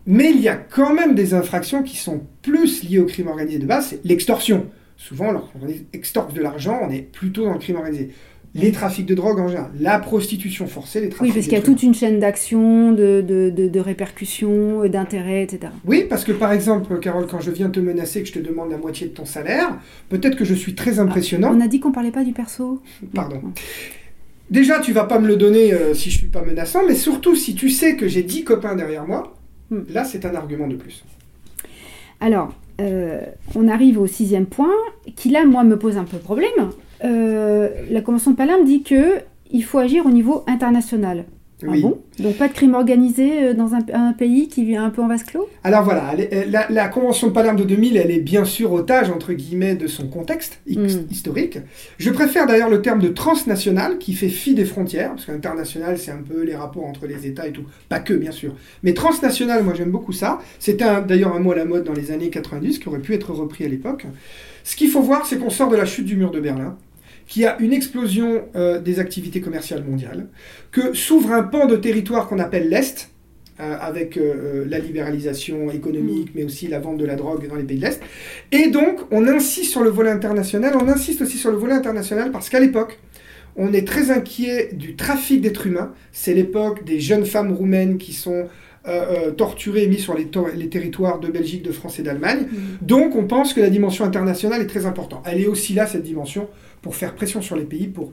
Mais 0.07 0.31
il 0.31 0.41
y 0.41 0.49
a 0.49 0.55
quand 0.55 0.93
même 0.93 1.15
des 1.15 1.33
infractions 1.33 1.83
qui 1.83 1.95
sont 1.95 2.21
plus 2.41 2.83
liées 2.83 2.99
au 2.99 3.05
crime 3.05 3.27
organisé 3.27 3.59
de 3.59 3.65
base, 3.65 3.87
c'est 3.91 4.03
l'extorsion. 4.03 4.65
Souvent, 4.97 5.31
lorsqu'on 5.31 5.59
extorque 5.93 6.33
de 6.33 6.41
l'argent, 6.41 6.79
on 6.83 6.91
est 6.91 7.01
plutôt 7.01 7.45
dans 7.45 7.53
le 7.53 7.59
crime 7.59 7.77
organisé. 7.77 8.09
Les 8.53 8.73
trafics 8.73 9.05
de 9.05 9.15
drogue 9.15 9.39
en 9.39 9.47
général, 9.47 9.71
la 9.79 9.97
prostitution 9.97 10.67
forcée, 10.67 10.99
les 10.99 11.07
trafics 11.07 11.27
Oui, 11.27 11.33
parce 11.33 11.45
qu'il 11.45 11.53
y 11.57 11.61
a 11.61 11.63
toute 11.63 11.83
une 11.83 11.93
chaîne 11.93 12.19
d'action, 12.19 12.91
de, 12.91 13.21
de, 13.25 13.49
de- 13.49 13.69
de 13.69 13.79
répercussions, 13.79 14.83
euh, 14.83 14.89
d'intérêts, 14.89 15.43
etc. 15.43 15.71
Oui, 15.85 16.05
parce 16.09 16.25
que 16.25 16.33
par 16.33 16.51
exemple, 16.51 16.99
Carole, 16.99 17.27
quand 17.27 17.39
je 17.39 17.49
viens 17.49 17.69
te 17.69 17.79
menacer, 17.79 18.21
que 18.21 18.27
je 18.27 18.33
te 18.33 18.39
demande 18.39 18.69
la 18.69 18.77
moitié 18.77 19.07
de 19.07 19.13
ton 19.13 19.23
salaire, 19.25 19.77
peut-être 20.09 20.35
que 20.35 20.43
je 20.43 20.53
suis 20.53 20.75
très 20.75 20.99
impressionnant. 20.99 21.53
On 21.55 21.61
a 21.61 21.67
dit 21.67 21.79
qu'on 21.79 21.93
parlait 21.93 22.11
pas 22.11 22.25
du 22.25 22.33
perso. 22.33 22.81
Pardon. 23.15 23.41
Déjà, 24.49 24.81
tu 24.81 24.91
vas 24.91 25.05
pas 25.05 25.19
me 25.19 25.27
le 25.27 25.37
donner 25.37 25.73
euh, 25.73 25.93
si 25.93 26.11
je 26.11 26.17
suis 26.17 26.27
pas 26.27 26.41
menaçant, 26.43 26.81
mais 26.85 26.95
surtout 26.95 27.37
si 27.37 27.55
tu 27.55 27.69
sais 27.69 27.95
que 27.95 28.09
j'ai 28.09 28.21
10 28.23 28.43
copains 28.43 28.75
derrière 28.75 29.07
moi, 29.07 29.33
Hmm. 29.69 29.83
là 29.93 30.03
c'est 30.03 30.25
un 30.25 30.35
argument 30.35 30.67
de 30.67 30.75
plus. 30.75 31.05
Alors, 32.19 32.53
euh, 32.81 33.21
on 33.55 33.69
arrive 33.69 33.97
au 34.01 34.07
sixième 34.07 34.45
point, 34.45 34.73
qui 35.15 35.29
là, 35.29 35.45
moi, 35.45 35.63
me 35.63 35.77
pose 35.79 35.95
un 35.97 36.03
peu 36.03 36.17
problème. 36.17 36.49
Euh, 37.03 37.69
la 37.89 38.01
Convention 38.01 38.31
de 38.31 38.35
Palerme 38.35 38.65
dit 38.65 38.83
que 38.83 39.19
il 39.51 39.63
faut 39.63 39.79
agir 39.79 40.05
au 40.05 40.11
niveau 40.11 40.43
international. 40.47 41.25
Ah 41.63 41.67
Oui. 41.69 41.81
bon? 41.83 41.99
Donc 42.17 42.37
pas 42.37 42.47
de 42.47 42.53
crime 42.53 42.73
organisé 42.73 43.43
euh, 43.43 43.53
dans 43.53 43.75
un, 43.75 43.81
un 43.93 44.13
pays 44.13 44.47
qui 44.47 44.65
vit 44.65 44.77
un 44.77 44.89
peu 44.89 44.99
en 45.03 45.07
vase 45.07 45.23
clos? 45.23 45.47
Alors 45.63 45.83
voilà, 45.83 46.15
est- 46.17 46.49
la, 46.49 46.65
la 46.71 46.87
Convention 46.87 47.27
de 47.27 47.33
Palerme 47.33 47.55
de 47.57 47.63
2000, 47.63 47.97
elle 47.97 48.09
est 48.09 48.19
bien 48.19 48.45
sûr 48.45 48.71
otage, 48.71 49.11
entre 49.11 49.33
guillemets, 49.33 49.75
de 49.75 49.85
son 49.85 50.07
contexte 50.07 50.59
Hmm. 50.67 50.87
historique. 51.11 51.59
Je 51.99 52.09
préfère 52.09 52.47
d'ailleurs 52.47 52.69
le 52.69 52.81
terme 52.81 52.99
de 52.99 53.09
transnational, 53.09 53.99
qui 53.99 54.13
fait 54.13 54.29
fi 54.29 54.53
des 54.55 54.65
frontières, 54.65 55.09
parce 55.11 55.25
qu'international, 55.25 55.97
c'est 55.99 56.11
un 56.11 56.21
peu 56.27 56.43
les 56.43 56.55
rapports 56.55 56.85
entre 56.85 57.05
les 57.05 57.27
États 57.27 57.47
et 57.47 57.51
tout. 57.51 57.63
Pas 57.89 57.99
que, 57.99 58.13
bien 58.13 58.31
sûr. 58.31 58.55
Mais 58.81 58.93
transnational, 58.93 59.63
moi 59.63 59.73
j'aime 59.75 59.91
beaucoup 59.91 60.13
ça. 60.13 60.39
C'était 60.59 60.85
d'ailleurs 61.07 61.35
un 61.35 61.39
mot 61.39 61.51
à 61.51 61.55
la 61.57 61.65
mode 61.65 61.83
dans 61.83 61.93
les 61.93 62.09
années 62.11 62.29
90, 62.31 62.79
qui 62.79 62.87
aurait 62.87 62.99
pu 62.99 63.13
être 63.13 63.31
repris 63.33 63.65
à 63.65 63.67
l'époque. 63.67 64.07
Ce 64.63 64.75
qu'il 64.75 64.89
faut 64.89 65.01
voir, 65.01 65.25
c'est 65.27 65.37
qu'on 65.37 65.49
sort 65.51 65.69
de 65.69 65.75
la 65.75 65.85
chute 65.85 66.05
du 66.05 66.15
mur 66.15 66.31
de 66.31 66.39
Berlin, 66.39 66.75
qu'il 67.31 67.43
y 67.43 67.45
a 67.45 67.55
une 67.61 67.71
explosion 67.71 68.29
euh, 68.57 68.81
des 68.81 68.99
activités 68.99 69.39
commerciales 69.39 69.85
mondiales, 69.85 70.27
que 70.69 70.93
s'ouvre 70.93 71.31
un 71.31 71.43
pan 71.43 71.65
de 71.65 71.77
territoire 71.77 72.27
qu'on 72.27 72.39
appelle 72.39 72.67
l'Est, 72.67 73.09
euh, 73.61 73.77
avec 73.79 74.17
euh, 74.17 74.65
la 74.67 74.79
libéralisation 74.79 75.71
économique, 75.71 76.31
mais 76.35 76.43
aussi 76.43 76.67
la 76.67 76.79
vente 76.79 76.97
de 76.97 77.05
la 77.05 77.15
drogue 77.15 77.47
dans 77.47 77.55
les 77.55 77.63
pays 77.63 77.77
de 77.77 77.85
l'Est. 77.85 78.01
Et 78.51 78.67
donc, 78.69 78.99
on 79.11 79.25
insiste 79.27 79.71
sur 79.71 79.81
le 79.81 79.89
volet 79.89 80.11
international, 80.11 80.73
on 80.75 80.89
insiste 80.89 81.21
aussi 81.21 81.37
sur 81.37 81.51
le 81.51 81.57
volet 81.57 81.73
international 81.73 82.31
parce 82.31 82.49
qu'à 82.49 82.59
l'époque, 82.59 82.99
on 83.55 83.71
est 83.71 83.87
très 83.87 84.11
inquiet 84.11 84.69
du 84.73 84.95
trafic 84.97 85.39
d'êtres 85.39 85.67
humains. 85.67 85.93
C'est 86.11 86.33
l'époque 86.33 86.83
des 86.83 86.99
jeunes 86.99 87.25
femmes 87.25 87.53
roumaines 87.53 87.97
qui 87.97 88.11
sont 88.11 88.41
euh, 88.87 88.87
euh, 88.87 89.31
torturées 89.31 89.83
et 89.83 89.87
mises 89.87 90.03
sur 90.03 90.17
les, 90.17 90.25
to- 90.25 90.47
les 90.53 90.67
territoires 90.67 91.19
de 91.19 91.29
Belgique, 91.29 91.63
de 91.63 91.71
France 91.71 91.97
et 91.99 92.03
d'Allemagne. 92.03 92.47
Donc, 92.81 93.15
on 93.15 93.25
pense 93.25 93.53
que 93.53 93.61
la 93.61 93.69
dimension 93.69 94.03
internationale 94.03 94.61
est 94.61 94.71
très 94.75 94.85
importante. 94.85 95.23
Elle 95.25 95.39
est 95.39 95.47
aussi 95.47 95.73
là, 95.73 95.85
cette 95.85 96.03
dimension, 96.03 96.49
pour 96.81 96.95
faire 96.95 97.13
pression 97.15 97.41
sur 97.41 97.55
les 97.55 97.63
pays, 97.63 97.87
pour 97.87 98.11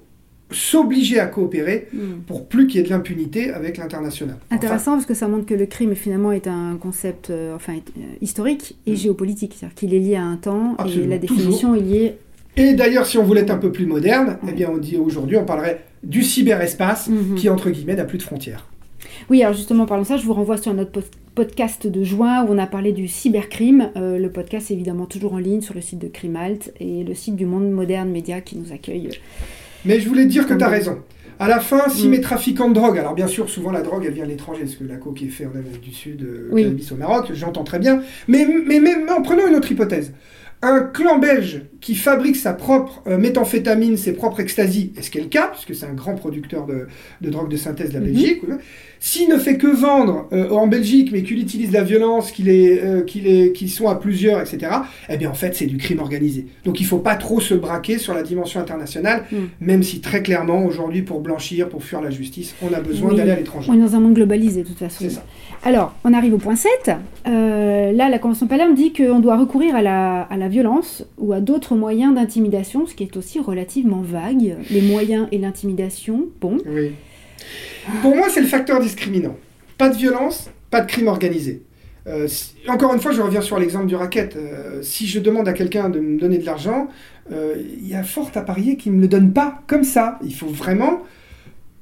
s'obliger 0.50 1.20
à 1.20 1.26
coopérer, 1.26 1.88
Hmm. 1.92 2.20
pour 2.26 2.46
plus 2.46 2.66
qu'il 2.66 2.76
y 2.76 2.80
ait 2.80 2.86
de 2.86 2.90
l'impunité 2.90 3.50
avec 3.50 3.76
l'international. 3.76 4.36
Enfin, 4.46 4.56
Intéressant 4.56 4.92
parce 4.92 5.04
que 5.04 5.12
ça 5.14 5.28
montre 5.28 5.44
que 5.44 5.52
le 5.54 5.66
crime 5.66 5.94
finalement 5.94 6.32
est 6.32 6.46
un 6.46 6.76
concept 6.80 7.28
euh, 7.30 7.54
enfin, 7.54 7.74
euh, 7.74 8.00
historique 8.22 8.76
et 8.86 8.92
Mm. 8.92 8.96
géopolitique, 8.96 9.54
c'est-à-dire 9.58 9.74
qu'il 9.74 9.92
est 9.94 9.98
lié 9.98 10.16
à 10.16 10.24
un 10.24 10.36
temps 10.36 10.74
Absolument, 10.78 11.04
et 11.04 11.08
la 11.08 11.18
définition 11.18 11.74
est 11.74 11.80
liée. 11.80 12.14
Et 12.56 12.72
d'ailleurs, 12.72 13.04
si 13.06 13.18
on 13.18 13.24
voulait 13.24 13.42
être 13.42 13.50
un 13.50 13.58
peu 13.58 13.70
plus 13.70 13.84
moderne, 13.86 14.38
eh 14.48 14.52
bien, 14.52 14.70
on 14.72 14.78
dit 14.78 14.96
aujourd'hui, 14.96 15.36
on 15.36 15.44
parlerait 15.44 15.84
du 16.02 16.22
cyberespace 16.22 17.08
Mhm. 17.08 17.34
qui, 17.36 17.48
entre 17.50 17.68
guillemets, 17.70 17.94
n'a 17.96 18.04
plus 18.04 18.18
de 18.18 18.22
frontières. 18.22 18.66
Oui, 19.30 19.42
alors 19.42 19.54
justement, 19.54 19.86
parlons 19.86 20.02
de 20.02 20.08
ça, 20.08 20.16
je 20.16 20.24
vous 20.24 20.32
renvoie 20.34 20.56
sur 20.56 20.72
notre 20.74 20.90
post- 20.90 21.12
podcast 21.34 21.86
de 21.86 22.02
juin 22.02 22.44
où 22.44 22.48
on 22.52 22.58
a 22.58 22.66
parlé 22.66 22.92
du 22.92 23.06
cybercrime. 23.08 23.90
Euh, 23.96 24.18
le 24.18 24.30
podcast 24.30 24.70
est 24.70 24.74
évidemment 24.74 25.06
toujours 25.06 25.34
en 25.34 25.38
ligne 25.38 25.60
sur 25.60 25.74
le 25.74 25.80
site 25.80 25.98
de 26.00 26.08
Crimalt 26.08 26.72
et 26.80 27.04
le 27.04 27.14
site 27.14 27.36
du 27.36 27.46
Monde 27.46 27.70
Moderne 27.70 28.10
Média 28.10 28.40
qui 28.40 28.56
nous 28.58 28.72
accueille. 28.72 29.10
Mais 29.84 30.00
je 30.00 30.08
voulais 30.08 30.24
te 30.24 30.30
dire 30.30 30.46
que 30.46 30.54
tu 30.54 30.64
as 30.64 30.68
raison. 30.68 30.98
À 31.38 31.46
la 31.46 31.60
fin, 31.60 31.88
si 31.88 32.08
Mm. 32.08 32.10
mes 32.10 32.20
trafiquants 32.20 32.68
de 32.68 32.74
drogue, 32.74 32.98
alors 32.98 33.14
bien 33.14 33.28
sûr, 33.28 33.48
souvent 33.48 33.70
la 33.70 33.82
drogue, 33.82 34.04
elle 34.04 34.12
vient 34.14 34.24
de 34.24 34.30
l'étranger, 34.30 34.62
parce 34.62 34.74
que 34.74 34.82
la 34.82 34.96
coke 34.96 35.22
est 35.22 35.26
faite 35.28 35.46
en 35.54 35.56
Amérique 35.58 35.80
du 35.82 35.92
Sud, 35.94 36.22
euh, 36.22 36.48
Oui. 36.50 36.64
cannabis 36.64 36.90
au 36.90 36.96
Maroc, 36.96 37.30
j'entends 37.32 37.62
très 37.62 37.78
bien. 37.78 38.02
Mais, 38.26 38.44
mais 38.66 38.80
même 38.80 39.08
en 39.08 39.22
prenant 39.22 39.46
une 39.46 39.54
autre 39.54 39.70
hypothèse, 39.70 40.12
un 40.62 40.80
clan 40.80 41.18
belge 41.18 41.62
qui 41.80 41.94
fabrique 41.94 42.36
sa 42.36 42.52
propre 42.54 43.02
euh, 43.06 43.18
méthamphétamine, 43.18 43.96
ses 43.96 44.12
propres 44.12 44.40
ecstasy, 44.40 44.92
et 44.96 45.02
ce 45.02 45.10
qui 45.10 45.18
est 45.18 45.22
le 45.22 45.28
cas, 45.28 45.48
puisque 45.52 45.74
c'est 45.78 45.86
un 45.86 45.94
grand 45.94 46.14
producteur 46.16 46.66
de, 46.66 46.88
de 47.20 47.30
drogue 47.30 47.48
de 47.48 47.56
synthèse 47.56 47.90
de 47.90 47.94
la 47.94 48.00
Mhm. 48.00 48.06
Belgique, 48.06 48.42
s'il 49.00 49.28
ne 49.28 49.36
fait 49.38 49.58
que 49.58 49.68
vendre 49.68 50.26
euh, 50.32 50.50
en 50.50 50.66
Belgique, 50.66 51.10
mais 51.12 51.22
qu'il 51.22 51.38
utilise 51.38 51.70
la 51.70 51.84
violence, 51.84 52.32
qu'il 52.32 52.48
est, 52.48 52.82
euh, 52.82 53.02
qu'il 53.02 53.28
est, 53.28 53.52
qu'ils 53.52 53.70
sont 53.70 53.86
à 53.88 53.94
plusieurs, 53.94 54.40
etc., 54.40 54.72
eh 55.08 55.16
bien 55.16 55.30
en 55.30 55.34
fait 55.34 55.54
c'est 55.54 55.66
du 55.66 55.76
crime 55.76 56.00
organisé. 56.00 56.46
Donc 56.64 56.80
il 56.80 56.84
faut 56.84 56.98
pas 56.98 57.14
trop 57.14 57.40
se 57.40 57.54
braquer 57.54 57.98
sur 57.98 58.12
la 58.12 58.22
dimension 58.24 58.58
internationale, 58.60 59.22
Mm. 59.30 59.36
même 59.60 59.82
si 59.84 60.00
très 60.00 60.22
clairement 60.22 60.64
aujourd'hui 60.64 61.02
pour 61.02 61.20
blanchir, 61.20 61.68
pour 61.68 61.84
fuir 61.84 62.00
la 62.00 62.10
justice, 62.10 62.54
on 62.60 62.72
a 62.74 62.80
besoin 62.80 63.10
Oui. 63.10 63.16
d'aller 63.16 63.30
à 63.30 63.36
l'étranger. 63.36 63.70
On 63.70 63.74
est 63.74 63.80
dans 63.82 63.94
un 63.94 64.00
monde 64.00 64.14
globalisé, 64.14 64.62
de 64.62 64.68
toute 64.68 64.78
façon. 64.78 64.96
C'est 65.00 65.10
ça. 65.10 65.24
Alors, 65.64 65.94
on 66.04 66.12
arrive 66.12 66.34
au 66.34 66.38
point 66.38 66.54
7. 66.56 66.70
Euh, 67.26 67.92
là, 67.92 68.08
la 68.08 68.18
Convention 68.18 68.46
Palerme 68.46 68.74
dit 68.74 68.92
qu'on 68.92 69.18
doit 69.20 69.36
recourir 69.36 69.74
à 69.74 69.82
la, 69.82 70.22
à 70.22 70.36
la 70.36 70.48
violence 70.48 71.04
ou 71.18 71.32
à 71.32 71.40
d'autres 71.40 71.67
moyens 71.76 72.14
d'intimidation, 72.14 72.86
ce 72.86 72.94
qui 72.94 73.04
est 73.04 73.16
aussi 73.16 73.40
relativement 73.40 74.00
vague. 74.02 74.56
Les 74.70 74.82
moyens 74.82 75.28
et 75.32 75.38
l'intimidation, 75.38 76.26
bon. 76.40 76.58
Pour 78.02 78.16
moi, 78.16 78.28
c'est 78.30 78.40
le 78.40 78.46
facteur 78.46 78.80
discriminant. 78.80 79.36
Pas 79.76 79.88
de 79.88 79.96
violence, 79.96 80.50
pas 80.70 80.80
de 80.80 80.90
crime 80.90 81.08
organisé. 81.08 81.62
Euh, 82.06 82.26
encore 82.68 82.94
une 82.94 83.00
fois, 83.00 83.12
je 83.12 83.20
reviens 83.20 83.40
sur 83.40 83.58
l'exemple 83.58 83.86
du 83.86 83.94
racket. 83.94 84.36
Euh, 84.36 84.82
si 84.82 85.06
je 85.06 85.20
demande 85.20 85.48
à 85.48 85.52
quelqu'un 85.52 85.88
de 85.88 86.00
me 86.00 86.18
donner 86.18 86.38
de 86.38 86.46
l'argent, 86.46 86.88
euh, 87.32 87.54
il 87.58 87.86
y 87.86 87.94
a 87.94 88.02
fort 88.02 88.30
à 88.34 88.40
parier 88.40 88.76
qu'il 88.76 88.92
ne 88.92 88.96
me 88.96 89.02
le 89.02 89.08
donne 89.08 89.32
pas 89.32 89.62
comme 89.66 89.84
ça. 89.84 90.18
Il 90.24 90.34
faut 90.34 90.46
vraiment 90.46 91.02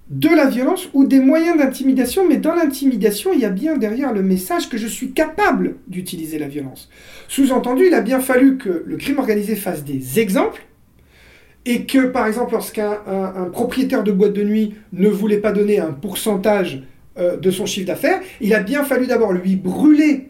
de 0.08 0.28
la 0.28 0.46
violence 0.46 0.88
ou 0.94 1.04
des 1.04 1.18
moyens 1.18 1.58
d'intimidation, 1.58 2.28
mais 2.28 2.36
dans 2.36 2.54
l'intimidation, 2.54 3.32
il 3.32 3.40
y 3.40 3.44
a 3.44 3.50
bien 3.50 3.76
derrière 3.76 4.12
le 4.12 4.22
message 4.22 4.68
que 4.68 4.76
je 4.78 4.86
suis 4.86 5.10
capable 5.10 5.76
d'utiliser 5.88 6.38
la 6.38 6.46
violence. 6.46 6.88
Sous-entendu, 7.28 7.86
il 7.88 7.94
a 7.94 8.00
bien 8.02 8.20
fallu 8.20 8.56
que 8.56 8.84
le 8.86 8.96
crime 8.96 9.18
organisé 9.18 9.56
fasse 9.56 9.84
des 9.84 10.20
exemples 10.20 10.64
et 11.64 11.86
que, 11.86 12.06
par 12.06 12.28
exemple, 12.28 12.52
lorsqu'un 12.52 12.98
un- 13.08 13.42
un 13.42 13.44
propriétaire 13.50 14.04
de 14.04 14.12
boîte 14.12 14.32
de 14.34 14.44
nuit 14.44 14.74
ne 14.92 15.08
voulait 15.08 15.38
pas 15.38 15.50
donner 15.52 15.80
un 15.80 15.92
pourcentage 15.92 16.84
euh, 17.18 17.36
de 17.36 17.50
son 17.50 17.66
chiffre 17.66 17.86
d'affaires, 17.86 18.20
il 18.40 18.54
a 18.54 18.60
bien 18.60 18.84
fallu 18.84 19.06
d'abord 19.08 19.32
lui 19.32 19.56
brûler 19.56 20.28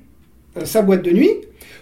euh, 0.56 0.64
sa 0.64 0.80
boîte 0.80 1.02
de 1.02 1.10
nuit 1.10 1.32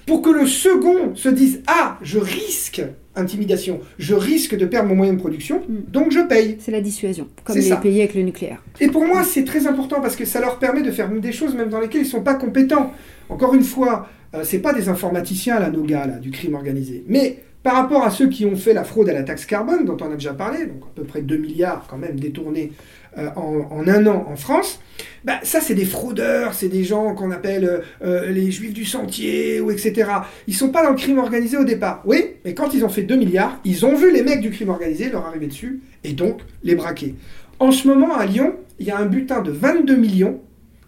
pour 0.07 0.21
que 0.23 0.31
le 0.31 0.47
second 0.47 1.15
se 1.15 1.29
dise 1.29 1.63
Ah, 1.69 1.99
je 2.03 2.19
risque 2.19 2.83
intimidation, 3.17 3.81
je 3.99 4.15
risque 4.15 4.57
de 4.57 4.67
perdre 4.67 4.89
mon 4.89 4.95
moyen 4.97 5.13
de 5.13 5.19
production, 5.19 5.63
Mm. 5.69 5.91
donc 5.93 6.11
je 6.13 6.21
paye. 6.21 6.57
C'est 6.61 6.73
la 6.73 6.81
dissuasion, 6.81 7.29
comme 7.45 7.57
les 7.57 7.63
ça. 7.63 7.77
pays 7.77 7.99
avec 8.01 8.15
le 8.15 8.23
nucléaire. 8.23 8.63
Et 8.81 8.89
pour 8.89 9.07
moi, 9.07 9.23
c'est 9.25 9.45
très 9.45 9.67
important 9.67 10.01
parce 10.01 10.17
que 10.17 10.25
ça 10.25 10.41
leur 10.41 10.59
permet 10.59 10.83
de 10.83 10.91
faire 10.91 11.09
des 11.11 11.33
choses 11.33 11.55
même 11.55 11.69
dans 11.69 11.81
lesquelles 11.81 12.03
ils 12.03 12.05
ne 12.05 12.11
sont 12.11 12.23
pas 12.23 12.35
compétents. 12.35 12.93
Encore 13.29 13.55
une 13.55 13.63
fois, 13.65 14.09
euh, 14.35 14.43
c'est 14.45 14.59
pas 14.59 14.73
des 14.73 14.89
informaticiens 14.89 15.59
là, 15.61 15.71
nos 15.71 15.83
gars 15.85 16.07
là, 16.07 16.19
du 16.19 16.31
crime 16.31 16.55
organisé. 16.55 17.05
Mais 17.09 17.39
par 17.63 17.75
rapport 17.77 18.05
à 18.05 18.11
ceux 18.11 18.29
qui 18.29 18.45
ont 18.45 18.57
fait 18.57 18.75
la 18.75 18.85
fraude 18.85 19.09
à 19.09 19.13
la 19.15 19.23
taxe 19.23 19.47
carbone, 19.47 19.85
dont 19.87 19.97
on 20.01 20.11
a 20.11 20.15
déjà 20.15 20.35
parlé, 20.35 20.67
donc 20.67 20.83
à 20.83 20.91
peu 20.95 21.05
près 21.05 21.23
2 21.23 21.37
milliards 21.39 21.87
quand 21.89 21.97
même 21.97 22.19
détournés 22.21 22.73
euh, 23.19 23.29
en, 23.37 23.67
en 23.71 23.89
un 23.89 24.07
an 24.07 24.27
en 24.29 24.37
France, 24.37 24.81
bah, 25.25 25.41
ça 25.43 25.61
c'est 25.61 25.75
des 25.75 25.85
fraudeurs, 25.85 26.55
c'est 26.55 26.69
des 26.69 26.85
gens 26.85 27.15
qu'on 27.15 27.31
appelle 27.31 27.65
euh, 27.65 27.81
euh, 28.03 28.31
les 28.31 28.51
juifs 28.51 28.75
du 28.75 28.85
sentier, 28.85 29.61
ou 29.61 29.71
etc. 29.71 30.11
Ils 30.47 30.55
sont 30.55 30.71
pas 30.71 30.83
dans 30.83 30.91
le 30.91 30.97
crime 30.97 31.19
organisé 31.19 31.57
au 31.57 31.65
départ. 31.65 32.03
Oui, 32.05 32.25
mais 32.45 32.55
quand 32.55 32.75
ils 32.75 32.85
ont 32.85 32.89
fait 32.89 33.03
2 33.03 33.17
milliards, 33.17 33.59
ils 33.65 33.87
ont 33.87 33.95
vu 33.95 34.13
les 34.13 34.23
mecs 34.23 34.41
du 34.41 34.51
crime 34.51 34.69
organisé 34.69 35.11
leur 35.11 35.27
arriver 35.27 35.47
dessus, 35.47 35.81
et 36.03 36.13
donc 36.13 36.41
les 36.63 36.75
braquer. 36.75 37.15
En 37.59 37.73
ce 37.73 37.87
moment, 37.89 38.15
à 38.15 38.27
Lyon, 38.27 38.55
il 38.79 38.87
y 38.87 38.91
a 38.91 38.99
un 38.99 39.07
butin 39.07 39.41
de 39.41 39.51
22 39.51 39.97
millions 39.97 40.41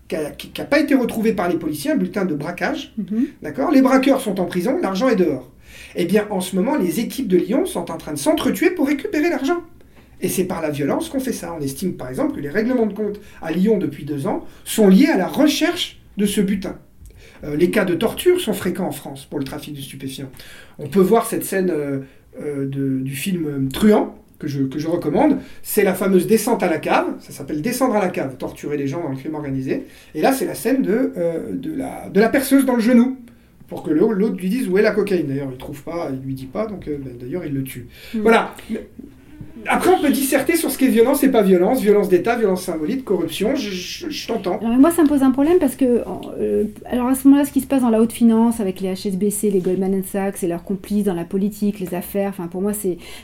qui 0.09 0.17
n'a 0.17 0.65
pas 0.65 0.79
été 0.79 0.95
retrouvé 0.95 1.33
par 1.33 1.49
les 1.49 1.57
policiers, 1.57 1.91
un 1.91 1.97
bulletin 1.97 2.25
de 2.25 2.35
braquage. 2.35 2.95
Mhm. 2.97 3.27
D'accord? 3.43 3.71
Les 3.71 3.83
braqueurs 3.83 4.21
sont 4.21 4.41
en 4.41 4.45
prison, 4.45 4.79
l'argent 4.81 5.09
est 5.09 5.17
dehors. 5.17 5.51
Eh 5.97 6.05
bien, 6.05 6.27
en 6.31 6.41
ce 6.41 6.55
moment, 6.55 6.77
les 6.77 7.01
équipes 7.01 7.29
de 7.29 7.37
Lyon 7.37 7.67
sont 7.67 7.91
en 7.91 7.97
train 7.97 8.13
de 8.13 8.19
s'entretuer 8.19 8.71
pour 8.71 8.87
récupérer 8.87 9.31
l'argent. 9.31 9.63
Et 10.21 10.29
c'est 10.29 10.45
par 10.45 10.63
la 10.63 10.71
violence 10.71 11.09
qu'on 11.09 11.21
fait 11.21 11.33
ça. 11.33 11.55
On 11.59 11.61
estime 11.63 11.95
par 11.97 12.09
exemple 12.09 12.35
que 12.37 12.41
les 12.41 12.49
règlements 12.49 12.87
de 12.87 12.95
compte 12.95 13.21
à 13.43 13.53
Lyon 13.53 13.77
depuis 13.79 14.05
deux 14.05 14.27
ans 14.27 14.45
sont 14.65 14.89
liés 14.89 15.09
à 15.13 15.17
la 15.19 15.27
recherche 15.27 16.01
de 16.17 16.25
ce 16.27 16.41
butin. 16.41 16.77
Euh, 17.45 17.55
les 17.57 17.71
cas 17.71 17.85
de 17.85 17.95
torture 17.95 18.41
sont 18.41 18.55
fréquents 18.55 18.87
en 18.87 18.93
France 18.93 19.27
pour 19.27 19.39
le 19.39 19.45
trafic 19.45 19.75
de 19.75 19.81
stupéfiants. 19.81 20.31
On 20.79 20.89
peut 20.89 21.01
voir 21.01 21.27
cette 21.27 21.45
scène 21.45 21.71
euh, 21.71 22.01
euh, 22.41 22.67
de- 22.67 23.01
du 23.01 23.15
film 23.15 23.69
Truand, 23.71 24.15
que 24.39 24.49
je, 24.49 24.63
que 24.63 24.79
je 24.79 24.89
recommande. 24.89 25.39
C'est 25.63 25.83
la 25.85 25.93
fameuse 25.95 26.27
descente 26.27 26.63
à 26.63 26.69
la 26.71 26.79
cave. 26.79 27.07
Ça 27.21 27.33
s'appelle 27.33 27.61
descendre 27.61 27.95
à 27.97 28.01
la 28.01 28.09
cave, 28.09 28.37
torturer 28.39 28.77
les 28.79 28.87
gens 28.87 29.03
dans 29.03 29.11
le 29.11 29.17
crime 29.17 29.35
organisé. 29.35 29.85
Et 30.15 30.23
là, 30.23 30.33
c'est 30.33 30.47
la 30.47 30.55
scène 30.55 30.81
de, 30.83 31.13
euh, 31.19 31.53
de, 31.53 31.75
la, 31.75 32.09
de 32.09 32.21
la 32.21 32.29
perceuse 32.31 32.65
dans 32.65 32.75
le 32.77 32.81
genou. 32.83 33.19
Pour 33.69 33.83
que 33.83 33.91
l'autre 33.91 34.37
lui 34.37 34.49
dise 34.49 34.69
où 34.69 34.79
est 34.79 34.83
la 34.83 34.93
cocaïne. 34.93 35.27
D'ailleurs, 35.27 35.49
il 35.51 35.59
trouve 35.59 35.83
pas, 35.83 36.11
il 36.13 36.25
lui 36.25 36.35
dit 36.35 36.47
pas, 36.47 36.67
donc 36.67 36.87
euh, 36.87 36.99
d'ailleurs, 37.19 37.45
il 37.45 37.53
le 37.53 37.65
tue. 37.65 37.87
Mm. 38.15 38.21
Voilà. 38.21 38.55
Après, 39.69 39.91
on 39.91 40.01
peut 40.01 40.11
disserter 40.11 40.57
sur 40.57 40.71
ce 40.71 40.79
qu'est 40.79 40.89
violence 40.89 41.23
et 41.23 41.31
pas 41.31 41.43
violence, 41.43 41.81
violence 41.81 42.09
d'État, 42.09 42.37
violence 42.37 42.63
symbolique, 42.63 43.05
corruption. 43.05 43.55
Je, 43.57 44.27
t'entends. 44.27 44.59
Alors, 44.59 44.77
moi, 44.77 44.91
ça 44.91 45.03
me 45.03 45.09
pose 45.09 45.23
un 45.23 45.31
problème 45.31 45.59
parce 45.59 45.77
que, 45.77 46.03
euh, 46.41 46.65
alors 46.87 47.09
à 47.09 47.15
ce 47.15 47.27
moment-là, 47.29 47.45
ce 47.47 47.53
qui 47.53 47.61
se 47.61 47.67
passe 47.67 47.83
dans 47.83 47.91
la 47.91 48.01
haute 48.01 48.13
finance 48.13 48.61
avec 48.61 48.81
les 48.81 48.95
HSBC, 48.95 49.51
les 49.51 49.61
Goldman 49.61 50.03
Sachs 50.05 50.43
et 50.43 50.47
leurs 50.47 50.65
complices 50.65 51.05
dans 51.05 51.15
la 51.15 51.25
politique, 51.25 51.81
les 51.81 51.95
affaires, 51.95 52.31
enfin 52.31 52.49
pour 52.49 52.63
moi, 52.63 52.73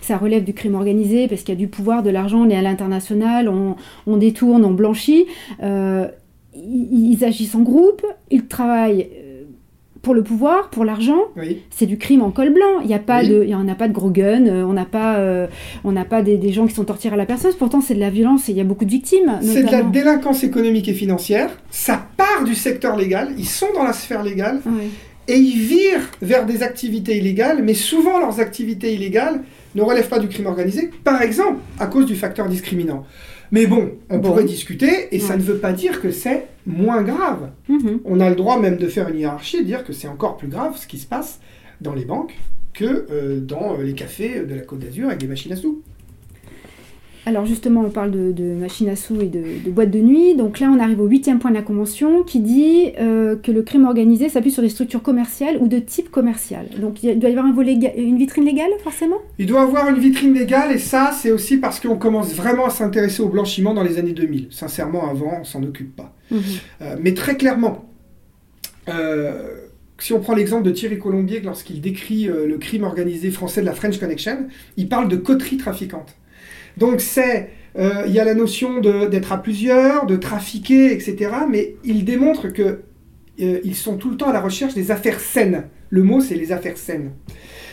ça 0.01 0.17
relève 0.17 0.45
du 0.45 0.55
crime 0.55 0.75
organisé 0.75 1.29
parce 1.29 1.43
qu'il 1.43 1.55
y 1.55 1.57
a 1.57 1.61
du 1.61 1.69
pouvoir, 1.69 2.03
de 2.03 2.11
l'argent, 2.11 2.39
on 2.39 2.51
est 2.51 2.57
à 2.57 2.63
l'international, 2.63 3.49
on, 3.49 4.17
détourne, 4.17 4.65
on 4.65 4.73
blanchit. 4.73 5.27
Euh, 5.63 6.07
ils, 6.55 7.25
agissent 7.25 7.55
en 7.55 7.63
groupe, 7.63 8.05
ils 8.31 8.47
travaillent 8.47 9.09
euh, 9.17 9.22
pour 10.03 10.15
le 10.15 10.23
pouvoir, 10.23 10.69
pour 10.71 10.85
l'argent. 10.85 11.21
Oui. 11.37 11.63
C'est 11.71 11.87
du 11.87 11.97
crime 11.97 12.23
en 12.23 12.31
col 12.31 12.53
blanc. 12.53 12.81
Il 12.83 12.89
n'y 12.89 12.95
a 12.95 12.99
pas 12.99 13.21
Oui. 13.21 13.29
de, 13.29 13.43
il 13.45 13.51
y 13.51 13.55
en 13.55 13.69
a 13.69 13.75
pas 13.75 13.89
de 13.89 13.93
gros 13.93 14.11
guns, 14.11 14.47
euh, 14.47 14.65
on 14.65 14.73
n'a 14.73 14.85
pas, 14.85 15.17
euh, 15.17 15.47
on 15.85 15.93
n'a 15.93 16.05
pas 16.05 16.23
des, 16.23 16.37
des 16.37 16.53
gens 16.53 16.67
qui 16.67 16.75
sont 16.75 16.85
torturés 16.85 17.15
à 17.15 17.17
la 17.17 17.27
personne. 17.27 17.53
Pourtant, 17.59 17.81
c'est 17.81 17.95
de 17.95 18.01
la 18.01 18.11
violence 18.11 18.49
et 18.49 18.53
il 18.53 18.59
y 18.59 18.61
a 18.61 18.65
beaucoup 18.65 18.85
de 18.85 18.91
victimes. 18.91 19.39
C'est 19.41 19.63
de 19.63 19.71
la 19.71 19.83
délinquance 19.83 20.43
économique 20.45 20.89
et 20.89 20.93
financière. 20.95 21.51
Ça 21.71 22.05
part 22.17 22.45
du 22.45 22.55
secteur 22.55 22.97
légal. 22.97 23.29
Ils 23.39 23.47
sont 23.49 23.69
dans 23.75 23.85
la 23.85 23.93
sphère 23.93 24.23
légale. 24.23 24.61
Et 25.29 25.37
ils 25.37 25.59
virent 25.61 26.09
vers 26.21 26.47
des 26.47 26.65
activités 26.65 27.17
illégales, 27.17 27.63
mais 27.63 27.75
souvent 27.75 28.19
leurs 28.19 28.41
activités 28.41 28.93
illégales 28.93 29.43
ne 29.77 29.83
relèvent 29.83 30.09
pas 30.09 30.19
du 30.19 30.27
crime 30.27 30.47
organisé, 30.47 30.91
par 31.05 31.23
exemple 31.23 31.59
à 31.79 31.87
cause 31.87 32.07
du 32.07 32.17
facteur 32.17 32.49
discriminant. 32.49 33.05
Mais 33.53 33.67
bon, 33.67 33.93
on 34.11 34.17
Bon. 34.19 34.31
pourrait 34.31 34.45
discuter, 34.45 35.15
et 35.15 35.21
ça 35.21 35.37
ne 35.37 35.43
veut 35.43 35.59
pas 35.59 35.73
dire 35.73 36.01
que 36.01 36.11
c'est 36.11 36.47
moins 36.67 37.03
grave. 37.03 37.51
Mhm. 37.69 38.01
On 38.05 38.19
a 38.21 38.29
le 38.31 38.35
droit 38.37 38.59
même 38.59 38.77
de 38.79 38.87
faire 38.89 39.09
une 39.09 39.19
hiérarchie 39.19 39.59
et 39.59 39.61
de 39.61 39.67
dire 39.67 39.85
que 39.85 39.93
c'est 39.93 40.09
encore 40.09 40.37
plus 40.39 40.49
grave 40.49 40.77
ce 40.77 40.87
qui 40.87 40.99
se 40.99 41.07
passe 41.07 41.39
dans 41.81 41.93
les 41.95 42.05
banques 42.07 42.35
que 42.73 43.07
euh, 43.11 43.39
dans 43.41 43.79
euh, 43.79 43.83
les 43.83 43.93
cafés 43.93 44.41
de 44.41 44.55
la 44.55 44.63
Côte 44.63 44.79
d'Azur 44.79 45.09
avec 45.09 45.21
des 45.21 45.27
machines 45.27 45.53
à 45.53 45.57
sous. 45.57 45.83
Alors 47.25 47.47
justement, 47.47 47.83
on 47.83 47.91
parle 47.91 48.11
de, 48.11 48.33
de 48.33 48.55
machines 48.55 48.89
à 48.89 48.97
sous 48.97 49.21
et 49.21 49.27
de, 49.27 49.65
de 49.65 49.71
boîtes 49.71 49.91
de 49.91 50.01
nuit. 50.01 50.35
Donc 50.35 50.59
là, 50.59 50.71
on 50.75 50.81
arrive 50.81 51.01
au 51.01 51.07
huitième 51.07 51.39
point 51.39 51.51
de 51.51 51.57
la 51.57 51.63
Convention 51.63 52.25
qui 52.25 52.41
dit 52.41 52.93
euh, 52.99 53.37
que 53.37 53.53
le 53.53 53.63
crime 53.63 53.85
organisé 53.85 54.29
s'appuie 54.29 54.51
sur 54.51 54.63
des 54.63 54.69
structures 54.69 55.03
commerciales 55.03 55.57
ou 55.61 55.69
de 55.69 55.79
type 55.79 56.11
commercial. 56.11 56.67
Donc 56.81 57.03
il 57.03 57.11
y 57.11 57.17
doit 57.17 57.31
y 57.31 57.33
avoir 57.33 57.47
un 57.47 57.53
volet 57.53 57.75
une 57.97 58.19
vitrine 58.19 58.45
légale, 58.45 58.71
forcément? 58.83 59.19
Il 59.39 59.47
doit 59.47 59.63
avoir 59.63 59.89
une 59.89 60.01
vitrine 60.01 60.35
légale 60.35 60.73
et 60.73 60.79
ça, 60.79 61.13
c'est 61.13 61.31
aussi 61.31 61.59
parce 61.59 61.79
qu'on 61.79 61.97
commence 61.97 62.35
vraiment 62.35 62.67
à 62.67 62.71
s'intéresser 62.71 63.23
au 63.23 63.29
blanchiment 63.29 63.73
dans 63.73 63.85
les 63.85 63.99
années 63.99 64.13
2000. 64.13 64.49
Sincèrement, 64.51 65.09
avant, 65.09 65.39
on 65.41 65.45
s'en 65.45 65.63
occupe 65.63 65.95
pas. 65.95 66.15
Mhm. 66.31 66.41
Euh, 66.83 66.97
mais 67.01 67.15
très 67.15 67.37
clairement, 67.37 67.85
euh, 68.89 69.49
si 69.99 70.13
on 70.13 70.19
prend 70.19 70.35
l'exemple 70.35 70.65
de 70.65 70.73
Thierry 70.73 70.99
Colombier, 70.99 71.41
lorsqu'il 71.41 71.81
décrit 71.81 72.25
le 72.25 72.59
crime 72.59 72.83
organisé 72.83 73.31
français 73.31 73.61
de 73.61 73.67
la 73.67 73.75
French 73.75 73.99
Connection, 74.01 74.49
il 74.77 74.89
parle 74.89 75.07
de 75.07 75.15
coterie 75.15 75.59
trafiquante. 75.59 76.17
Donc 76.77 77.01
c'est, 77.01 77.51
euh, 77.79 78.05
il 78.07 78.13
y 78.13 78.21
a 78.21 78.25
la 78.25 78.35
notion 78.35 78.81
d'être 78.81 79.33
à 79.33 79.43
plusieurs, 79.43 80.07
de 80.07 80.17
trafiquer, 80.17 80.93
etc. 80.93 81.31
Mais 81.49 81.77
il 81.85 82.05
démontre 82.05 82.49
que 82.49 82.81
euh, 83.41 83.61
ils 83.65 83.77
sont 83.77 83.97
tout 83.97 84.11
le 84.11 84.17
temps 84.17 84.29
à 84.29 84.33
la 84.33 84.41
recherche 84.41 84.75
des 84.75 84.91
affaires 84.91 85.21
saines. 85.21 85.65
Le 85.91 86.03
mot, 86.03 86.21
c'est 86.21 86.35
les 86.35 86.53
affaires 86.53 86.79
saines. 86.79 87.13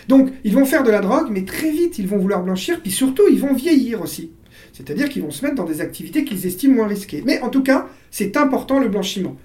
Donc, 0.07 0.31
ils 0.43 0.53
vont 0.53 0.65
faire 0.65 0.83
de 0.83 0.89
la 0.89 0.99
drogue, 0.99 1.27
mais 1.29 1.43
très 1.43 1.71
vite, 1.71 1.99
ils 1.99 2.07
vont 2.07 2.17
vouloir 2.17 2.43
blanchir, 2.43 2.81
puis 2.81 2.91
surtout, 2.91 3.23
ils 3.31 3.39
vont 3.39 3.53
vieillir 3.53 4.01
aussi. 4.01 4.31
C'est-à-dire 4.73 5.09
qu'ils 5.09 5.21
vont 5.21 5.31
se 5.31 5.45
mettre 5.45 5.55
dans 5.55 5.65
des 5.65 5.81
activités 5.81 6.23
qu'ils 6.23 6.45
estiment 6.45 6.75
moins 6.75 6.88
risquées. 6.88 7.21
Mais 7.25 7.41
en 7.41 7.49
tout 7.49 7.63
cas, 7.63 7.88
c'est 8.12 8.38
important 8.38 8.79
le 8.79 8.88
blanchiment. 8.88 9.35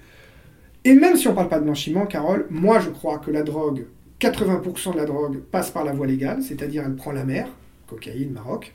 Et 0.83 0.93
même 0.93 1.17
si 1.17 1.27
on 1.27 1.31
ne 1.31 1.35
parle 1.35 1.49
pas 1.49 1.59
de 1.59 1.65
blanchiment, 1.65 2.05
Carole, 2.05 2.45
moi 2.49 2.79
je 2.79 2.89
crois 2.89 3.17
que 3.17 3.31
la 3.31 3.43
drogue, 3.43 3.85
80% 4.21 4.93
de 4.93 4.97
la 4.97 5.05
drogue 5.05 5.39
passe 5.39 5.71
par 5.71 5.83
la 5.83 5.91
voie 5.91 6.07
légale, 6.07 6.41
c'est-à-dire 6.41 6.83
elle 6.85 6.95
prend 6.95 7.11
la 7.11 7.25
mer, 7.25 7.47
cocaïne, 7.87 8.31
Maroc, 8.31 8.73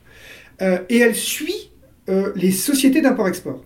et 0.61 0.99
elle 0.99 1.15
suit 1.15 1.71
euh, 2.11 2.33
les 2.35 2.51
sociétés 2.51 3.03
d'import-export. 3.03 3.63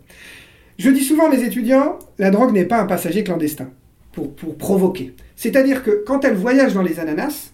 Je 0.79 0.91
dis 0.91 1.03
souvent 1.03 1.27
à 1.27 1.31
mes 1.31 1.43
étudiants, 1.43 1.99
la 2.19 2.31
drogue 2.31 2.53
n'est 2.53 2.67
pas 2.67 2.79
un 2.79 2.85
passager 2.85 3.25
clandestin 3.25 3.71
pour, 4.13 4.35
pour 4.35 4.59
provoquer. 4.59 5.15
C'est-à-dire 5.35 5.83
que 5.83 6.03
quand 6.07 6.25
elle 6.25 6.35
voyage 6.35 6.75
dans 6.75 6.83
les 6.83 7.01
ananas, 7.01 7.54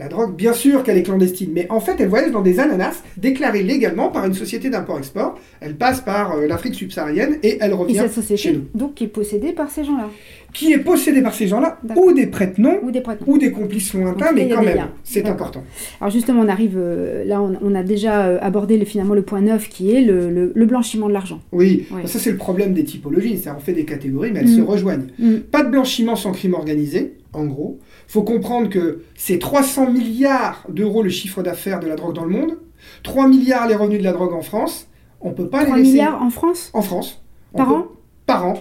La 0.00 0.08
drogue, 0.08 0.34
bien 0.34 0.54
sûr 0.54 0.82
qu'elle 0.82 0.96
est 0.96 1.02
clandestine, 1.02 1.50
mais 1.52 1.66
en 1.68 1.78
fait, 1.78 1.96
elle 2.00 2.08
voyage 2.08 2.32
dans 2.32 2.40
des 2.40 2.58
ananas 2.58 3.02
déclarés 3.18 3.62
légalement 3.62 4.08
par 4.08 4.24
une 4.24 4.32
société 4.32 4.70
d'import-export. 4.70 5.38
Elle 5.60 5.74
passe 5.76 6.00
par 6.00 6.32
euh, 6.38 6.46
l'Afrique 6.46 6.74
subsaharienne 6.74 7.36
et 7.42 7.58
elle 7.60 7.72
Et 7.72 7.74
revient 7.74 7.94
cette 7.96 8.08
chez 8.14 8.20
société, 8.22 8.52
nous. 8.56 8.64
donc, 8.80 8.94
qui 8.94 9.04
est 9.04 9.08
possédée 9.08 9.52
par 9.52 9.70
ces 9.70 9.84
gens-là, 9.84 10.08
Qui 10.54 10.72
est 10.72 10.78
possédée 10.78 11.20
par 11.20 11.34
ces 11.34 11.46
gens-là, 11.46 11.78
ou 11.96 12.12
des 12.12 12.26
prête-noms, 12.26 12.78
ou 12.82 12.90
ou 13.26 13.38
des 13.38 13.52
complices 13.52 13.92
lointains, 13.92 14.26
cas, 14.28 14.32
mais 14.32 14.48
quand 14.48 14.62
même, 14.62 14.86
c'est 15.04 15.26
important. 15.28 15.62
Alors 16.00 16.10
justement, 16.10 16.40
on 16.40 16.48
arrive, 16.48 16.76
euh, 16.78 17.22
là, 17.26 17.42
on, 17.42 17.58
on 17.62 17.74
a 17.74 17.82
déjà 17.82 18.24
euh, 18.26 18.38
abordé 18.40 18.78
le, 18.78 18.86
finalement 18.86 19.12
le 19.14 19.20
point 19.22 19.42
9 19.42 19.68
qui 19.68 19.94
est 19.94 20.00
le, 20.00 20.30
le- 20.30 20.52
le 20.54 20.66
blanchiment 20.66 21.08
de 21.08 21.12
l'argent. 21.12 21.40
Oui, 21.52 21.86
Ouais. 21.92 22.06
ça 22.06 22.18
c'est 22.18 22.30
le 22.32 22.38
problème 22.38 22.72
des 22.72 22.84
typologies, 22.84 23.36
c'est-à-dire 23.36 23.56
on 23.58 23.60
fait 23.60 23.74
des 23.74 23.84
catégories, 23.84 24.30
mais 24.32 24.40
elles 24.40 24.48
Mm. 24.48 24.56
se 24.56 24.62
rejoignent. 24.62 25.06
Mm. 25.18 25.34
Pas 25.52 25.62
de 25.62 25.70
blanchiment 25.70 26.16
sans 26.16 26.32
crime 26.32 26.54
organisé, 26.54 27.12
en 27.34 27.44
gros. 27.44 27.78
Faut 28.10 28.22
comprendre 28.24 28.68
que 28.68 29.02
c'est 29.14 29.38
300 29.38 29.90
milliards 29.92 30.64
d'euros 30.68 31.02
le 31.02 31.10
chiffre 31.10 31.42
d'affaires 31.42 31.78
de 31.80 31.86
la 31.86 31.94
drogue 31.96 32.14
dans 32.14 32.24
le 32.24 32.30
monde, 32.30 32.58
3 33.04 33.28
milliards 33.28 33.68
les 33.68 33.76
revenus 33.76 34.00
de 34.00 34.04
la 34.04 34.12
drogue 34.12 34.32
en 34.32 34.42
France. 34.42 34.88
On 35.20 35.32
peut 35.32 35.48
pas 35.48 35.64
3 35.64 35.76
les 35.76 35.82
laisser 35.82 35.92
milliards 35.94 36.20
en 36.22 36.30
France 36.30 36.70
en 36.72 36.82
France. 36.82 37.22
Par 37.56 37.68
peut- 37.68 37.74
an 37.74 37.86
Par 38.26 38.46
an. 38.46 38.54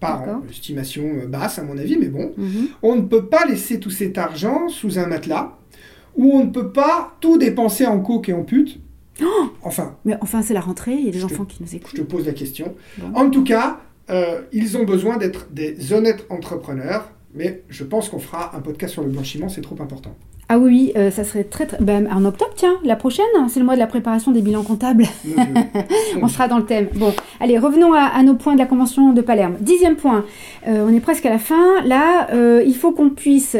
Par 0.00 0.22
an. 0.22 0.42
Estimation 0.50 1.04
euh, 1.22 1.26
basse 1.26 1.58
à 1.58 1.62
mon 1.62 1.76
avis, 1.78 1.96
mais 1.98 2.08
bon. 2.08 2.32
Mhm. 2.38 2.68
On 2.82 2.96
ne 2.96 3.02
peut 3.02 3.26
pas 3.26 3.44
laisser 3.46 3.80
tout 3.80 3.90
cet 3.90 4.16
argent 4.18 4.68
sous 4.68 4.98
un 4.98 5.06
matelas, 5.06 5.58
ou 6.16 6.32
on 6.32 6.44
ne 6.44 6.50
peut 6.50 6.70
pas 6.72 7.16
tout 7.20 7.36
dépenser 7.38 7.84
en 7.86 8.00
coke 8.00 8.28
et 8.30 8.32
en 8.32 8.44
pute. 8.44 8.78
enfin, 9.62 9.96
Mais 10.06 10.14
enfin, 10.20 10.42
c'est 10.42 10.54
la 10.54 10.60
rentrée, 10.60 10.92
il 10.94 11.06
y 11.06 11.08
a 11.08 11.12
des 11.12 11.18
Je 11.18 11.26
te- 11.26 11.32
enfants 11.34 11.44
qui 11.44 11.58
nous 11.62 11.68
je 11.68 11.76
écoutent. 11.76 11.94
te 11.94 12.02
pose 12.02 12.26
la 12.26 12.32
question. 12.32 12.74
Bon. 12.98 13.08
En 13.14 13.30
tout 13.30 13.44
cas, 13.44 13.80
euh, 14.10 14.40
ils 14.52 14.76
ont 14.76 14.84
besoin 14.84 15.16
d'être 15.16 15.48
des 15.52 15.92
honnêtes 15.92 16.26
entrepreneurs, 16.30 17.10
mais 17.36 17.62
je 17.68 17.84
pense 17.84 18.08
qu'on 18.08 18.18
fera 18.18 18.56
un 18.56 18.60
podcast 18.60 18.92
sur 18.94 19.02
le 19.02 19.08
blanchiment, 19.10 19.48
c'est 19.48 19.60
trop 19.60 19.76
important. 19.80 20.14
Ah 20.48 20.60
oui, 20.60 20.68
oui, 20.68 20.92
euh, 20.96 21.10
ça 21.10 21.24
serait 21.24 21.42
très 21.42 21.66
très... 21.66 21.76
Ben, 21.80 22.08
en 22.08 22.24
octobre, 22.24 22.52
tiens, 22.54 22.76
la 22.84 22.94
prochaine, 22.94 23.26
c'est 23.48 23.58
le 23.58 23.66
mois 23.66 23.74
de 23.74 23.80
la 23.80 23.88
préparation 23.88 24.30
des 24.30 24.42
bilans 24.42 24.62
comptables. 24.62 25.04
On 26.22 26.28
sera 26.28 26.46
dans 26.46 26.58
le 26.58 26.64
thème. 26.64 26.86
Bon, 26.94 27.12
allez, 27.40 27.58
revenons 27.58 27.92
à, 27.92 28.02
à 28.02 28.22
nos 28.22 28.36
points 28.36 28.54
de 28.54 28.60
la 28.60 28.66
Convention 28.66 29.12
de 29.12 29.20
Palerme. 29.22 29.56
Dixième 29.60 29.96
point, 29.96 30.24
euh, 30.68 30.86
on 30.88 30.94
est 30.94 31.00
presque 31.00 31.26
à 31.26 31.30
la 31.30 31.40
fin. 31.40 31.82
Là, 31.84 32.28
euh, 32.32 32.62
il 32.64 32.76
faut 32.76 32.92
qu'on 32.92 33.10
puisse, 33.10 33.56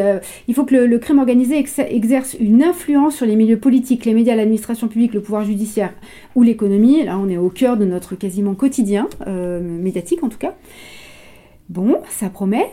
il 0.46 0.54
faut 0.54 0.64
que 0.64 0.76
le, 0.76 0.86
le 0.86 0.98
crime 0.98 1.18
organisé 1.18 1.58
ex- 1.58 1.80
exerce 1.80 2.36
une 2.38 2.62
influence 2.62 3.16
sur 3.16 3.26
les 3.26 3.34
milieux 3.34 3.58
politiques, 3.58 4.04
les 4.04 4.14
médias, 4.14 4.36
l'administration 4.36 4.86
publique, 4.86 5.12
le 5.12 5.22
pouvoir 5.22 5.44
judiciaire 5.44 5.92
ou 6.36 6.44
l'économie. 6.44 7.02
Là, 7.02 7.18
on 7.18 7.28
est 7.28 7.36
au 7.36 7.50
cœur 7.50 7.76
de 7.76 7.84
notre 7.84 8.14
quasiment 8.14 8.54
quotidien, 8.54 9.08
médiatique 9.26 10.22
en 10.22 10.28
tout 10.28 10.38
cas. 10.38 10.54
Bon, 11.68 11.96
ça 12.10 12.28
promet. 12.30 12.66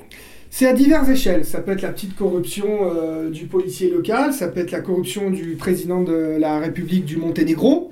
C'est 0.56 0.68
à 0.68 0.74
diverses 0.74 1.10
échelles. 1.10 1.46
Ça 1.46 1.62
peut 1.62 1.72
être 1.72 1.82
la 1.82 1.92
petite 1.92 2.16
corruption 2.16 2.68
euh, 2.84 3.32
du 3.32 3.48
policier 3.48 3.90
local, 3.90 4.34
ça 4.34 4.48
peut 4.48 4.60
être 4.60 4.70
la 4.70 4.82
corruption 4.82 5.32
du 5.32 5.56
président 5.56 6.04
de 6.04 6.38
la 6.38 6.60
République 6.60 7.06
du 7.06 7.18
Monténégro. 7.18 7.92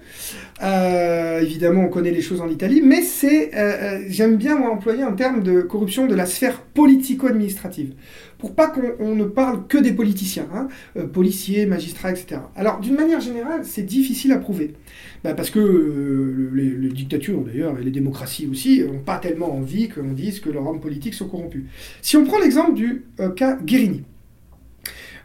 Euh, 0.62 1.42
évidemment, 1.42 1.86
on 1.86 1.88
connaît 1.88 2.12
les 2.12 2.22
choses 2.22 2.40
en 2.40 2.48
Italie, 2.48 2.84
mais 2.84 3.02
c'est, 3.02 3.50
euh, 3.56 4.04
j'aime 4.10 4.38
bien 4.38 4.62
employer 4.62 5.02
un 5.02 5.14
terme 5.14 5.42
de 5.42 5.62
corruption 5.62 6.06
de 6.06 6.14
la 6.14 6.28
sphère 6.28 6.62
politico-administrative, 6.62 7.94
pour 8.38 8.54
pas 8.54 8.68
qu'on 8.68 8.94
on 9.00 9.16
ne 9.16 9.26
parle 9.26 9.66
que 9.66 9.80
des 9.80 9.94
politiciens, 9.94 10.48
hein, 10.54 10.68
policiers, 11.12 11.66
magistrats, 11.66 12.12
etc. 12.12 12.42
Alors, 12.56 12.80
d'une 12.80 12.94
manière 12.94 13.22
générale, 13.22 13.62
c'est 13.64 13.82
difficile 13.82 14.34
à 14.34 14.38
prouver, 14.38 14.76
Bah, 15.24 15.36
parce 15.36 15.52
que 15.52 15.60
euh, 15.60 16.50
les, 16.54 16.70
les 16.72 16.90
dictatures 16.90 17.42
d'ailleurs 17.42 17.78
et 17.80 17.84
les 17.84 17.92
démocraties 17.92 18.48
aussi 18.48 18.84
n'ont 18.84 19.00
pas 19.00 19.18
tellement 19.18 19.56
envie 19.56 19.88
qu'on 19.88 20.14
dise 20.14 20.40
que 20.40 20.50
leurs 20.50 20.68
hommes 20.68 20.80
politiques 20.80 21.14
sont 21.14 21.28
corrompus. 21.28 21.64
Si 22.02 22.18
on 22.18 22.26
prend 22.26 22.40
l'exemple 22.40 22.74
du 22.74 23.06
euh, 23.20 23.30
cas 23.30 23.58
Guérini, 23.64 24.04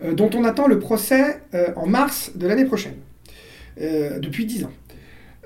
euh, 0.03 0.13
dont 0.13 0.31
on 0.35 0.45
attend 0.45 0.69
le 0.69 0.79
procès 0.79 1.41
euh, 1.55 1.69
en 1.77 1.87
mars 1.87 2.33
de 2.35 2.47
l'année 2.47 2.67
prochaine, 2.67 2.97
euh, 3.81 4.19
depuis 4.19 4.47
10 4.47 4.65
ans. 4.65 4.73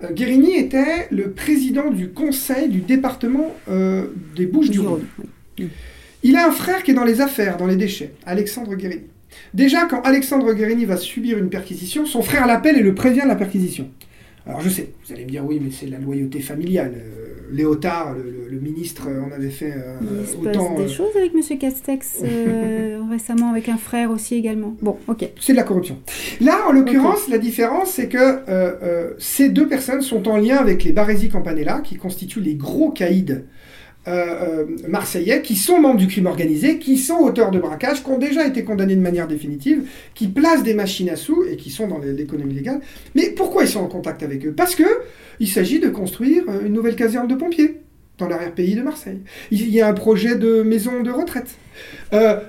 Euh, 0.02 0.12
Guérini 0.12 0.56
était 0.56 1.08
le 1.10 1.30
président 1.30 1.90
du 1.90 2.10
conseil 2.10 2.68
du 2.68 2.80
département 2.80 3.54
euh, 3.68 4.06
des 4.36 4.46
Bouches-du-Rhône. 4.46 5.04
Il 6.22 6.36
a 6.36 6.46
un 6.46 6.52
frère 6.52 6.82
qui 6.82 6.90
est 6.90 6.94
dans 6.94 7.04
les 7.04 7.20
affaires, 7.20 7.56
dans 7.56 7.66
les 7.66 7.76
déchets, 7.76 8.12
Alexandre 8.26 8.74
Guérini. 8.74 9.02
Déjà, 9.54 9.86
quand 9.86 10.02
Alexandre 10.02 10.52
Guérini 10.52 10.84
va 10.84 10.96
subir 10.96 11.38
une 11.38 11.50
perquisition, 11.50 12.06
son 12.06 12.22
frère 12.22 12.46
l'appelle 12.46 12.76
et 12.76 12.82
le 12.82 12.94
prévient 12.94 13.22
de 13.22 13.28
la 13.28 13.36
perquisition. 13.36 13.88
Alors 14.46 14.60
je 14.60 14.68
sais, 14.68 14.90
vous 15.06 15.12
allez 15.12 15.24
me 15.24 15.30
dire 15.30 15.44
oui, 15.44 15.60
mais 15.62 15.70
c'est 15.70 15.86
la 15.86 15.98
loyauté 15.98 16.40
familiale. 16.40 16.92
Euh, 16.96 17.26
Léotard, 17.52 18.14
le, 18.14 18.22
le- 18.22 18.48
le 18.50 18.60
ministre, 18.60 19.06
euh, 19.08 19.22
en 19.22 19.32
avait 19.32 19.50
fait 19.50 19.72
euh, 19.76 19.96
Il 20.20 20.26
se 20.26 20.36
autant. 20.36 20.74
passe 20.74 20.86
des 20.86 20.92
euh, 20.92 20.96
choses 20.96 21.16
avec 21.16 21.34
Monsieur 21.34 21.56
Castex 21.56 22.22
récemment, 23.10 23.50
avec 23.50 23.68
un 23.68 23.76
frère 23.76 24.10
aussi 24.10 24.34
également. 24.36 24.76
Bon, 24.82 24.96
ok. 25.08 25.28
c'est 25.40 25.52
de 25.52 25.56
la 25.56 25.64
corruption. 25.64 25.98
Là, 26.40 26.58
en 26.68 26.72
l'occurrence, 26.72 27.28
la 27.28 27.38
différence, 27.38 27.90
c'est 27.90 28.08
que 28.08 29.14
ces 29.18 29.48
deux 29.50 29.66
personnes 29.68 30.00
sont 30.02 30.28
en 30.28 30.36
lien 30.36 30.56
avec 30.56 30.84
les 30.84 30.92
Baresi 30.92 31.28
Campanella, 31.28 31.80
qui 31.82 31.96
constituent 31.96 32.40
les 32.40 32.54
gros 32.54 32.90
caïds 32.90 33.42
euh, 34.10 34.64
euh, 34.64 34.66
marseillais, 34.88 35.42
qui 35.42 35.56
sont 35.56 35.80
membres 35.80 35.98
du 35.98 36.06
crime 36.06 36.26
organisé, 36.26 36.78
qui 36.78 36.98
sont 36.98 37.18
auteurs 37.18 37.50
de 37.50 37.58
braquage, 37.58 38.02
qui 38.02 38.10
ont 38.10 38.18
déjà 38.18 38.46
été 38.46 38.64
condamnés 38.64 38.96
de 38.96 39.00
manière 39.00 39.28
définitive, 39.28 39.84
qui 40.14 40.28
placent 40.28 40.62
des 40.62 40.74
machines 40.74 41.08
à 41.10 41.16
sous 41.16 41.44
et 41.44 41.56
qui 41.56 41.70
sont 41.70 41.86
dans 41.86 41.98
l'économie 41.98 42.54
légale. 42.54 42.80
Mais 43.14 43.30
pourquoi 43.30 43.64
ils 43.64 43.68
sont 43.68 43.80
en 43.80 43.88
contact 43.88 44.22
avec 44.22 44.44
eux? 44.46 44.52
Parce 44.52 44.74
que 44.74 44.84
il 45.38 45.48
s'agit 45.48 45.80
de 45.80 45.88
construire 45.88 46.44
une 46.64 46.72
nouvelle 46.72 46.96
caserne 46.96 47.28
de 47.28 47.34
pompiers 47.34 47.80
dans 48.18 48.28
l'arrière-pays 48.28 48.74
de 48.74 48.82
Marseille. 48.82 49.20
Il 49.50 49.70
y 49.70 49.80
a 49.80 49.88
un 49.88 49.94
projet 49.94 50.34
de 50.34 50.62
maison 50.62 51.02
de 51.02 51.10
retraite. 51.10 51.56
Euh, 52.12 52.40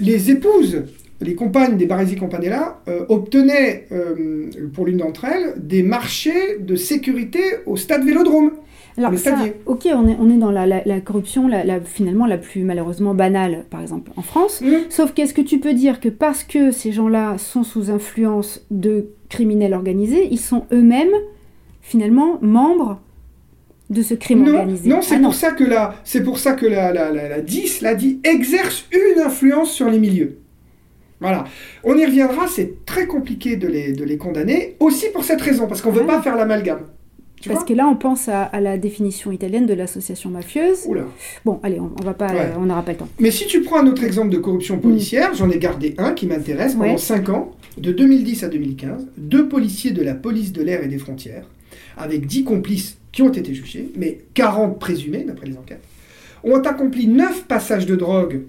les 0.00 0.30
épouses 0.30 0.82
les 1.20 1.34
compagnes 1.34 1.76
des 1.76 1.86
Baresi 1.86 2.16
Campanella 2.16 2.80
euh, 2.88 3.04
obtenaient, 3.08 3.86
euh, 3.92 4.50
pour 4.72 4.86
l'une 4.86 4.98
d'entre 4.98 5.24
elles, 5.24 5.54
des 5.56 5.82
marchés 5.82 6.58
de 6.60 6.76
sécurité 6.76 7.40
au 7.66 7.76
stade 7.76 8.04
Vélodrome. 8.04 8.52
Alors 8.96 9.16
ça, 9.16 9.36
ok, 9.66 9.86
on 9.94 10.08
est, 10.08 10.16
on 10.20 10.28
est 10.28 10.38
dans 10.38 10.50
la, 10.50 10.66
la- 10.66 10.82
la 10.84 11.00
corruption 11.00 11.46
la, 11.46 11.62
la- 11.62 11.80
finalement 11.80 12.26
la 12.26 12.36
plus 12.36 12.62
malheureusement 12.64 13.14
banale, 13.14 13.64
par 13.70 13.80
exemple, 13.80 14.10
en 14.16 14.22
France. 14.22 14.60
Mmh. 14.60 14.72
Sauf 14.90 15.12
qu'est-ce 15.12 15.34
que 15.34 15.40
tu 15.40 15.60
peux 15.60 15.72
dire 15.72 16.00
que 16.00 16.08
parce 16.08 16.42
que 16.42 16.72
ces 16.72 16.90
gens-là 16.90 17.38
sont 17.38 17.62
sous 17.62 17.90
influence 17.92 18.66
de 18.72 19.06
criminels 19.28 19.74
organisés, 19.74 20.26
ils 20.32 20.40
sont 20.40 20.64
eux-mêmes 20.72 21.14
finalement 21.80 22.38
membres 22.42 23.00
de 23.90 24.02
ce 24.02 24.14
crime 24.14 24.42
Non, 24.44 24.56
organisé? 24.58 24.88
non, 24.90 25.00
c'est 25.00 25.14
Ah 25.16 25.20
pour 25.20 25.34
ça 25.34 25.52
que 25.52 25.64
la, 25.64 25.94
c'est 26.04 26.22
pour 26.24 26.38
ça 26.38 26.52
que 26.54 26.66
la, 26.66 26.92
la, 26.92 27.10
la, 27.12 27.28
la 27.28 27.40
10, 27.40 27.82
la 27.82 27.94
dit, 27.94 28.18
exerce 28.24 28.86
une 28.92 29.20
influence 29.22 29.70
sur 29.70 29.88
les 29.88 29.98
milieux. 30.00 30.38
Voilà. 31.20 31.44
On 31.84 31.96
y 31.96 32.04
reviendra, 32.06 32.46
c'est 32.46 32.84
très 32.86 33.06
compliqué 33.06 33.56
de 33.56 33.66
les, 33.66 33.92
de 33.92 34.04
les 34.04 34.16
condamner, 34.18 34.76
aussi 34.80 35.06
pour 35.12 35.24
cette 35.24 35.40
raison, 35.40 35.66
parce 35.66 35.80
qu'on 35.82 35.90
ne 35.90 35.96
veut 35.96 36.00
Ouais. 36.02 36.06
pas 36.06 36.22
faire 36.22 36.36
l'amalgame. 36.36 36.82
Tu 37.40 37.48
Parce 37.50 37.64
que 37.64 37.72
là, 37.72 37.86
on 37.86 37.94
pense 37.94 38.28
à, 38.28 38.42
à 38.42 38.60
la 38.60 38.78
définition 38.78 39.30
italienne 39.30 39.64
de 39.66 39.72
l'association 39.74 40.28
mafieuse. 40.28 40.80
Oula. 40.86 41.04
Bon, 41.44 41.60
allez, 41.62 41.78
on, 41.78 41.92
on 42.00 42.04
va 42.04 42.12
pas, 42.14 42.26
Ouais. 42.32 42.40
euh, 42.40 42.58
on 42.58 42.66
n'aura 42.66 42.82
pas 42.82 42.92
le 42.92 42.98
temps. 42.98 43.08
Mais 43.20 43.30
si 43.30 43.46
tu 43.46 43.60
prends 43.62 43.78
un 43.78 43.86
autre 43.86 44.02
exemple 44.02 44.30
de 44.30 44.38
corruption 44.38 44.78
policière, 44.78 45.34
j'en 45.34 45.48
ai 45.48 45.58
gardé 45.58 45.94
un 45.98 46.14
qui 46.14 46.26
m'intéresse 46.26 46.74
pendant 46.74 46.92
Ouais. 46.92 46.98
5 46.98 47.28
ans, 47.28 47.52
de 47.76 47.92
2010 47.92 48.42
à 48.42 48.48
2015, 48.48 49.06
deux 49.16 49.46
policiers 49.48 49.92
de 49.92 50.02
la 50.02 50.14
police 50.14 50.52
de 50.52 50.62
l'air 50.62 50.82
et 50.82 50.88
des 50.88 50.98
frontières, 50.98 51.44
avec 51.96 52.26
10 52.26 52.42
complices 52.42 52.98
qui 53.12 53.22
ont 53.22 53.30
été 53.32 53.54
jugés, 53.54 53.88
mais 53.96 54.18
40 54.34 54.80
présumés 54.80 55.22
d'après 55.24 55.46
les 55.46 55.56
enquêtes, 55.56 55.82
ont 56.42 56.58
accompli 56.60 57.06
9 57.06 57.44
passages 57.44 57.86
de 57.86 57.94
drogue 57.94 58.42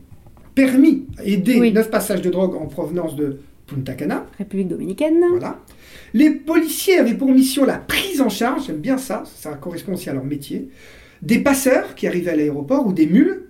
permis, 0.60 1.06
aidés, 1.24 1.60
Oui. 1.60 1.72
9 1.72 1.90
passages 1.90 2.22
de 2.22 2.30
drogue 2.30 2.56
en 2.56 2.66
provenance 2.66 3.16
de 3.16 3.40
Punta 3.68 3.94
Cana. 3.94 4.26
République 4.38 4.68
dominicaine. 4.68 5.24
Voilà. 5.30 5.60
Les 6.14 6.32
policiers 6.32 6.98
avaient 6.98 7.14
pour 7.14 7.32
mission 7.32 7.66
la 7.66 7.78
prise 7.78 8.20
en 8.20 8.30
charge, 8.30 8.66
j'aime 8.68 8.78
bien 8.78 8.98
ça, 8.98 9.24
ça 9.36 9.54
correspond 9.54 9.94
aussi 9.94 10.10
à 10.10 10.14
leur 10.14 10.26
métier, 10.26 10.70
des 11.22 11.40
passeurs 11.40 11.96
qui 11.96 12.08
arrivaient 12.08 12.32
à 12.32 12.36
l'aéroport 12.36 12.86
ou 12.88 12.94
des 12.94 13.06
mules. 13.06 13.44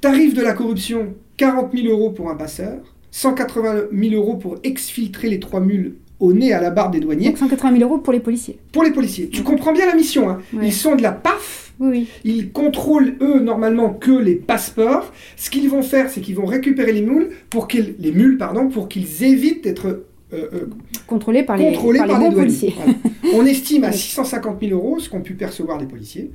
Tarif 0.00 0.34
de 0.34 0.42
la 0.42 0.52
corruption, 0.52 1.14
40 1.36 1.72
000 1.74 1.88
euros 1.88 2.10
pour 2.10 2.30
un 2.30 2.34
passeur, 2.34 2.94
180 3.12 3.84
000 3.92 4.14
euros 4.14 4.36
pour 4.36 4.58
exfiltrer 4.62 5.28
les 5.28 5.40
trois 5.40 5.60
mules 5.60 5.94
au 6.20 6.32
nez 6.32 6.52
à 6.52 6.60
la 6.60 6.70
barbe 6.70 6.92
des 6.92 7.00
douaniers. 7.00 7.28
Donc 7.28 7.38
180 7.38 7.78
000 7.78 7.82
euros 7.90 7.98
pour 7.98 8.12
les 8.12 8.20
policiers. 8.20 8.58
Pour 8.72 8.82
les 8.84 8.90
policiers, 8.90 9.28
tu 9.28 9.42
comprends 9.42 9.72
bien 9.72 9.86
la 9.86 9.94
mission. 9.94 10.28
hein. 10.28 10.38
Ouais. 10.52 10.66
Ils 10.66 10.72
sont 10.72 10.94
de 10.94 11.02
la 11.02 11.12
PAF, 11.12 11.72
Oui, 11.80 11.88
oui. 11.90 12.08
ils 12.24 12.50
contrôlent 12.52 13.14
eux 13.22 13.40
normalement 13.40 13.90
que 13.94 14.10
les 14.12 14.34
passeports. 14.34 15.12
Ce 15.36 15.50
qu'ils 15.50 15.68
vont 15.68 15.82
faire, 15.82 16.10
c'est 16.10 16.20
qu'ils 16.20 16.36
vont 16.36 16.46
récupérer 16.46 16.92
les 16.92 17.02
mules 17.02 17.30
pour 17.48 17.66
qu'ils 17.68 17.94
les 17.98 18.12
mules 18.12 18.36
pardon 18.38 18.68
pour 18.68 18.88
qu'ils 18.88 19.24
évitent 19.24 19.64
d'être 19.64 19.86
euh, 19.86 20.04
euh, 20.52 20.68
Contrôlés 21.08 21.42
par 21.42 21.56
les, 21.56 21.64
contrôlés 21.72 21.98
par 21.98 22.06
les 22.06 22.26
par, 22.26 22.34
policiers. 22.34 22.74
Voilà. 22.76 22.94
On 23.34 23.44
estime 23.46 23.82
à 23.84 23.88
Ouais. 23.88 23.92
650 23.94 24.58
000 24.60 24.72
euros 24.78 24.98
ce 25.00 25.08
qu'ont 25.08 25.20
pu 25.22 25.34
percevoir 25.34 25.78
les 25.78 25.86
policiers. 25.86 26.30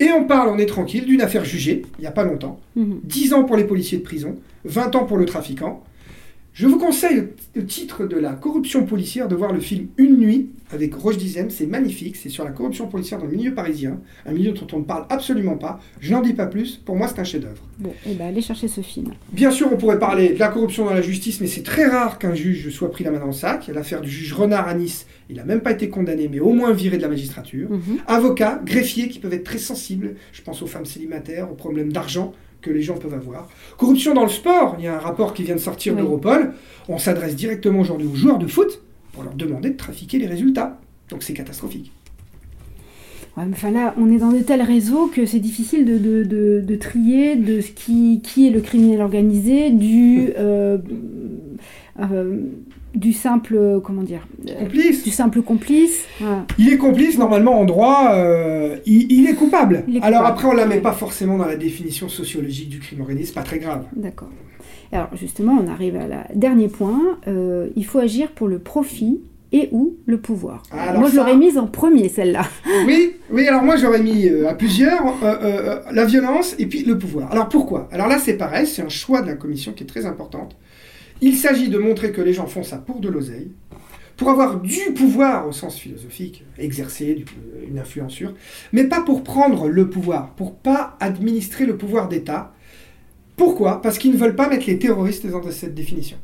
Et 0.00 0.10
on 0.12 0.24
parle, 0.24 0.48
on 0.48 0.58
est 0.58 0.66
tranquille, 0.66 1.04
d'une 1.04 1.20
affaire 1.20 1.44
jugée, 1.44 1.82
il 1.98 2.02
n'y 2.02 2.06
a 2.06 2.10
pas 2.10 2.24
longtemps. 2.24 2.58
Mhm. 2.76 3.00
10 3.04 3.34
ans 3.34 3.44
pour 3.44 3.56
les 3.56 3.64
policiers 3.64 3.98
de 3.98 4.02
prison, 4.02 4.36
20 4.64 4.94
ans 4.96 5.04
pour 5.04 5.16
le 5.18 5.24
trafiquant. 5.26 5.82
Je 6.54 6.68
vous 6.68 6.78
conseille 6.78 7.30
le 7.56 7.66
titre 7.66 8.06
de 8.06 8.16
la 8.16 8.32
corruption 8.32 8.86
policière 8.86 9.26
de 9.26 9.34
voir 9.34 9.52
le 9.52 9.58
film 9.58 9.88
Une 9.96 10.18
nuit 10.18 10.50
avec 10.70 10.94
Roche 10.94 11.16
Dizem. 11.16 11.50
C'est 11.50 11.66
magnifique. 11.66 12.14
C'est 12.14 12.28
sur 12.28 12.44
la 12.44 12.52
corruption 12.52 12.86
policière 12.86 13.18
dans 13.18 13.26
le 13.26 13.32
milieu 13.32 13.52
parisien, 13.52 13.98
un 14.24 14.30
milieu 14.30 14.52
dont 14.52 14.66
on 14.72 14.78
ne 14.78 14.84
parle 14.84 15.04
absolument 15.10 15.56
pas. 15.56 15.80
Je 15.98 16.12
n'en 16.12 16.20
dis 16.20 16.32
pas 16.32 16.46
plus. 16.46 16.76
Pour 16.76 16.94
moi, 16.94 17.08
c'est 17.08 17.18
un 17.18 17.24
chef-d'œuvre. 17.24 17.60
Bon, 17.80 17.92
eh 18.06 18.14
ben 18.14 18.28
allez 18.28 18.40
chercher 18.40 18.68
ce 18.68 18.82
film. 18.82 19.14
Bien 19.32 19.50
sûr, 19.50 19.68
on 19.72 19.76
pourrait 19.76 19.98
parler 19.98 20.34
de 20.34 20.38
la 20.38 20.46
corruption 20.46 20.84
dans 20.84 20.94
la 20.94 21.02
justice, 21.02 21.40
mais 21.40 21.48
c'est 21.48 21.64
très 21.64 21.86
rare 21.86 22.20
qu'un 22.20 22.34
juge 22.34 22.70
soit 22.70 22.92
pris 22.92 23.02
la 23.02 23.10
main 23.10 23.18
dans 23.18 23.26
le 23.26 23.32
sac. 23.32 23.64
Il 23.66 23.70
y 23.70 23.72
a 23.72 23.74
l'affaire 23.74 24.00
du 24.00 24.08
juge 24.08 24.32
Renard 24.32 24.68
à 24.68 24.74
Nice. 24.74 25.08
Il 25.28 25.34
n'a 25.34 25.44
même 25.44 25.60
pas 25.60 25.72
été 25.72 25.88
condamné, 25.88 26.28
mais 26.28 26.38
au 26.38 26.52
moins 26.52 26.72
viré 26.72 26.98
de 26.98 27.02
la 27.02 27.08
magistrature. 27.08 27.68
Mhm. 27.68 27.98
Avocats, 28.06 28.60
greffiers 28.64 29.08
qui 29.08 29.18
peuvent 29.18 29.34
être 29.34 29.42
très 29.42 29.58
sensibles. 29.58 30.14
Je 30.30 30.42
pense 30.42 30.62
aux 30.62 30.68
femmes 30.68 30.86
célibataires, 30.86 31.50
aux 31.50 31.56
problèmes 31.56 31.92
d'argent 31.92 32.32
que 32.64 32.70
les 32.70 32.82
gens 32.82 32.96
peuvent 32.96 33.14
avoir. 33.14 33.48
Corruption 33.76 34.14
dans 34.14 34.22
le 34.24 34.28
sport, 34.30 34.76
il 34.78 34.84
y 34.84 34.88
a 34.88 34.96
un 34.96 35.00
rapport 35.00 35.34
qui 35.34 35.42
vient 35.42 35.54
de 35.54 35.60
sortir 35.60 35.92
Oui. 35.94 36.00
d'Europol. 36.00 36.52
On 36.88 36.98
s'adresse 36.98 37.36
directement 37.36 37.80
aujourd'hui 37.80 38.06
aux 38.06 38.14
joueurs 38.16 38.38
de 38.38 38.46
foot 38.46 38.80
pour 39.12 39.22
leur 39.22 39.34
demander 39.34 39.70
de 39.70 39.76
trafiquer 39.76 40.18
les 40.18 40.26
résultats. 40.26 40.80
Donc 41.10 41.22
c'est 41.22 41.34
catastrophique. 41.34 41.92
Ouais, 43.36 43.44
enfin 43.50 43.70
là, 43.72 43.94
on 43.98 44.10
est 44.12 44.18
dans 44.18 44.30
de 44.32 44.38
tels 44.38 44.62
réseaux 44.62 45.08
que 45.08 45.26
c'est 45.26 45.40
difficile 45.40 45.84
de, 45.84 45.98
de, 45.98 46.22
de- 46.22 46.62
de 46.64 46.76
trier 46.76 47.34
de 47.36 47.60
ce 47.60 47.70
qui, 47.72 48.20
qui 48.22 48.46
est 48.46 48.50
le 48.50 48.60
criminel 48.60 49.00
organisé 49.02 49.70
du, 49.70 50.30
euh, 50.38 50.78
euh, 52.00 52.38
du 52.94 53.12
simple, 53.12 53.80
comment 53.84 54.02
dire, 54.02 54.26
euh, 54.48 54.60
Complice. 54.60 55.02
du 55.04 55.10
simple 55.10 55.42
complice. 55.42 56.04
Voilà. 56.20 56.46
Il 56.58 56.72
est 56.72 56.76
complice, 56.78 57.18
normalement, 57.18 57.58
en 57.60 57.64
droit, 57.64 58.10
euh, 58.14 58.76
il, 58.86 59.10
il 59.12 59.28
est 59.28 59.34
coupable. 59.34 59.84
Il 59.88 59.96
est 59.96 60.02
Alors 60.02 60.20
coupable. 60.20 60.32
après, 60.38 60.48
on 60.48 60.52
ne 60.52 60.56
la 60.58 60.66
met 60.66 60.80
pas 60.80 60.92
forcément 60.92 61.36
dans 61.38 61.46
la 61.46 61.56
définition 61.56 62.08
sociologique 62.08 62.68
du 62.68 62.78
crime 62.78 63.00
organisé, 63.00 63.26
c'est 63.26 63.34
pas 63.34 63.42
très 63.42 63.58
grave. 63.58 63.84
D'accord. 63.96 64.28
Alors 64.92 65.08
justement, 65.14 65.58
on 65.60 65.66
arrive 65.68 65.96
à 65.96 66.06
la 66.06 66.26
dernier 66.34 66.68
point. 66.68 67.18
Euh, 67.26 67.68
il 67.74 67.84
faut 67.84 67.98
agir 67.98 68.30
pour 68.30 68.46
le 68.48 68.58
profit 68.60 69.20
et 69.50 69.68
ou 69.72 69.96
le 70.06 70.18
pouvoir. 70.18 70.62
Ah, 70.72 70.90
alors 70.90 71.00
Moi, 71.00 71.08
je 71.10 71.14
ça- 71.16 71.20
l'aurais 71.20 71.36
mise 71.36 71.58
en 71.58 71.66
premier, 71.66 72.08
celle-là. 72.08 72.42
Oui, 72.86 73.12
oui, 73.30 73.46
alors 73.48 73.62
moi 73.62 73.76
j'aurais 73.76 74.02
mis 74.02 74.28
euh, 74.28 74.48
à 74.48 74.54
plusieurs 74.54 75.06
euh, 75.06 75.12
euh, 75.24 75.36
euh, 75.42 75.80
la 75.92 76.04
violence 76.04 76.54
et 76.58 76.66
puis 76.66 76.84
le 76.84 76.98
pouvoir. 76.98 77.30
Alors 77.32 77.48
pourquoi? 77.48 77.88
Alors 77.92 78.08
là 78.08 78.18
c'est 78.18 78.34
pareil, 78.36 78.66
c'est 78.66 78.82
un 78.82 78.88
choix 78.88 79.22
de 79.22 79.28
la 79.28 79.34
commission 79.34 79.72
qui 79.72 79.84
est 79.84 79.86
très 79.86 80.06
importante. 80.06 80.56
Il 81.20 81.36
s'agit 81.36 81.68
de 81.68 81.78
montrer 81.78 82.12
que 82.12 82.20
les 82.20 82.32
gens 82.32 82.46
font 82.46 82.62
ça 82.62 82.78
pour 82.78 83.00
de 83.00 83.08
l'oseille, 83.08 83.50
pour 84.16 84.30
avoir 84.30 84.60
du 84.60 84.92
pouvoir 84.94 85.48
au 85.48 85.52
sens 85.52 85.78
philosophique, 85.78 86.44
exercer 86.58 87.24
une 87.68 87.78
influence 87.78 88.12
sur, 88.12 88.34
mais 88.72 88.84
pas 88.84 89.00
pour 89.00 89.24
prendre 89.24 89.68
le 89.68 89.88
pouvoir, 89.90 90.34
pour 90.34 90.54
pas 90.54 90.96
administrer 91.00 91.66
le 91.66 91.76
pouvoir 91.76 92.08
d'État. 92.08 92.54
Pourquoi? 93.36 93.82
Parce 93.82 93.98
qu'ils 93.98 94.12
ne 94.12 94.16
veulent 94.16 94.36
pas 94.36 94.48
mettre 94.48 94.66
les 94.66 94.78
terroristes 94.78 95.26
dans 95.26 95.50
cette 95.50 95.74
définition. 95.74 96.18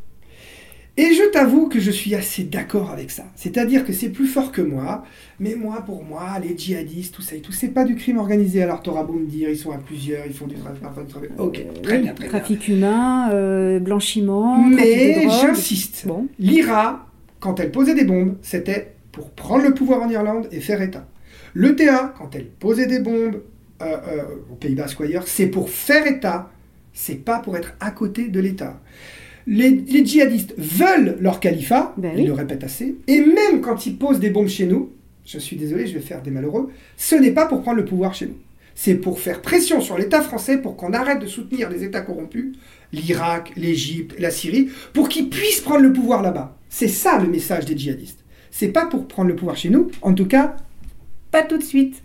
Et 0.96 1.14
je 1.14 1.30
t'avoue 1.30 1.68
que 1.68 1.80
je 1.80 1.90
suis 1.90 2.14
assez 2.14 2.42
d'accord 2.42 2.90
avec 2.90 3.10
ça. 3.10 3.24
C'est-à-dire 3.36 3.86
que 3.86 3.92
c'est 3.92 4.10
plus 4.10 4.26
fort 4.26 4.52
que 4.52 4.60
moi, 4.60 5.04
mais 5.38 5.54
moi, 5.54 5.82
pour 5.86 6.04
moi, 6.04 6.38
les 6.42 6.56
djihadistes, 6.58 7.14
tout 7.14 7.22
ça 7.22 7.36
et 7.36 7.40
tout, 7.40 7.52
c'est 7.52 7.68
pas 7.68 7.84
du 7.84 7.94
crime 7.94 8.18
organisé. 8.18 8.62
Alors 8.62 8.82
t'auras 8.82 9.04
beau 9.04 9.14
me 9.14 9.26
dire, 9.26 9.48
ils 9.48 9.56
sont 9.56 9.70
à 9.70 9.78
plusieurs, 9.78 10.26
ils 10.26 10.34
font 10.34 10.46
du 10.46 10.56
trafic. 10.56 10.82
Ok, 11.38 11.58
Euh, 11.58 11.80
très 11.82 11.98
bien, 11.98 12.12
très 12.12 12.28
bien. 12.28 12.38
Trafic 12.38 12.68
humain, 12.68 13.30
euh, 13.32 13.78
blanchiment, 13.78 14.58
Mais 14.68 15.26
j'insiste, 15.40 16.06
Bon, 16.06 16.26
l'IRA, 16.38 17.06
quand 17.38 17.60
elle 17.60 17.70
posait 17.70 17.94
des 17.94 18.04
bombes, 18.04 18.36
c'était 18.42 18.94
pour 19.12 19.30
prendre 19.30 19.64
le 19.64 19.74
pouvoir 19.74 20.02
en 20.02 20.10
Irlande 20.10 20.48
et 20.52 20.60
faire 20.60 20.82
État. 20.82 21.06
L'ETA, 21.54 22.14
quand 22.16 22.34
elle 22.34 22.46
posait 22.46 22.86
des 22.86 23.00
bombes 23.00 23.42
euh, 23.82 23.96
euh, 24.08 24.22
aux 24.50 24.54
Pays-Basque 24.54 25.00
ou 25.00 25.02
ailleurs, 25.04 25.26
c'est 25.26 25.46
pour 25.46 25.70
faire 25.70 26.06
État, 26.06 26.50
c'est 26.92 27.24
pas 27.24 27.38
pour 27.38 27.56
être 27.56 27.74
à 27.80 27.90
côté 27.90 28.28
de 28.28 28.40
l'État. 28.40 28.80
Les, 29.52 29.70
les 29.70 30.06
djihadistes 30.06 30.54
veulent 30.56 31.18
leur 31.20 31.40
califat, 31.40 31.92
Ben 31.96 32.12
ils 32.14 32.20
oui. 32.20 32.26
le 32.28 32.32
répètent 32.32 32.62
assez, 32.62 32.94
et 33.08 33.20
même 33.20 33.60
quand 33.60 33.84
ils 33.84 33.96
posent 33.96 34.20
des 34.20 34.30
bombes 34.30 34.46
chez 34.48 34.66
nous, 34.66 34.90
je 35.26 35.38
suis 35.40 35.56
désolé, 35.56 35.88
je 35.88 35.94
vais 35.94 36.00
faire 36.00 36.22
des 36.22 36.30
malheureux, 36.30 36.70
ce 36.96 37.16
n'est 37.16 37.32
pas 37.32 37.46
pour 37.46 37.60
prendre 37.62 37.78
le 37.78 37.84
pouvoir 37.84 38.14
chez 38.14 38.26
nous. 38.26 38.36
C'est 38.76 38.94
pour 38.94 39.18
faire 39.18 39.42
pression 39.42 39.80
sur 39.80 39.98
l'État 39.98 40.22
français 40.22 40.56
pour 40.58 40.76
qu'on 40.76 40.92
arrête 40.92 41.20
de 41.20 41.26
soutenir 41.26 41.68
les 41.68 41.82
États 41.82 42.00
corrompus, 42.00 42.56
l'Irak, 42.92 43.52
l'Égypte, 43.56 44.14
la 44.20 44.30
Syrie, 44.30 44.68
pour 44.94 45.08
qu'ils 45.08 45.28
puissent 45.28 45.60
prendre 45.60 45.82
le 45.82 45.92
pouvoir 45.92 46.22
là-bas. 46.22 46.56
C'est 46.68 46.88
ça 46.88 47.18
le 47.18 47.28
message 47.28 47.64
des 47.66 47.76
djihadistes. 47.76 48.24
C'est 48.52 48.68
pas 48.68 48.86
pour 48.86 49.08
prendre 49.08 49.28
le 49.28 49.36
pouvoir 49.36 49.56
chez 49.56 49.68
nous, 49.68 49.90
en 50.02 50.14
tout 50.14 50.26
cas, 50.26 50.56
pas 51.32 51.42
tout 51.42 51.58
de 51.58 51.62
suite. 51.64 52.00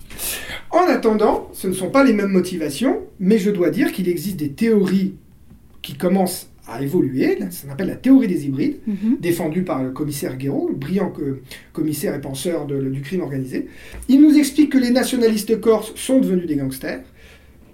En 0.72 0.88
attendant, 0.88 1.50
ce 1.54 1.68
ne 1.68 1.74
sont 1.74 1.92
pas 1.92 2.04
les 2.04 2.14
mêmes 2.14 2.32
motivations, 2.32 3.02
mais 3.20 3.38
je 3.38 3.52
dois 3.52 3.70
dire 3.70 3.92
qu'il 3.92 4.10
existe 4.10 4.38
des 4.38 4.52
théories 4.52 5.14
qui 5.82 5.94
commencent 5.94 6.50
à 6.68 6.82
évoluer, 6.82 7.38
ça 7.52 7.68
s'appelle 7.70 7.88
la 7.88 7.96
théorie 7.96 8.28
des 8.28 8.46
hybrides, 8.46 8.78
Mhm. 8.88 9.18
défendu 9.20 9.62
par 9.64 9.84
le 9.84 9.92
commissaire 9.92 10.36
Guéraud, 10.38 10.70
le 10.70 10.76
brillant 10.76 11.14
commissaire 11.74 12.16
et 12.16 12.22
penseur 12.22 12.66
de- 12.66 12.82
du 12.90 13.02
crime 13.02 13.22
organisé. 13.22 13.68
Il 14.10 14.22
nous 14.22 14.36
explique 14.38 14.72
que 14.72 14.78
les 14.78 14.90
nationalistes 14.92 15.60
corses 15.62 15.94
sont 15.96 16.20
devenus 16.20 16.48
des 16.48 16.56
gangsters, 16.56 17.02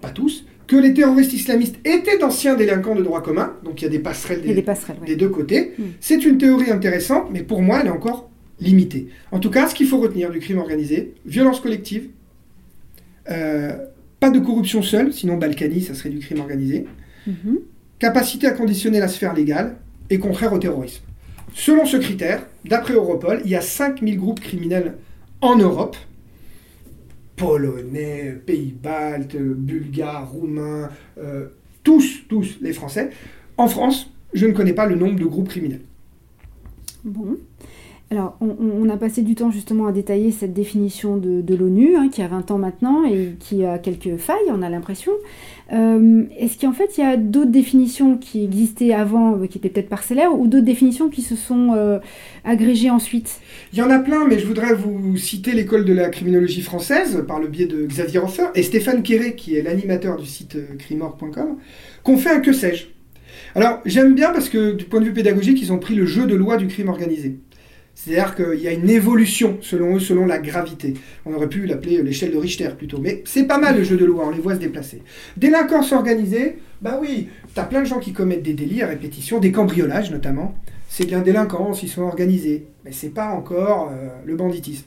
pas 0.00 0.10
tous, 0.10 0.44
que 0.66 0.76
les 0.76 0.92
terroristes 0.94 1.32
islamistes 1.32 1.76
étaient 1.84 2.18
d'anciens 2.18 2.54
délinquants 2.54 2.94
de 2.94 3.02
droit 3.02 3.22
commun, 3.22 3.54
donc 3.64 3.80
il 3.80 3.84
y 3.84 3.88
a 3.88 3.90
des 3.90 3.98
passerelles 3.98 4.40
a 4.40 4.42
des, 4.46 4.54
des 4.54 4.62
passerelles, 4.62 4.96
ouais. 5.00 5.06
des 5.06 5.16
deux 5.16 5.28
côtés. 5.28 5.72
Mm. 5.78 5.82
C'est 6.00 6.24
une 6.24 6.38
théorie 6.38 6.70
intéressante, 6.70 7.28
mais 7.32 7.42
pour 7.42 7.62
moi, 7.62 7.78
elle 7.80 7.86
est 7.88 7.90
encore 7.90 8.30
limitée. 8.60 9.08
En 9.32 9.38
tout 9.40 9.50
cas, 9.50 9.68
ce 9.68 9.74
qu'il 9.74 9.86
faut 9.86 9.98
retenir 9.98 10.30
du 10.30 10.38
crime 10.38 10.58
organisé, 10.58 11.14
violence 11.26 11.60
collective, 11.60 12.08
euh, 13.30 13.72
pas 14.20 14.30
de 14.30 14.38
corruption 14.38 14.82
seule, 14.82 15.12
sinon 15.12 15.36
Balkany, 15.36 15.80
ça 15.82 15.94
serait 15.94 16.10
du 16.10 16.18
crime 16.18 16.40
organisé, 16.40 16.86
Mhm. 17.26 17.58
Capacité 18.02 18.48
à 18.48 18.50
conditionner 18.50 18.98
la 18.98 19.06
sphère 19.06 19.32
légale 19.32 19.76
et 20.10 20.18
contraire 20.18 20.52
au 20.52 20.58
terrorisme. 20.58 21.04
Selon 21.54 21.86
ce 21.86 21.96
critère, 21.96 22.44
d'après 22.64 22.94
Europol, 22.94 23.40
il 23.44 23.50
y 23.52 23.54
a 23.54 23.60
5000 23.60 24.18
groupes 24.18 24.40
criminels 24.40 24.96
en 25.40 25.54
Europe. 25.54 25.96
Polonais, 27.36 28.36
Pays-Baltes, 28.44 29.36
Bulgares, 29.36 30.28
Roumains, 30.32 30.90
euh, 31.18 31.46
tous, 31.84 32.24
tous 32.28 32.58
les 32.60 32.72
Français. 32.72 33.10
En 33.56 33.68
France, 33.68 34.10
je 34.34 34.46
ne 34.46 34.52
connais 34.52 34.72
pas 34.72 34.86
le 34.86 34.96
nombre 34.96 35.20
de 35.20 35.24
groupes 35.24 35.48
criminels. 35.48 35.82
Bon. 37.04 37.36
Alors, 38.12 38.36
on, 38.42 38.90
a 38.90 38.98
passé 38.98 39.22
du 39.22 39.34
temps 39.34 39.50
justement 39.50 39.86
à 39.86 39.92
détailler 39.92 40.32
cette 40.32 40.52
définition 40.52 41.16
de, 41.16 41.54
l'ONU, 41.54 41.96
hein, 41.96 42.10
qui 42.12 42.20
a 42.20 42.28
20 42.28 42.50
ans 42.50 42.58
maintenant 42.58 43.06
et 43.06 43.36
qui 43.40 43.64
a 43.64 43.78
quelques 43.78 44.18
failles, 44.18 44.50
on 44.50 44.60
a 44.60 44.68
l'impression. 44.68 45.12
Euh, 45.72 46.24
Est-ce 46.38 46.60
qu'en 46.60 46.74
fait, 46.74 46.98
il 46.98 47.00
y 47.00 47.04
a 47.04 47.16
d'autres 47.16 47.50
définitions 47.50 48.18
qui 48.18 48.44
existaient 48.44 48.92
avant, 48.92 49.38
euh, 49.38 49.46
qui 49.46 49.56
étaient 49.56 49.70
peut-être 49.70 49.88
parcellaires, 49.88 50.38
ou 50.38 50.46
d'autres 50.46 50.66
définitions 50.66 51.08
qui 51.08 51.22
se 51.22 51.36
sont 51.36 51.72
euh, 51.74 52.00
agrégées 52.44 52.90
ensuite? 52.90 53.40
Il 53.72 53.78
y 53.78 53.82
en 53.82 53.88
a 53.88 53.98
plein, 53.98 54.26
mais 54.28 54.38
je 54.38 54.46
voudrais 54.46 54.74
vous 54.74 55.16
citer 55.16 55.52
l'école 55.52 55.86
de 55.86 55.94
la 55.94 56.10
criminologie 56.10 56.60
française 56.60 57.24
par 57.26 57.40
le 57.40 57.48
biais 57.48 57.64
de 57.64 57.86
Xavier 57.86 58.18
Hofer 58.18 58.48
et 58.54 58.62
Stéphane 58.62 59.02
Quéré, 59.02 59.36
qui 59.36 59.56
est 59.56 59.62
l'animateur 59.62 60.18
du 60.18 60.26
site 60.26 60.58
crimor.com, 60.76 61.56
qu'on 62.02 62.18
fait 62.18 62.30
un 62.30 62.40
que 62.40 62.52
sais-je? 62.52 62.88
Alors, 63.54 63.80
j'aime 63.86 64.14
bien 64.14 64.32
parce 64.32 64.50
que 64.50 64.72
du 64.72 64.84
point 64.84 65.00
de 65.00 65.06
vue 65.06 65.14
pédagogique, 65.14 65.62
ils 65.62 65.72
ont 65.72 65.78
pris 65.78 65.94
le 65.94 66.04
jeu 66.04 66.26
de 66.26 66.34
loi 66.34 66.58
du 66.58 66.66
crime 66.66 66.90
organisé. 66.90 67.38
C'est-à-dire 68.04 68.34
qu'il 68.34 68.58
y 68.60 68.66
a 68.66 68.72
une 68.72 68.90
évolution, 68.90 69.58
selon 69.60 69.94
eux, 69.96 70.00
selon 70.00 70.26
la 70.26 70.38
gravité. 70.38 70.94
On 71.24 71.34
aurait 71.34 71.48
pu 71.48 71.66
l'appeler 71.66 72.02
l'échelle 72.02 72.32
de 72.32 72.36
Richter 72.36 72.70
plutôt. 72.76 72.98
Mais 72.98 73.22
c'est 73.24 73.44
pas 73.44 73.58
mal 73.58 73.76
le 73.76 73.84
jeu 73.84 73.96
de 73.96 74.04
loi, 74.04 74.24
on 74.26 74.30
les 74.30 74.40
voit 74.40 74.54
se 74.56 74.60
déplacer. 74.60 75.02
Délinquance 75.36 75.92
organisée, 75.92 76.58
bah 76.80 76.98
oui, 77.00 77.28
t'as 77.54 77.62
plein 77.62 77.80
de 77.80 77.86
gens 77.86 78.00
qui 78.00 78.12
commettent 78.12 78.42
des 78.42 78.54
délits 78.54 78.82
à 78.82 78.88
répétition, 78.88 79.38
des 79.38 79.52
cambriolages 79.52 80.10
notamment. 80.10 80.54
C'est 80.88 81.06
bien 81.06 81.20
délinquance, 81.20 81.84
ils 81.84 81.88
sont 81.88 82.02
organisés. 82.02 82.66
Mais 82.84 82.90
c'est 82.90 83.10
pas 83.10 83.28
encore 83.28 83.90
euh, 83.92 84.08
le 84.26 84.34
banditisme. 84.34 84.86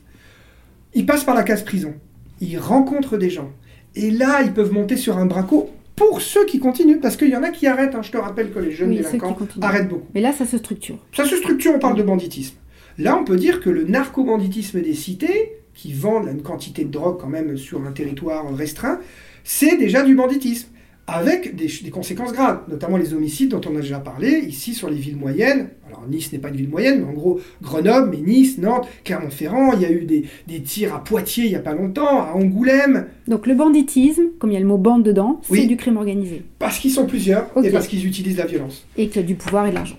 Ils 0.94 1.06
passent 1.06 1.24
par 1.24 1.36
la 1.36 1.44
case 1.44 1.64
prison. 1.64 1.94
Ils 2.42 2.58
rencontrent 2.60 3.18
des 3.18 3.30
gens. 3.30 3.50
Et 3.96 4.12
là, 4.12 4.42
ils 4.44 4.52
peuvent 4.52 4.74
monter 4.74 4.98
sur 4.98 5.18
un 5.18 5.26
braco 5.26 5.70
pour 5.96 6.22
ceux 6.22 6.46
qui 6.46 6.60
continuent. 6.60 7.00
Parce 7.00 7.16
qu'il 7.16 7.30
y 7.30 7.36
en 7.38 7.44
a 7.44 7.50
qui 7.50 7.66
arrêtent. 7.66 7.96
hein. 7.96 8.02
Je 8.02 8.12
te 8.12 8.18
rappelle 8.18 8.52
que 8.52 8.60
les 8.60 8.72
jeunes 8.72 8.90
Oui, 8.90 8.98
délinquants 8.98 9.38
arrêtent 9.62 9.88
beaucoup. 9.88 10.08
Mais 10.14 10.20
là, 10.20 10.34
ça 10.34 10.46
se 10.46 10.58
structure. 10.58 10.98
Ça 11.16 11.24
se 11.24 11.38
structure, 11.38 11.72
on 11.74 11.80
parle 11.80 11.96
de 11.98 12.04
banditisme. 12.04 12.56
Là, 12.98 13.18
on 13.20 13.24
peut 13.26 13.36
dire 13.38 13.60
que 13.60 13.70
le 13.70 13.84
narco-banditisme 13.84 14.82
des 14.82 14.94
cités, 14.94 15.54
qui 15.74 15.92
vendent 15.94 16.28
une 16.32 16.42
quantité 16.42 16.86
de 16.86 16.92
drogue 16.92 17.18
quand 17.20 17.28
même 17.28 17.58
sur 17.58 17.86
un 17.86 17.92
territoire 17.92 18.46
restreint, 18.56 19.00
c'est 19.44 19.78
déjà 19.78 20.04
du 20.04 20.16
banditisme, 20.16 20.70
avec 21.08 21.56
des, 21.56 21.68
des 21.84 21.90
conséquences 21.92 22.32
graves, 22.34 22.62
notamment 22.68 22.98
les 22.98 23.14
homicides 23.14 23.50
dont 23.50 23.62
on 23.70 23.76
a 23.76 23.82
déjà 23.82 24.00
parlé, 24.00 24.40
ici 24.48 24.74
sur 24.74 24.90
les 24.90 24.96
villes 24.96 25.18
moyennes. 25.18 25.68
Alors 25.88 26.04
Nice 26.10 26.32
n'est 26.34 26.40
pas 26.40 26.50
une 26.50 26.56
ville 26.56 26.70
moyenne, 26.70 27.02
mais 27.02 27.08
en 27.08 27.14
gros 27.14 27.40
Grenoble, 27.62 28.10
mais 28.12 28.22
Nice, 28.26 28.58
Nantes, 28.58 28.88
Clermont-Ferrand, 29.04 29.74
il 29.74 29.82
y 29.82 29.86
a 29.86 29.92
eu 29.92 30.06
des, 30.06 30.24
des 30.48 30.62
tirs 30.62 30.96
à 30.96 31.04
Poitiers 31.04 31.44
il 31.46 31.50
n'y 31.50 31.56
a 31.56 31.60
pas 31.60 31.74
longtemps, 31.76 32.22
à 32.24 32.32
Angoulême, 32.34 33.06
Donc 33.28 33.46
le 33.46 33.54
banditisme, 33.54 34.24
comme 34.40 34.50
il 34.52 34.54
y 34.54 34.58
a 34.58 34.62
le 34.62 34.66
mot 34.66 34.78
bande 34.80 35.04
dedans, 35.04 35.42
c'est 35.44 35.52
Oui. 35.54 35.68
du 35.68 35.78
crime 35.78 35.98
organisé. 35.98 36.42
parce 36.58 36.80
qu'ils 36.80 36.92
sont 36.92 37.06
plusieurs 37.06 37.52
et 37.64 37.70
parce 37.70 37.88
qu'ils 37.88 38.06
utilisent 38.08 38.38
la 38.38 38.46
violence. 38.48 38.88
Et 38.98 39.08
qu'il 39.08 39.22
y 39.22 39.26
a 39.26 39.28
du 39.28 39.36
pouvoir 39.36 39.68
et 39.68 39.70
de 39.70 39.76
l'argent. 39.76 39.98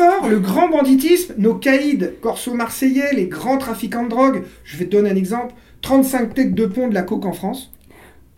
Fort, 0.00 0.28
le 0.30 0.38
grand 0.38 0.70
banditisme, 0.70 1.34
nos 1.36 1.54
caïds 1.56 1.98
corso-marseillais, 2.22 3.12
les 3.14 3.26
grands 3.26 3.58
trafiquants 3.58 4.04
de 4.04 4.08
drogue. 4.08 4.42
Je 4.64 4.78
vais 4.78 4.86
te 4.86 4.92
donner 4.92 5.10
un 5.10 5.14
exemple. 5.16 5.52
35 5.82 6.32
têtes 6.32 6.54
de 6.54 6.64
pont 6.64 6.88
de 6.88 6.94
la 6.94 7.02
coke 7.02 7.26
en 7.26 7.32
France. 7.34 7.70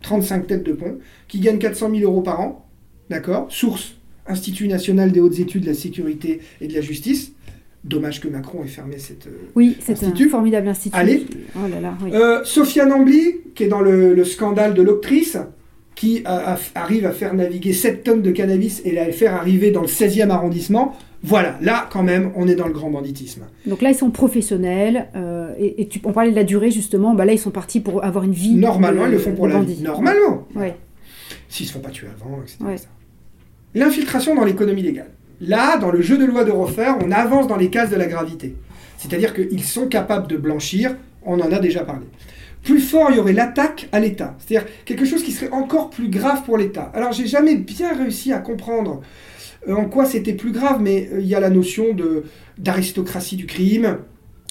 35 0.02 0.48
têtes 0.48 0.64
de 0.64 0.72
pont, 0.72 0.98
qui 1.28 1.38
gagnent 1.38 1.58
400 1.60 1.90
000 1.94 2.02
euros 2.02 2.20
par 2.22 2.40
an. 2.40 2.66
D'accord? 3.10 3.46
Source. 3.50 3.94
Institut 4.26 4.66
national 4.66 5.12
des 5.12 5.20
hautes 5.20 5.38
études 5.38 5.62
de 5.62 5.68
la 5.68 5.74
sécurité 5.74 6.40
et 6.60 6.66
de 6.66 6.74
la 6.74 6.80
justice. 6.80 7.30
Dommage 7.84 8.20
que 8.20 8.26
Macron 8.26 8.64
ait 8.64 8.68
fermé 8.68 8.98
cette. 8.98 9.28
euh, 9.28 9.30
Oui, 9.54 9.76
c'est 9.80 9.92
un 9.92 9.94
Institut. 10.08 10.28
formidable 10.30 10.66
institut. 10.68 10.96
Allez. 10.98 11.26
Oh 11.54 11.68
là 11.70 11.80
là, 11.80 11.94
oui. 12.02 12.10
Euh, 12.12 12.42
Sofiane 12.44 12.92
Ambly, 12.92 13.36
qui 13.54 13.64
est 13.64 13.68
dans 13.68 13.80
le, 13.82 14.14
le 14.14 14.24
scandale 14.24 14.74
de 14.74 14.82
l'octrice, 14.82 15.36
qui 15.94 16.22
a- 16.24 16.54
a- 16.54 16.58
arrive 16.74 17.06
à 17.06 17.12
faire 17.12 17.34
naviguer 17.34 17.72
7 17.72 18.02
tonnes 18.02 18.22
de 18.22 18.32
cannabis 18.32 18.82
et 18.84 18.90
le 18.92 19.12
faire 19.12 19.34
arriver 19.34 19.70
dans 19.70 19.82
le 19.82 19.88
16e 19.88 20.30
arrondissement. 20.30 20.96
Voilà, 21.24 21.56
là 21.60 21.88
quand 21.90 22.02
même, 22.02 22.32
on 22.34 22.48
est 22.48 22.56
dans 22.56 22.66
le 22.66 22.72
grand 22.72 22.90
banditisme. 22.90 23.42
Donc 23.66 23.80
là, 23.80 23.90
ils 23.90 23.94
sont 23.94 24.10
professionnels. 24.10 25.08
euh, 25.14 25.54
et, 25.58 25.82
et 25.82 25.88
tu, 25.88 26.00
on 26.04 26.12
parlait 26.12 26.30
de 26.32 26.36
la 26.36 26.42
durée, 26.44 26.70
justement. 26.70 27.14
Bah 27.14 27.24
là, 27.24 27.32
ils 27.32 27.38
sont 27.38 27.50
partis 27.52 27.78
pour 27.80 28.02
avoir 28.04 28.24
une 28.24 28.32
vie. 28.32 28.54
Normalement, 28.54 29.02
de- 29.04 29.08
ils 29.08 29.12
le 29.12 29.18
font 29.18 29.32
pour 29.32 29.46
la 29.46 29.54
bandit. 29.56 29.74
vie. 29.74 29.82
Normalement. 29.82 30.46
Ouais. 30.56 30.74
S'ils 31.48 31.66
se 31.66 31.72
font 31.72 31.80
pas 31.80 31.90
tuer 31.90 32.08
avant, 32.14 32.40
etc. 32.42 32.56
Ouais. 32.62 32.76
L'infiltration 33.74 34.34
dans 34.34 34.44
l'économie 34.44 34.82
légale. 34.82 35.10
Là, 35.40 35.76
dans 35.78 35.90
le 35.90 36.00
jeu 36.02 36.18
de 36.18 36.24
loi 36.24 36.44
de 36.44 36.50
refaire, 36.50 36.96
on 37.04 37.10
avance 37.10 37.46
dans 37.48 37.56
les 37.56 37.70
cases 37.70 37.90
de 37.90 37.96
la 37.96 38.06
gravité. 38.06 38.54
C'est-à-dire 38.98 39.34
qu'ils 39.34 39.64
sont 39.64 39.86
capables 39.88 40.26
de 40.28 40.36
blanchir, 40.36 40.94
on 41.24 41.40
en 41.40 41.50
a 41.52 41.58
déjà 41.58 41.84
parlé. 41.84 42.06
Plus 42.62 42.78
fort, 42.80 43.08
il 43.10 43.16
y 43.16 43.18
aurait 43.18 43.32
l'attaque 43.32 43.88
à 43.90 43.98
l'État. 43.98 44.36
C'est-à-dire 44.38 44.68
quelque 44.84 45.04
chose 45.04 45.22
qui 45.24 45.32
serait 45.32 45.50
encore 45.50 45.90
plus 45.90 46.08
grave 46.08 46.44
pour 46.44 46.56
l'État. 46.58 46.92
Alors, 46.94 47.12
j'ai 47.12 47.26
jamais 47.26 47.56
bien 47.56 47.96
réussi 47.96 48.32
à 48.32 48.38
comprendre 48.38 49.00
en 49.70 49.84
quoi 49.84 50.04
c'était 50.06 50.32
plus 50.34 50.52
grave, 50.52 50.78
mais 50.80 51.08
euh, 51.12 51.20
il 51.20 51.26
y 51.26 51.34
a 51.34 51.40
la 51.40 51.50
notion 51.50 51.94
de 51.94 52.24
d'aristocratie 52.58 53.36
du 53.36 53.46
crime 53.46 53.98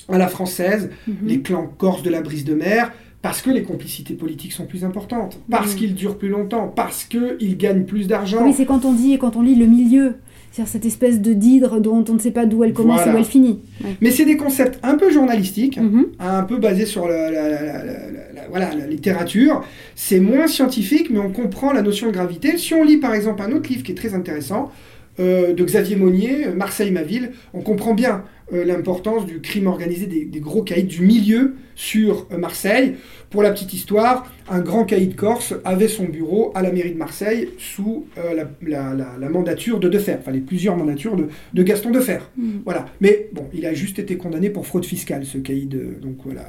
à 0.10 0.18
la 0.18 0.28
française, 0.28 0.90
Mhm. 1.08 1.16
les 1.26 1.42
clans 1.42 1.72
corses 1.78 2.04
de 2.04 2.10
la 2.10 2.22
brise 2.22 2.44
de 2.46 2.54
mer, 2.54 2.92
parce 3.22 3.42
que 3.42 3.50
les 3.52 3.64
complicités 3.64 4.16
politiques 4.16 4.52
sont 4.52 4.66
plus 4.66 4.84
importantes, 4.84 5.40
parce 5.50 5.74
Mhm. 5.74 5.78
qu'ils 5.80 5.96
durent 5.96 6.18
plus 6.18 6.30
longtemps, 6.30 6.68
parce 6.76 7.04
qu'ils 7.06 7.58
gagnent 7.58 7.84
plus 7.86 8.08
d'argent. 8.08 8.44
Oui, 8.46 8.54
c'est 8.56 8.66
quand 8.66 8.84
on 8.86 8.94
dit 8.94 9.14
et 9.14 9.18
quand 9.18 9.36
on 9.36 9.42
lit 9.42 9.56
le 9.56 9.68
milieu. 9.68 10.16
C'est-à-dire 10.52 10.70
cette 10.74 10.86
espèce 10.86 11.22
de 11.22 11.32
d'hydre 11.32 11.80
dont 11.80 12.04
on 12.10 12.14
ne 12.16 12.20
sait 12.20 12.32
pas 12.32 12.46
d'où 12.46 12.66
elle 12.66 12.74
commence 12.74 12.98
Voilà. 12.98 13.14
et 13.14 13.16
où 13.16 13.18
elle 13.20 13.24
finit. 13.26 13.60
Ouais. 13.82 13.92
Mais 14.02 14.12
c'est 14.12 14.26
des 14.26 14.36
concepts 14.36 14.80
un 14.84 14.96
peu 14.96 15.10
journalistiques, 15.10 15.78
Mhm. 15.78 16.08
un 16.20 16.44
peu 16.44 16.58
basés 16.58 16.86
sur 16.86 17.08
la, 17.08 17.32
la- 17.32 17.48
la- 17.50 17.62
la- 17.62 17.84
la- 17.86 18.12
la- 18.36 18.48
voilà, 18.50 18.76
la 18.76 18.86
littérature. 18.86 19.64
C'est 19.96 20.20
moins 20.20 20.48
scientifique, 20.48 21.10
mais 21.10 21.20
on 21.20 21.32
comprend 21.32 21.72
la 21.72 21.82
notion 21.82 22.08
de 22.08 22.12
gravité. 22.12 22.58
Si 22.58 22.74
on 22.74 22.84
lit 22.84 22.98
par 22.98 23.14
exemple 23.14 23.42
un 23.44 23.52
autre 23.54 23.70
livre 23.70 23.84
qui 23.84 23.94
est 23.94 23.96
très 23.96 24.14
intéressant, 24.14 24.72
euh, 25.20 25.54
de 25.54 25.64
Xavier 25.64 25.96
Monnier, 25.96 26.48
euh, 26.48 26.54
Marseille, 26.54 26.92
ma 26.92 27.04
ville, 27.04 27.32
on 27.54 27.62
comprend 27.62 27.94
bien 27.94 28.24
euh, 28.54 28.64
l'importance 28.64 29.26
du 29.26 29.42
crime 29.42 29.68
organisé, 29.68 30.08
des, 30.08 30.26
des 30.26 30.40
gros 30.40 30.64
caïds 30.64 30.84
du 30.84 31.02
milieu 31.02 31.56
sur 31.76 32.28
Marseille. 32.38 32.96
Pour 33.32 33.42
la 33.44 33.52
petite 33.52 33.74
histoire, 33.74 34.30
un 34.50 34.60
grand 34.60 34.84
caïd 34.84 35.16
corse 35.16 35.54
avait 35.64 35.88
son 35.88 36.04
bureau 36.04 36.52
à 36.54 36.62
la 36.62 36.72
mairie 36.72 36.92
de 36.92 36.98
Marseille 36.98 37.50
sous 37.58 38.06
euh, 38.18 38.34
la, 38.36 38.44
la- 38.62 38.94
la- 38.94 39.18
la 39.18 39.30
mandature 39.30 39.80
de 39.80 39.88
Defer, 39.90 40.18
enfin 40.20 40.32
les 40.32 40.42
plusieurs 40.42 40.76
mandatures 40.76 41.16
de, 41.16 41.28
de 41.54 41.64
Gaston 41.64 41.92
Defer. 41.92 42.20
Mhm. 42.38 42.62
Voilà. 42.66 42.86
Mais 43.00 43.30
bon, 43.32 43.46
il 43.54 43.66
a 43.66 43.74
juste 43.74 43.98
été 44.00 44.18
condamné 44.18 44.50
pour 44.50 44.68
fraude 44.68 44.84
fiscale, 44.86 45.26
ce 45.26 45.38
caïd. 45.38 45.74
euh, 45.76 45.98
Donc 46.02 46.18
voilà. 46.26 46.42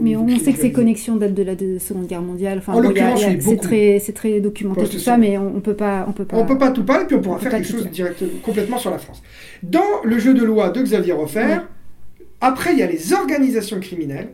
Mais 0.00 0.16
on 0.16 0.26
sait 0.26 0.34
que 0.36 0.40
ces 0.40 0.48
organisé. 0.48 0.72
connexions 0.72 1.16
datent 1.16 1.34
de 1.34 1.42
la 1.42 1.54
de- 1.54 1.78
Seconde 1.78 2.06
Guerre 2.06 2.22
mondiale. 2.22 2.58
Enfin, 2.58 2.72
En 2.72 2.80
bon, 2.80 2.92
c'est 3.38 3.56
très, 4.14 4.40
documenté 4.40 4.84
tout 4.88 4.98
ça, 4.98 5.18
mais 5.18 5.36
on, 5.36 5.56
on 5.56 5.60
peut 5.60 5.74
pas, 5.76 6.06
on 6.08 6.12
peut 6.12 6.24
pas. 6.24 6.38
On 6.38 6.46
peut 6.46 6.58
pas 6.58 6.70
tout 6.70 6.84
parler, 6.84 7.04
puis 7.06 7.16
on 7.16 7.20
pourra 7.20 7.36
on 7.36 7.38
faire 7.38 7.50
quelque 7.52 7.68
chose 7.68 7.82
dire. 7.82 7.90
direct, 8.06 8.24
complètement 8.42 8.78
sur 8.78 8.90
la 8.90 8.98
France. 8.98 9.22
Dans 9.62 10.02
le 10.04 10.18
jeu 10.18 10.32
de 10.32 10.42
loi 10.44 10.70
de 10.70 10.80
Xavier 10.82 11.12
Refer, 11.12 11.58
après, 12.40 12.72
il 12.72 12.78
y 12.78 12.82
a 12.82 12.86
les 12.86 13.12
organisations 13.12 13.78
criminelles 13.80 14.30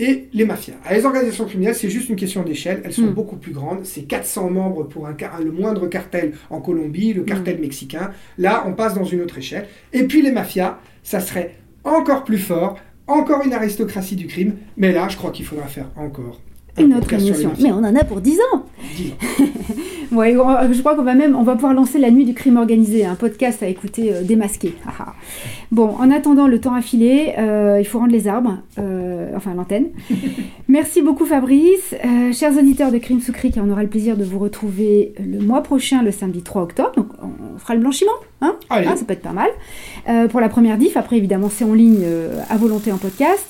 et 0.00 0.28
les 0.32 0.44
mafias. 0.44 0.74
Ah, 0.84 0.94
les 0.94 1.04
organisations 1.04 1.44
criminelles, 1.44 1.74
c'est 1.76 1.90
juste 1.90 2.08
une 2.08 2.16
question 2.16 2.42
d'échelle. 2.42 2.80
Elles 2.84 2.92
sont 2.92 3.02
Mm. 3.02 3.10
beaucoup 3.14 3.36
plus 3.36 3.52
grandes. 3.52 3.84
C'est 3.84 4.02
400 4.02 4.50
membres 4.50 4.84
pour 4.84 5.06
un, 5.06 5.14
le 5.44 5.52
moindre 5.52 5.86
cartel 5.86 6.32
en 6.48 6.60
Colombie, 6.60 7.12
le 7.12 7.22
cartel 7.22 7.58
Mm. 7.58 7.60
mexicain. 7.60 8.10
Là, 8.38 8.64
on 8.66 8.72
passe 8.72 8.94
dans 8.94 9.04
une 9.04 9.20
autre 9.20 9.38
échelle. 9.38 9.66
Et 9.92 10.04
puis 10.04 10.22
les 10.22 10.32
mafias, 10.32 10.78
ça 11.02 11.20
serait 11.20 11.54
encore 11.84 12.24
plus 12.24 12.38
fort, 12.38 12.78
encore 13.06 13.44
une 13.44 13.52
aristocratie 13.52 14.16
du 14.16 14.26
crime. 14.26 14.54
Mais 14.76 14.90
là, 14.92 15.08
je 15.08 15.16
crois 15.16 15.30
qu'il 15.30 15.44
faudra 15.44 15.66
faire 15.66 15.90
encore 15.96 16.40
Une 16.80 16.94
autre 16.94 17.12
émission. 17.12 17.52
Mais 17.60 17.70
on 17.72 17.78
en 17.78 17.94
a 17.94 18.04
pour 18.04 18.20
10 18.20 18.38
ans. 18.52 18.64
Ouais, 20.12 20.36
on- 20.38 20.72
je 20.72 20.78
crois 20.80 20.94
qu'on 20.96 21.02
va 21.02 21.14
même, 21.14 21.36
on 21.36 21.42
va 21.42 21.54
pouvoir 21.54 21.74
lancer 21.74 21.98
la 21.98 22.10
nuit 22.10 22.24
du 22.24 22.34
crime 22.34 22.56
organisé, 22.56 23.04
un 23.04 23.14
podcast 23.14 23.62
à 23.62 23.68
écouter 23.68 24.12
euh, 24.12 24.22
démasqué. 24.22 24.74
Ah, 24.86 24.92
ah. 25.00 25.12
bon, 25.70 25.88
en 25.98 26.10
attendant, 26.10 26.46
le 26.46 26.60
temps 26.60 26.74
a 26.74 26.82
filé, 26.82 27.34
euh, 27.38 27.76
il 27.80 27.84
faut 27.84 27.98
rendre 27.98 28.12
les 28.12 28.26
arbres, 28.28 28.58
euh, 28.78 29.30
enfin 29.36 29.54
l'antenne. 29.54 29.86
Merci 30.68 31.02
beaucoup 31.02 31.26
Fabrice. 31.26 31.94
Euh, 32.04 32.32
chers 32.32 32.56
auditeurs 32.56 32.90
de 32.92 32.98
Crime 32.98 33.20
sous 33.20 33.32
Cric, 33.32 33.56
on 33.62 33.70
aura 33.70 33.82
le 33.82 33.88
plaisir 33.88 34.16
de 34.16 34.24
vous 34.24 34.38
retrouver 34.38 35.14
le 35.18 35.40
mois 35.40 35.62
prochain, 35.62 36.02
le 36.02 36.10
samedi 36.12 36.42
3 36.42 36.62
octobre. 36.62 36.92
Donc 36.96 37.08
on 37.22 37.58
fera 37.58 37.74
le 37.74 37.80
blanchiment, 37.80 38.10
hein? 38.40 38.56
Allez. 38.70 38.86
Ah, 38.90 38.96
ça 38.96 39.04
peut 39.04 39.12
être 39.12 39.22
pas 39.22 39.32
mal. 39.32 39.50
Euh, 40.08 40.28
pour 40.28 40.40
la 40.40 40.48
première 40.48 40.78
diff, 40.78 40.96
après 40.96 41.16
évidemment 41.16 41.48
c'est 41.50 41.64
en 41.64 41.74
ligne 41.74 42.00
euh, 42.04 42.40
à 42.48 42.56
volonté 42.56 42.92
en 42.92 42.98
podcast. 42.98 43.46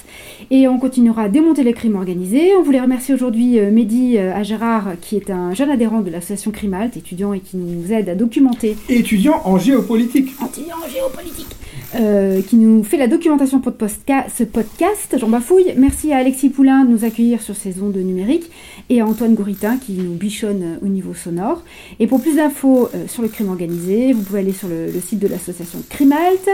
Et 0.50 0.66
on 0.66 0.78
continuera 0.78 1.24
à 1.24 1.28
démonter 1.28 1.62
les 1.62 1.74
crimes 1.74 1.96
organisés. 1.96 2.52
On 2.58 2.62
voulait 2.62 2.80
remercier 2.80 3.14
aujourd'hui 3.20 3.58
euh, 3.58 3.70
Mehdi 3.70 4.16
euh, 4.16 4.34
à 4.34 4.42
Gérard, 4.42 4.92
qui 5.02 5.14
est 5.14 5.28
un 5.28 5.52
jeune 5.52 5.68
adhérent 5.68 6.00
de 6.00 6.08
l'association 6.08 6.52
Crimalt, 6.52 6.96
étudiant 6.96 7.34
et 7.34 7.40
qui 7.40 7.58
nous 7.58 7.92
aide 7.92 8.08
à 8.08 8.14
documenter 8.14 8.78
Étudiant 8.88 9.42
en 9.44 9.58
géopolitique. 9.58 10.30
étudiant 10.42 10.76
en 10.82 10.88
géopolitique, 10.88 11.54
euh, 11.94 12.40
qui 12.42 12.56
nous 12.56 12.84
fait 12.84 12.96
la 12.96 13.08
documentation 13.08 13.60
pour 13.60 13.72
ce 13.80 14.44
podcast. 14.44 15.16
J'en 15.18 15.28
bafouille. 15.28 15.74
Merci 15.76 16.12
à 16.12 16.18
Alexis 16.18 16.48
Poulain 16.48 16.84
de 16.84 16.90
nous 16.90 17.04
accueillir 17.04 17.42
sur 17.42 17.56
ces 17.56 17.82
ondes 17.82 17.96
numériques 17.96 18.50
et 18.88 19.00
à 19.00 19.06
Antoine 19.06 19.34
Gouritin 19.34 19.78
qui 19.78 19.92
nous 19.92 20.14
bichonne 20.14 20.62
euh, 20.62 20.86
au 20.86 20.88
niveau 20.88 21.14
sonore. 21.14 21.62
Et 21.98 22.06
pour 22.06 22.20
plus 22.20 22.36
d'infos 22.36 22.88
euh, 22.94 23.06
sur 23.06 23.22
le 23.22 23.28
crime 23.28 23.48
organisé, 23.48 24.12
vous 24.12 24.22
pouvez 24.22 24.40
aller 24.40 24.52
sur 24.52 24.68
le, 24.68 24.92
site 25.00 25.20
de 25.20 25.28
l'association 25.28 25.80
Crimalt. 25.88 26.48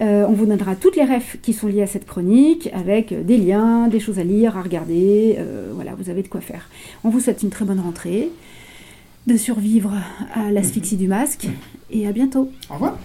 Euh, 0.00 0.24
on 0.28 0.32
vous 0.32 0.46
donnera 0.46 0.76
toutes 0.76 0.96
les 0.96 1.04
refs 1.04 1.36
qui 1.42 1.52
sont 1.52 1.66
liées 1.66 1.82
à 1.82 1.86
cette 1.86 2.06
chronique 2.06 2.70
avec 2.72 3.14
des 3.26 3.36
liens, 3.36 3.88
des 3.88 4.00
choses 4.00 4.18
à 4.18 4.24
lire, 4.24 4.56
à 4.56 4.62
regarder. 4.62 5.38
Voilà, 5.74 5.92
vous 5.98 6.10
avez 6.10 6.22
de 6.22 6.28
quoi 6.28 6.40
faire. 6.40 6.68
On 7.04 7.10
vous 7.10 7.20
souhaite 7.20 7.42
une 7.42 7.50
très 7.50 7.64
bonne 7.64 7.80
rentrée, 7.80 8.30
de 9.26 9.36
survivre 9.36 9.92
à 10.34 10.50
l'asphyxie 10.50 10.96
du 10.96 11.08
masque 11.08 11.48
et 11.90 12.06
à 12.06 12.12
bientôt. 12.12 12.50
Au 12.70 12.74
revoir. 12.74 12.98